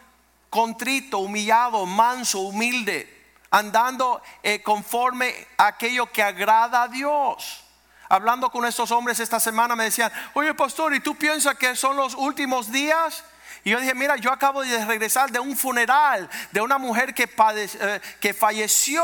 contrito, 0.51 1.17
humillado, 1.17 1.88
manso, 1.88 2.41
humilde, 2.41 3.34
andando 3.49 4.21
eh, 4.43 4.61
conforme 4.61 5.34
a 5.57 5.67
aquello 5.67 6.11
que 6.11 6.21
agrada 6.21 6.84
a 6.84 6.88
Dios. 6.88 7.66
Hablando 8.10 8.49
con 8.49 8.66
estos 8.66 8.91
hombres 8.91 9.20
esta 9.20 9.39
semana 9.39 9.76
me 9.76 9.86
decían, 9.86 10.12
oye 10.34 10.53
pastor, 10.53 10.93
¿y 10.93 10.99
tú 10.99 11.16
piensas 11.16 11.55
que 11.55 11.76
son 11.76 11.97
los 11.97 12.16
últimos 12.16 12.72
días? 12.72 13.24
Y 13.64 13.72
yo 13.72 13.80
dije, 13.80 13.93
mira, 13.93 14.16
yo 14.16 14.32
acabo 14.32 14.62
de 14.62 14.86
regresar 14.86 15.30
de 15.32 15.39
un 15.39 15.58
funeral 15.58 16.30
de 16.51 16.62
una 16.62 16.78
mujer 16.78 17.14
que, 17.14 17.30
eh, 17.30 18.01
que 18.22 18.34
falleció 18.34 19.03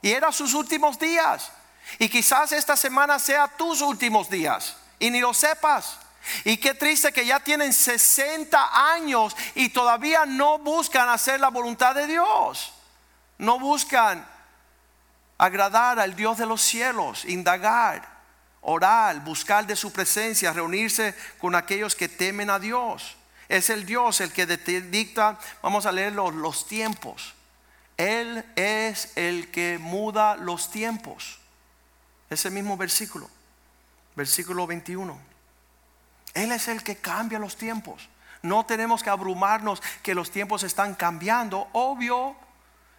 y 0.00 0.12
era 0.12 0.32
sus 0.32 0.54
últimos 0.54 0.98
días. 0.98 1.50
Y 1.98 2.08
quizás 2.08 2.52
esta 2.52 2.76
semana 2.76 3.18
sea 3.18 3.48
tus 3.48 3.82
últimos 3.82 4.30
días 4.30 4.76
y 4.98 5.10
ni 5.10 5.20
lo 5.20 5.34
sepas. 5.34 5.98
Y 6.44 6.56
qué 6.58 6.74
triste 6.74 7.12
que 7.12 7.26
ya 7.26 7.40
tienen 7.40 7.72
60 7.72 8.92
años 8.92 9.36
y 9.54 9.70
todavía 9.70 10.26
no 10.26 10.58
buscan 10.58 11.08
hacer 11.08 11.40
la 11.40 11.48
voluntad 11.48 11.94
de 11.94 12.06
Dios. 12.06 12.72
No 13.38 13.58
buscan 13.58 14.26
agradar 15.38 15.98
al 15.98 16.14
Dios 16.14 16.36
de 16.38 16.46
los 16.46 16.60
cielos, 16.60 17.24
indagar, 17.24 18.06
orar, 18.62 19.20
buscar 19.24 19.66
de 19.66 19.76
su 19.76 19.92
presencia, 19.92 20.52
reunirse 20.52 21.14
con 21.38 21.54
aquellos 21.54 21.94
que 21.94 22.08
temen 22.08 22.50
a 22.50 22.58
Dios. 22.58 23.16
Es 23.48 23.70
el 23.70 23.84
Dios 23.84 24.20
el 24.20 24.32
que 24.32 24.46
dicta, 24.46 25.38
vamos 25.62 25.86
a 25.86 25.92
leer 25.92 26.12
los, 26.12 26.34
los 26.34 26.66
tiempos. 26.66 27.34
Él 27.96 28.44
es 28.56 29.12
el 29.16 29.50
que 29.50 29.78
muda 29.78 30.36
los 30.36 30.70
tiempos. 30.70 31.38
Ese 32.30 32.48
mismo 32.48 32.76
versículo, 32.76 33.28
versículo 34.14 34.66
21. 34.66 35.18
Él 36.34 36.52
es 36.52 36.68
el 36.68 36.82
que 36.82 36.96
cambia 36.96 37.38
los 37.38 37.56
tiempos. 37.56 38.08
No 38.42 38.64
tenemos 38.64 39.02
que 39.02 39.10
abrumarnos 39.10 39.82
que 40.02 40.14
los 40.14 40.30
tiempos 40.30 40.62
están 40.62 40.94
cambiando, 40.94 41.68
obvio. 41.72 42.36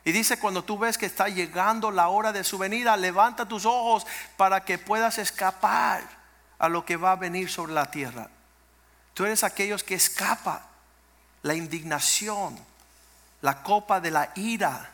Y 0.04 0.12
dice, 0.12 0.39
cuando 0.39 0.64
tú 0.64 0.80
ves 0.80 0.97
que 0.97 1.06
está 1.06 1.30
llegando 1.30 1.91
la 1.91 2.08
hora 2.08 2.32
de 2.32 2.43
su 2.43 2.58
venida, 2.58 2.97
levanta 2.97 3.47
tus 3.47 3.66
ojos 3.66 4.06
para 4.36 4.64
que 4.66 4.78
puedas 4.78 5.18
escapar 5.18 6.04
a 6.58 6.70
lo 6.70 6.86
que 6.86 6.97
va 6.97 7.12
a 7.12 7.18
venir 7.18 7.49
sobre 7.49 7.74
la 7.74 7.91
tierra. 7.91 8.30
Tú 9.14 9.26
eres 9.26 9.43
aquellos 9.43 9.84
que 9.84 9.95
escapa 9.95 10.68
la 11.43 11.54
indignación, 11.54 12.58
la 13.41 13.62
copa 13.62 13.99
de 13.99 14.12
la 14.12 14.32
ira, 14.36 14.89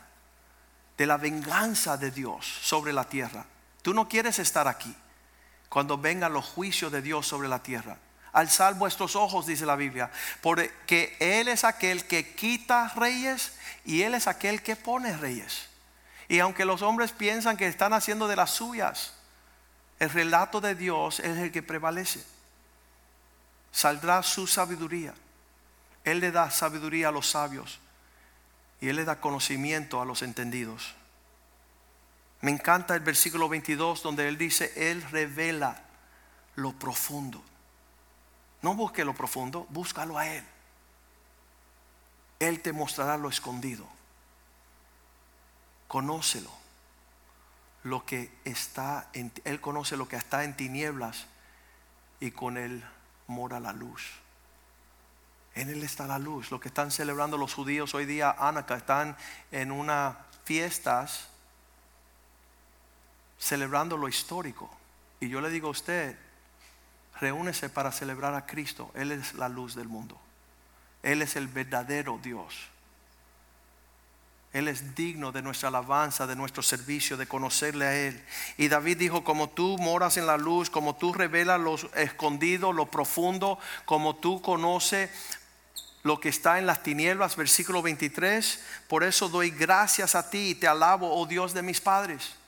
de 0.96 1.06
la 1.06 1.16
venganza 1.16 1.96
de 1.96 2.10
Dios 2.10 2.46
sobre 2.62 2.92
la 2.92 3.04
tierra. 3.04 3.46
Tú 3.82 3.94
no 3.94 4.08
quieres 4.08 4.38
estar 4.38 4.68
aquí 4.68 4.94
cuando 5.68 5.96
vengan 5.96 6.32
los 6.32 6.44
juicios 6.44 6.92
de 6.92 7.00
Dios 7.00 7.26
sobre 7.26 7.48
la 7.48 7.62
tierra 7.62 7.96
alzar 8.32 8.74
vuestros 8.74 9.16
ojos, 9.16 9.46
dice 9.46 9.66
la 9.66 9.76
Biblia, 9.76 10.10
porque 10.40 11.16
Él 11.20 11.48
es 11.48 11.64
aquel 11.64 12.06
que 12.06 12.34
quita 12.34 12.92
reyes 12.94 13.52
y 13.84 14.02
Él 14.02 14.14
es 14.14 14.26
aquel 14.26 14.62
que 14.62 14.76
pone 14.76 15.16
reyes. 15.16 15.68
Y 16.28 16.40
aunque 16.40 16.64
los 16.64 16.82
hombres 16.82 17.12
piensan 17.12 17.56
que 17.56 17.66
están 17.66 17.92
haciendo 17.92 18.28
de 18.28 18.36
las 18.36 18.50
suyas, 18.50 19.14
el 19.98 20.10
relato 20.10 20.60
de 20.60 20.74
Dios 20.74 21.20
es 21.20 21.38
el 21.38 21.50
que 21.50 21.62
prevalece. 21.62 22.22
Saldrá 23.72 24.22
su 24.22 24.46
sabiduría. 24.46 25.14
Él 26.04 26.20
le 26.20 26.30
da 26.30 26.50
sabiduría 26.50 27.08
a 27.08 27.12
los 27.12 27.30
sabios 27.30 27.80
y 28.80 28.88
Él 28.88 28.96
le 28.96 29.04
da 29.04 29.20
conocimiento 29.20 30.00
a 30.00 30.04
los 30.04 30.22
entendidos. 30.22 30.94
Me 32.40 32.50
encanta 32.50 32.94
el 32.94 33.00
versículo 33.00 33.48
22 33.48 34.02
donde 34.02 34.28
Él 34.28 34.38
dice, 34.38 34.72
Él 34.76 35.02
revela 35.10 35.82
lo 36.54 36.72
profundo. 36.72 37.42
No 38.62 38.74
busque 38.74 39.04
lo 39.04 39.14
profundo, 39.14 39.66
búscalo 39.70 40.18
a 40.18 40.26
Él. 40.26 40.44
Él 42.38 42.60
te 42.60 42.72
mostrará 42.72 43.16
lo 43.16 43.28
escondido. 43.28 43.86
Conócelo. 45.86 46.50
Lo 47.84 48.04
que 48.04 48.30
está 48.44 49.08
en, 49.12 49.32
Él 49.44 49.60
conoce 49.60 49.96
lo 49.96 50.08
que 50.08 50.16
está 50.16 50.44
en 50.44 50.56
tinieblas 50.56 51.26
y 52.20 52.32
con 52.32 52.56
Él 52.56 52.84
mora 53.26 53.60
la 53.60 53.72
luz. 53.72 54.02
En 55.54 55.70
Él 55.70 55.82
está 55.82 56.06
la 56.06 56.18
luz. 56.18 56.50
Lo 56.50 56.60
que 56.60 56.68
están 56.68 56.90
celebrando 56.90 57.38
los 57.38 57.54
judíos 57.54 57.94
hoy 57.94 58.06
día, 58.06 58.34
Anaka, 58.38 58.76
están 58.76 59.16
en 59.50 59.72
unas 59.72 60.16
fiestas 60.44 61.28
celebrando 63.38 63.96
lo 63.96 64.08
histórico. 64.08 64.70
Y 65.20 65.28
yo 65.28 65.40
le 65.40 65.50
digo 65.50 65.68
a 65.68 65.72
usted, 65.72 66.18
reúnese 67.20 67.68
para 67.68 67.92
celebrar 67.92 68.34
a 68.34 68.46
Cristo. 68.46 68.90
Él 68.94 69.12
es 69.12 69.34
la 69.34 69.48
luz 69.48 69.74
del 69.74 69.88
mundo. 69.88 70.18
Él 71.02 71.22
es 71.22 71.36
el 71.36 71.48
verdadero 71.48 72.18
Dios. 72.22 72.54
Él 74.52 74.66
es 74.66 74.94
digno 74.94 75.30
de 75.30 75.42
nuestra 75.42 75.68
alabanza, 75.68 76.26
de 76.26 76.34
nuestro 76.34 76.62
servicio, 76.62 77.16
de 77.16 77.26
conocerle 77.26 77.84
a 77.84 77.94
Él. 77.94 78.24
Y 78.56 78.68
David 78.68 78.96
dijo, 78.96 79.22
como 79.22 79.50
tú 79.50 79.76
moras 79.78 80.16
en 80.16 80.26
la 80.26 80.38
luz, 80.38 80.70
como 80.70 80.96
tú 80.96 81.12
revelas 81.12 81.60
lo 81.60 81.76
escondido, 81.94 82.72
lo 82.72 82.90
profundo, 82.90 83.58
como 83.84 84.16
tú 84.16 84.40
conoces 84.40 85.10
lo 86.02 86.18
que 86.18 86.30
está 86.30 86.58
en 86.58 86.66
las 86.66 86.82
tinieblas, 86.82 87.36
versículo 87.36 87.82
23, 87.82 88.64
por 88.88 89.04
eso 89.04 89.28
doy 89.28 89.50
gracias 89.50 90.14
a 90.14 90.30
ti 90.30 90.50
y 90.50 90.54
te 90.54 90.66
alabo, 90.66 91.14
oh 91.14 91.26
Dios 91.26 91.52
de 91.52 91.62
mis 91.62 91.80
padres 91.80 92.38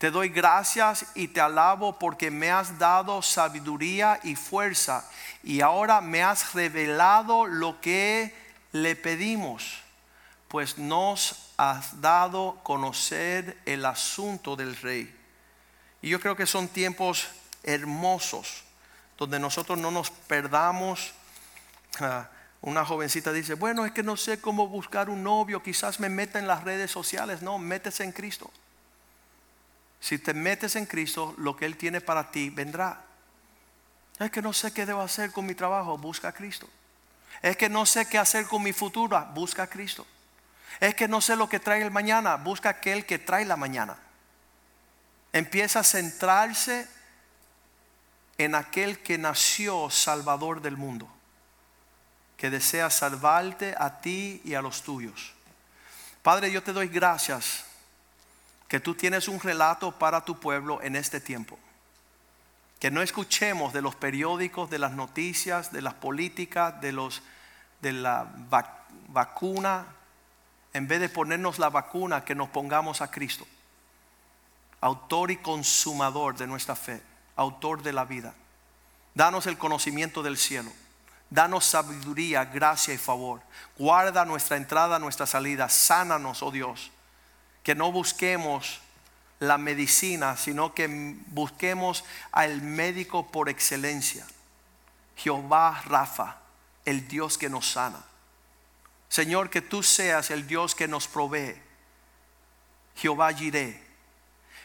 te 0.00 0.10
doy 0.10 0.30
gracias 0.30 1.04
y 1.14 1.28
te 1.28 1.42
alabo 1.42 1.98
porque 1.98 2.30
me 2.30 2.50
has 2.50 2.78
dado 2.78 3.20
sabiduría 3.20 4.18
y 4.22 4.34
fuerza 4.34 5.06
y 5.42 5.60
ahora 5.60 6.00
me 6.00 6.22
has 6.22 6.54
revelado 6.54 7.44
lo 7.44 7.82
que 7.82 8.34
le 8.72 8.96
pedimos, 8.96 9.82
pues 10.48 10.78
nos 10.78 11.50
has 11.58 12.00
dado 12.00 12.60
conocer 12.62 13.58
el 13.66 13.84
asunto 13.84 14.56
del 14.56 14.74
rey. 14.76 15.14
Y 16.00 16.08
yo 16.08 16.18
creo 16.18 16.34
que 16.34 16.46
son 16.46 16.68
tiempos 16.68 17.28
hermosos 17.62 18.64
donde 19.18 19.38
nosotros 19.38 19.78
no 19.78 19.90
nos 19.90 20.10
perdamos. 20.10 21.12
Ah, 21.98 22.26
una 22.62 22.86
jovencita 22.86 23.34
dice, 23.34 23.52
bueno, 23.52 23.84
es 23.84 23.92
que 23.92 24.02
no 24.02 24.16
sé 24.16 24.40
cómo 24.40 24.66
buscar 24.66 25.10
un 25.10 25.22
novio, 25.22 25.62
quizás 25.62 26.00
me 26.00 26.08
meta 26.08 26.38
en 26.38 26.46
las 26.46 26.64
redes 26.64 26.90
sociales. 26.90 27.42
No, 27.42 27.58
métese 27.58 28.02
en 28.02 28.12
Cristo. 28.12 28.50
Si 30.00 30.18
te 30.18 30.32
metes 30.32 30.76
en 30.76 30.86
Cristo, 30.86 31.34
lo 31.36 31.54
que 31.54 31.66
Él 31.66 31.76
tiene 31.76 32.00
para 32.00 32.30
ti 32.30 32.48
vendrá. 32.50 33.04
Es 34.18 34.30
que 34.30 34.42
no 34.42 34.52
sé 34.52 34.72
qué 34.72 34.86
debo 34.86 35.02
hacer 35.02 35.30
con 35.30 35.46
mi 35.46 35.54
trabajo, 35.54 35.96
busca 35.98 36.28
a 36.28 36.32
Cristo. 36.32 36.68
Es 37.42 37.56
que 37.56 37.68
no 37.68 37.86
sé 37.86 38.06
qué 38.06 38.18
hacer 38.18 38.46
con 38.46 38.62
mi 38.62 38.72
futuro, 38.72 39.22
busca 39.34 39.64
a 39.64 39.66
Cristo. 39.66 40.06
Es 40.78 40.94
que 40.94 41.08
no 41.08 41.20
sé 41.20 41.36
lo 41.36 41.48
que 41.48 41.60
trae 41.60 41.82
el 41.82 41.90
mañana, 41.90 42.36
busca 42.36 42.70
aquel 42.70 43.04
que 43.06 43.18
trae 43.18 43.44
la 43.44 43.56
mañana. 43.56 43.96
Empieza 45.32 45.80
a 45.80 45.84
centrarse 45.84 46.88
en 48.38 48.54
aquel 48.54 49.00
que 49.00 49.18
nació 49.18 49.90
Salvador 49.90 50.62
del 50.62 50.76
mundo, 50.76 51.08
que 52.36 52.50
desea 52.50 52.88
salvarte 52.90 53.74
a 53.78 54.00
ti 54.00 54.40
y 54.44 54.54
a 54.54 54.62
los 54.62 54.82
tuyos. 54.82 55.34
Padre, 56.22 56.50
yo 56.50 56.62
te 56.62 56.72
doy 56.72 56.88
gracias 56.88 57.64
que 58.70 58.78
tú 58.78 58.94
tienes 58.94 59.26
un 59.26 59.40
relato 59.40 59.90
para 59.90 60.24
tu 60.24 60.38
pueblo 60.38 60.80
en 60.80 60.94
este 60.94 61.20
tiempo. 61.20 61.58
Que 62.78 62.92
no 62.92 63.02
escuchemos 63.02 63.72
de 63.72 63.82
los 63.82 63.96
periódicos, 63.96 64.70
de 64.70 64.78
las 64.78 64.92
noticias, 64.92 65.72
de 65.72 65.82
las 65.82 65.94
políticas, 65.94 66.80
de, 66.80 66.92
los, 66.92 67.20
de 67.80 67.92
la 67.92 68.28
vacuna. 69.08 69.86
En 70.72 70.86
vez 70.86 71.00
de 71.00 71.08
ponernos 71.08 71.58
la 71.58 71.68
vacuna, 71.68 72.24
que 72.24 72.36
nos 72.36 72.48
pongamos 72.50 73.00
a 73.00 73.10
Cristo. 73.10 73.44
Autor 74.80 75.32
y 75.32 75.38
consumador 75.38 76.36
de 76.36 76.46
nuestra 76.46 76.76
fe. 76.76 77.02
Autor 77.34 77.82
de 77.82 77.92
la 77.92 78.04
vida. 78.04 78.34
Danos 79.16 79.48
el 79.48 79.58
conocimiento 79.58 80.22
del 80.22 80.36
cielo. 80.36 80.70
Danos 81.28 81.64
sabiduría, 81.64 82.44
gracia 82.44 82.94
y 82.94 82.98
favor. 82.98 83.40
Guarda 83.76 84.24
nuestra 84.24 84.56
entrada, 84.56 85.00
nuestra 85.00 85.26
salida. 85.26 85.68
Sánanos, 85.68 86.40
oh 86.44 86.52
Dios 86.52 86.92
que 87.62 87.74
no 87.74 87.92
busquemos 87.92 88.80
la 89.40 89.58
medicina, 89.58 90.36
sino 90.36 90.74
que 90.74 90.86
busquemos 91.28 92.04
al 92.30 92.62
médico 92.62 93.30
por 93.30 93.48
excelencia, 93.48 94.26
Jehová 95.16 95.82
Rafa, 95.86 96.36
el 96.84 97.08
Dios 97.08 97.38
que 97.38 97.48
nos 97.48 97.70
sana. 97.70 98.04
Señor, 99.08 99.50
que 99.50 99.60
tú 99.60 99.82
seas 99.82 100.30
el 100.30 100.46
Dios 100.46 100.74
que 100.74 100.86
nos 100.86 101.08
provee, 101.08 101.60
Jehová 102.96 103.32
Jireh, 103.32 103.82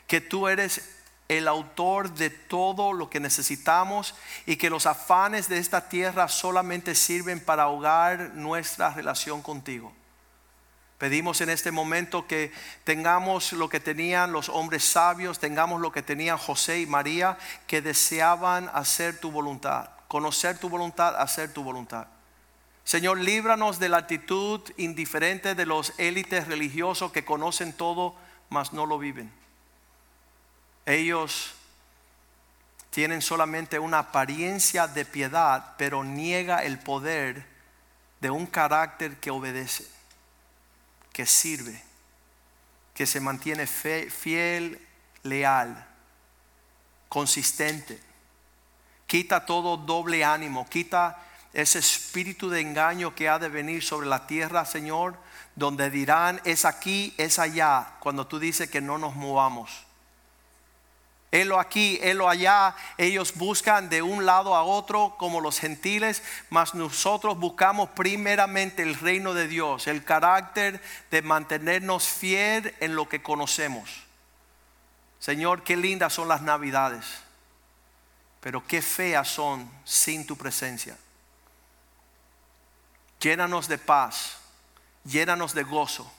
que 0.08 0.22
tú 0.22 0.48
eres 0.48 0.96
el 1.28 1.48
autor 1.48 2.14
de 2.14 2.30
todo 2.30 2.94
lo 2.94 3.10
que 3.10 3.20
necesitamos 3.20 4.14
y 4.46 4.58
que 4.58 4.70
los 4.70 4.86
afanes 4.86 5.50
de 5.50 5.58
esta 5.58 5.90
tierra 5.90 6.28
solamente 6.28 6.94
sirven 6.96 7.40
para 7.40 7.64
ahogar 7.64 8.32
nuestra 8.36 8.92
relación 8.92 9.42
contigo. 9.42 9.92
Pedimos 10.98 11.42
en 11.42 11.50
este 11.50 11.72
momento 11.72 12.26
que 12.26 12.54
tengamos 12.86 13.52
lo 13.52 13.68
que 13.68 13.80
tenían 13.80 14.32
los 14.32 14.48
hombres 14.48 14.84
sabios, 14.86 15.40
tengamos 15.40 15.82
lo 15.82 15.92
que 15.92 16.02
tenían 16.02 16.38
José 16.38 16.80
y 16.80 16.86
María, 16.86 17.38
que 17.68 17.82
deseaban 17.82 18.70
hacer 18.74 19.20
tu 19.20 19.30
voluntad, 19.30 19.90
conocer 20.08 20.58
tu 20.58 20.70
voluntad, 20.70 21.16
hacer 21.18 21.54
tu 21.54 21.64
voluntad. 21.64 22.08
Señor, 22.86 23.20
líbranos 23.20 23.80
de 23.80 23.90
la 23.90 23.98
actitud 23.98 24.62
indiferente 24.78 25.56
de 25.56 25.66
los 25.66 25.94
élites 25.98 26.48
religiosos 26.48 27.12
que 27.12 27.26
conocen 27.26 27.74
todo, 27.74 28.16
mas 28.50 28.74
no 28.74 28.86
lo 28.86 29.00
viven. 29.00 29.34
Ellos 30.86 31.56
tienen 32.92 33.22
solamente 33.22 33.80
una 33.80 34.00
apariencia 34.00 34.88
de 34.88 35.04
piedad, 35.04 35.74
pero 35.78 36.04
niega 36.04 36.64
el 36.64 36.80
poder 36.80 37.46
de 38.22 38.30
un 38.30 38.46
carácter 38.46 39.18
que 39.18 39.32
obedece, 39.32 39.86
que 41.16 41.26
sirve, 41.26 41.82
que 42.94 43.06
se 43.06 43.22
mantiene 43.22 43.68
fiel, 43.68 44.86
leal, 45.24 45.88
consistente. 47.08 47.98
Quita 49.08 49.46
todo 49.46 49.78
doble 49.78 50.26
ánimo, 50.26 50.68
quita 50.70 51.18
ese 51.54 51.80
espíritu 51.80 52.50
de 52.50 52.60
engaño 52.60 53.16
que 53.16 53.30
ha 53.30 53.40
de 53.40 53.48
venir 53.48 53.82
sobre 53.82 54.08
la 54.08 54.28
tierra, 54.28 54.66
Señor, 54.66 55.18
donde 55.56 55.90
dirán 55.90 56.42
es 56.44 56.66
aquí, 56.66 57.14
es 57.18 57.40
allá, 57.40 57.94
cuando 58.02 58.28
tú 58.28 58.38
dices 58.38 58.70
que 58.70 58.82
no 58.82 58.98
nos 58.98 59.16
movamos. 59.16 59.85
Helo 61.36 61.60
aquí, 61.60 62.00
helo 62.02 62.30
allá. 62.30 62.78
Ellos 62.98 63.36
buscan 63.36 63.90
de 63.90 64.02
un 64.02 64.26
lado 64.26 64.56
a 64.56 64.64
otro 64.64 65.16
como 65.18 65.42
los 65.42 65.60
gentiles, 65.60 66.24
mas 66.50 66.74
nosotros 66.74 67.38
buscamos 67.38 67.90
primeramente 67.90 68.84
el 68.84 68.96
reino 68.96 69.34
de 69.34 69.50
Dios, 69.50 69.88
el 69.88 70.06
carácter 70.06 70.82
de 71.12 71.22
mantenernos 71.22 72.08
fiel 72.08 72.74
en 72.80 72.96
lo 72.96 73.10
que 73.10 73.22
conocemos. 73.22 74.06
Señor, 75.20 75.64
qué 75.64 75.76
lindas 75.76 76.14
son 76.14 76.30
las 76.30 76.42
navidades, 76.42 77.06
pero 78.40 78.66
qué 78.66 78.82
feas 78.82 79.28
son 79.28 79.70
sin 79.84 80.26
tu 80.26 80.38
presencia. 80.38 80.98
Llénanos 83.20 83.68
de 83.68 83.78
paz, 83.78 84.38
llénanos 85.04 85.54
de 85.54 85.64
gozo 85.64 86.10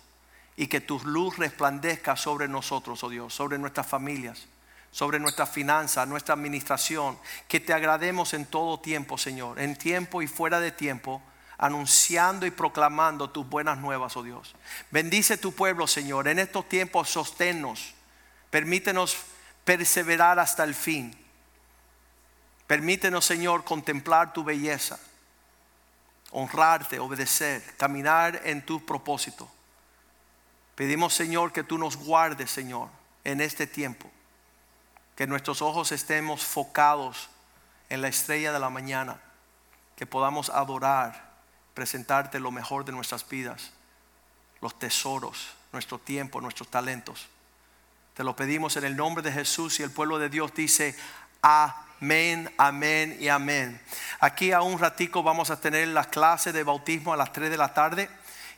y 0.56 0.66
que 0.66 0.82
tu 0.82 1.00
luz 1.04 1.38
resplandezca 1.38 2.16
sobre 2.16 2.48
nosotros, 2.48 3.02
oh 3.02 3.08
Dios, 3.08 3.32
sobre 3.32 3.56
nuestras 3.56 3.86
familias 3.86 4.46
sobre 4.90 5.18
nuestra 5.18 5.46
finanza, 5.46 6.06
nuestra 6.06 6.34
administración, 6.34 7.18
que 7.48 7.60
te 7.60 7.74
agrademos 7.74 8.32
en 8.34 8.46
todo 8.46 8.80
tiempo, 8.80 9.18
Señor, 9.18 9.60
en 9.60 9.76
tiempo 9.76 10.22
y 10.22 10.26
fuera 10.26 10.58
de 10.58 10.72
tiempo, 10.72 11.22
anunciando 11.58 12.46
y 12.46 12.50
proclamando 12.50 13.30
tus 13.30 13.46
buenas 13.48 13.78
nuevas, 13.78 14.16
oh 14.16 14.22
Dios. 14.22 14.54
Bendice 14.90 15.36
tu 15.36 15.52
pueblo, 15.52 15.86
Señor, 15.86 16.28
en 16.28 16.38
estos 16.38 16.68
tiempos 16.68 17.10
sosténnos, 17.10 17.94
permítenos 18.50 19.18
perseverar 19.64 20.38
hasta 20.38 20.64
el 20.64 20.74
fin. 20.74 21.14
Permítenos, 22.66 23.24
Señor, 23.24 23.64
contemplar 23.64 24.32
tu 24.32 24.44
belleza, 24.44 24.98
honrarte, 26.30 26.98
obedecer, 26.98 27.62
caminar 27.76 28.40
en 28.44 28.64
tu 28.64 28.84
propósito. 28.84 29.46
Pedimos, 30.74 31.14
Señor, 31.14 31.52
que 31.52 31.64
tú 31.64 31.78
nos 31.78 31.96
guardes, 31.96 32.50
Señor, 32.50 32.88
en 33.24 33.40
este 33.40 33.66
tiempo 33.66 34.10
que 35.16 35.26
nuestros 35.26 35.62
ojos 35.62 35.92
estemos 35.92 36.44
focados 36.44 37.30
en 37.88 38.02
la 38.02 38.08
estrella 38.08 38.52
de 38.52 38.60
la 38.60 38.70
mañana, 38.70 39.18
que 39.96 40.06
podamos 40.06 40.50
adorar, 40.50 41.32
presentarte 41.74 42.38
lo 42.38 42.50
mejor 42.50 42.84
de 42.84 42.92
nuestras 42.92 43.26
vidas, 43.26 43.72
los 44.60 44.78
tesoros, 44.78 45.48
nuestro 45.72 45.98
tiempo, 45.98 46.40
nuestros 46.40 46.68
talentos. 46.68 47.28
Te 48.14 48.24
lo 48.24 48.36
pedimos 48.36 48.76
en 48.76 48.84
el 48.84 48.96
nombre 48.96 49.22
de 49.22 49.32
Jesús 49.32 49.80
y 49.80 49.82
el 49.82 49.90
pueblo 49.90 50.18
de 50.18 50.28
Dios 50.28 50.52
dice, 50.54 50.94
amén, 51.40 52.52
amén 52.58 53.16
y 53.18 53.28
amén. 53.28 53.80
Aquí 54.20 54.52
a 54.52 54.60
un 54.60 54.78
ratico 54.78 55.22
vamos 55.22 55.50
a 55.50 55.60
tener 55.60 55.88
la 55.88 56.04
clase 56.04 56.52
de 56.52 56.62
bautismo 56.62 57.12
a 57.12 57.16
las 57.16 57.32
3 57.32 57.50
de 57.50 57.56
la 57.56 57.72
tarde 57.72 58.10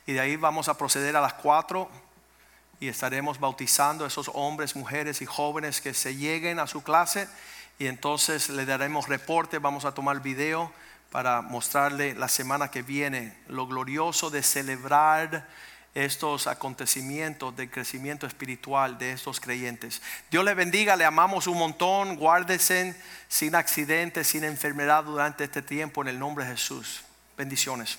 y 0.05 0.13
de 0.13 0.19
ahí 0.19 0.35
vamos 0.35 0.67
a 0.67 0.77
proceder 0.77 1.15
a 1.15 1.21
las 1.21 1.33
4 1.35 2.08
y 2.79 2.87
estaremos 2.87 3.39
bautizando 3.39 4.05
a 4.05 4.07
esos 4.07 4.31
hombres, 4.33 4.75
mujeres 4.75 5.21
y 5.21 5.25
jóvenes 5.25 5.81
que 5.81 5.93
se 5.93 6.15
lleguen 6.15 6.59
a 6.59 6.67
su 6.67 6.83
clase 6.83 7.27
y 7.77 7.87
entonces 7.87 8.49
le 8.49 8.65
daremos 8.65 9.07
reporte, 9.07 9.57
vamos 9.57 9.85
a 9.85 9.93
tomar 9.93 10.21
video 10.21 10.71
para 11.11 11.41
mostrarle 11.41 12.13
la 12.13 12.27
semana 12.27 12.69
que 12.69 12.81
viene 12.81 13.35
lo 13.47 13.67
glorioso 13.67 14.29
de 14.29 14.43
celebrar 14.43 15.47
estos 15.95 16.47
acontecimientos 16.47 17.55
de 17.55 17.69
crecimiento 17.69 18.27
espiritual 18.27 18.97
de 18.97 19.13
estos 19.13 19.39
creyentes. 19.39 20.01
Dios 20.29 20.45
le 20.45 20.53
bendiga, 20.53 20.95
le 20.95 21.05
amamos 21.05 21.47
un 21.47 21.57
montón, 21.57 22.15
guárdese 22.15 22.95
sin 23.27 23.55
accidentes, 23.55 24.27
sin 24.27 24.43
enfermedad 24.43 25.03
durante 25.03 25.45
este 25.45 25.61
tiempo 25.61 26.01
en 26.01 26.09
el 26.09 26.19
nombre 26.19 26.45
de 26.45 26.51
Jesús. 26.51 27.01
Bendiciones. 27.37 27.97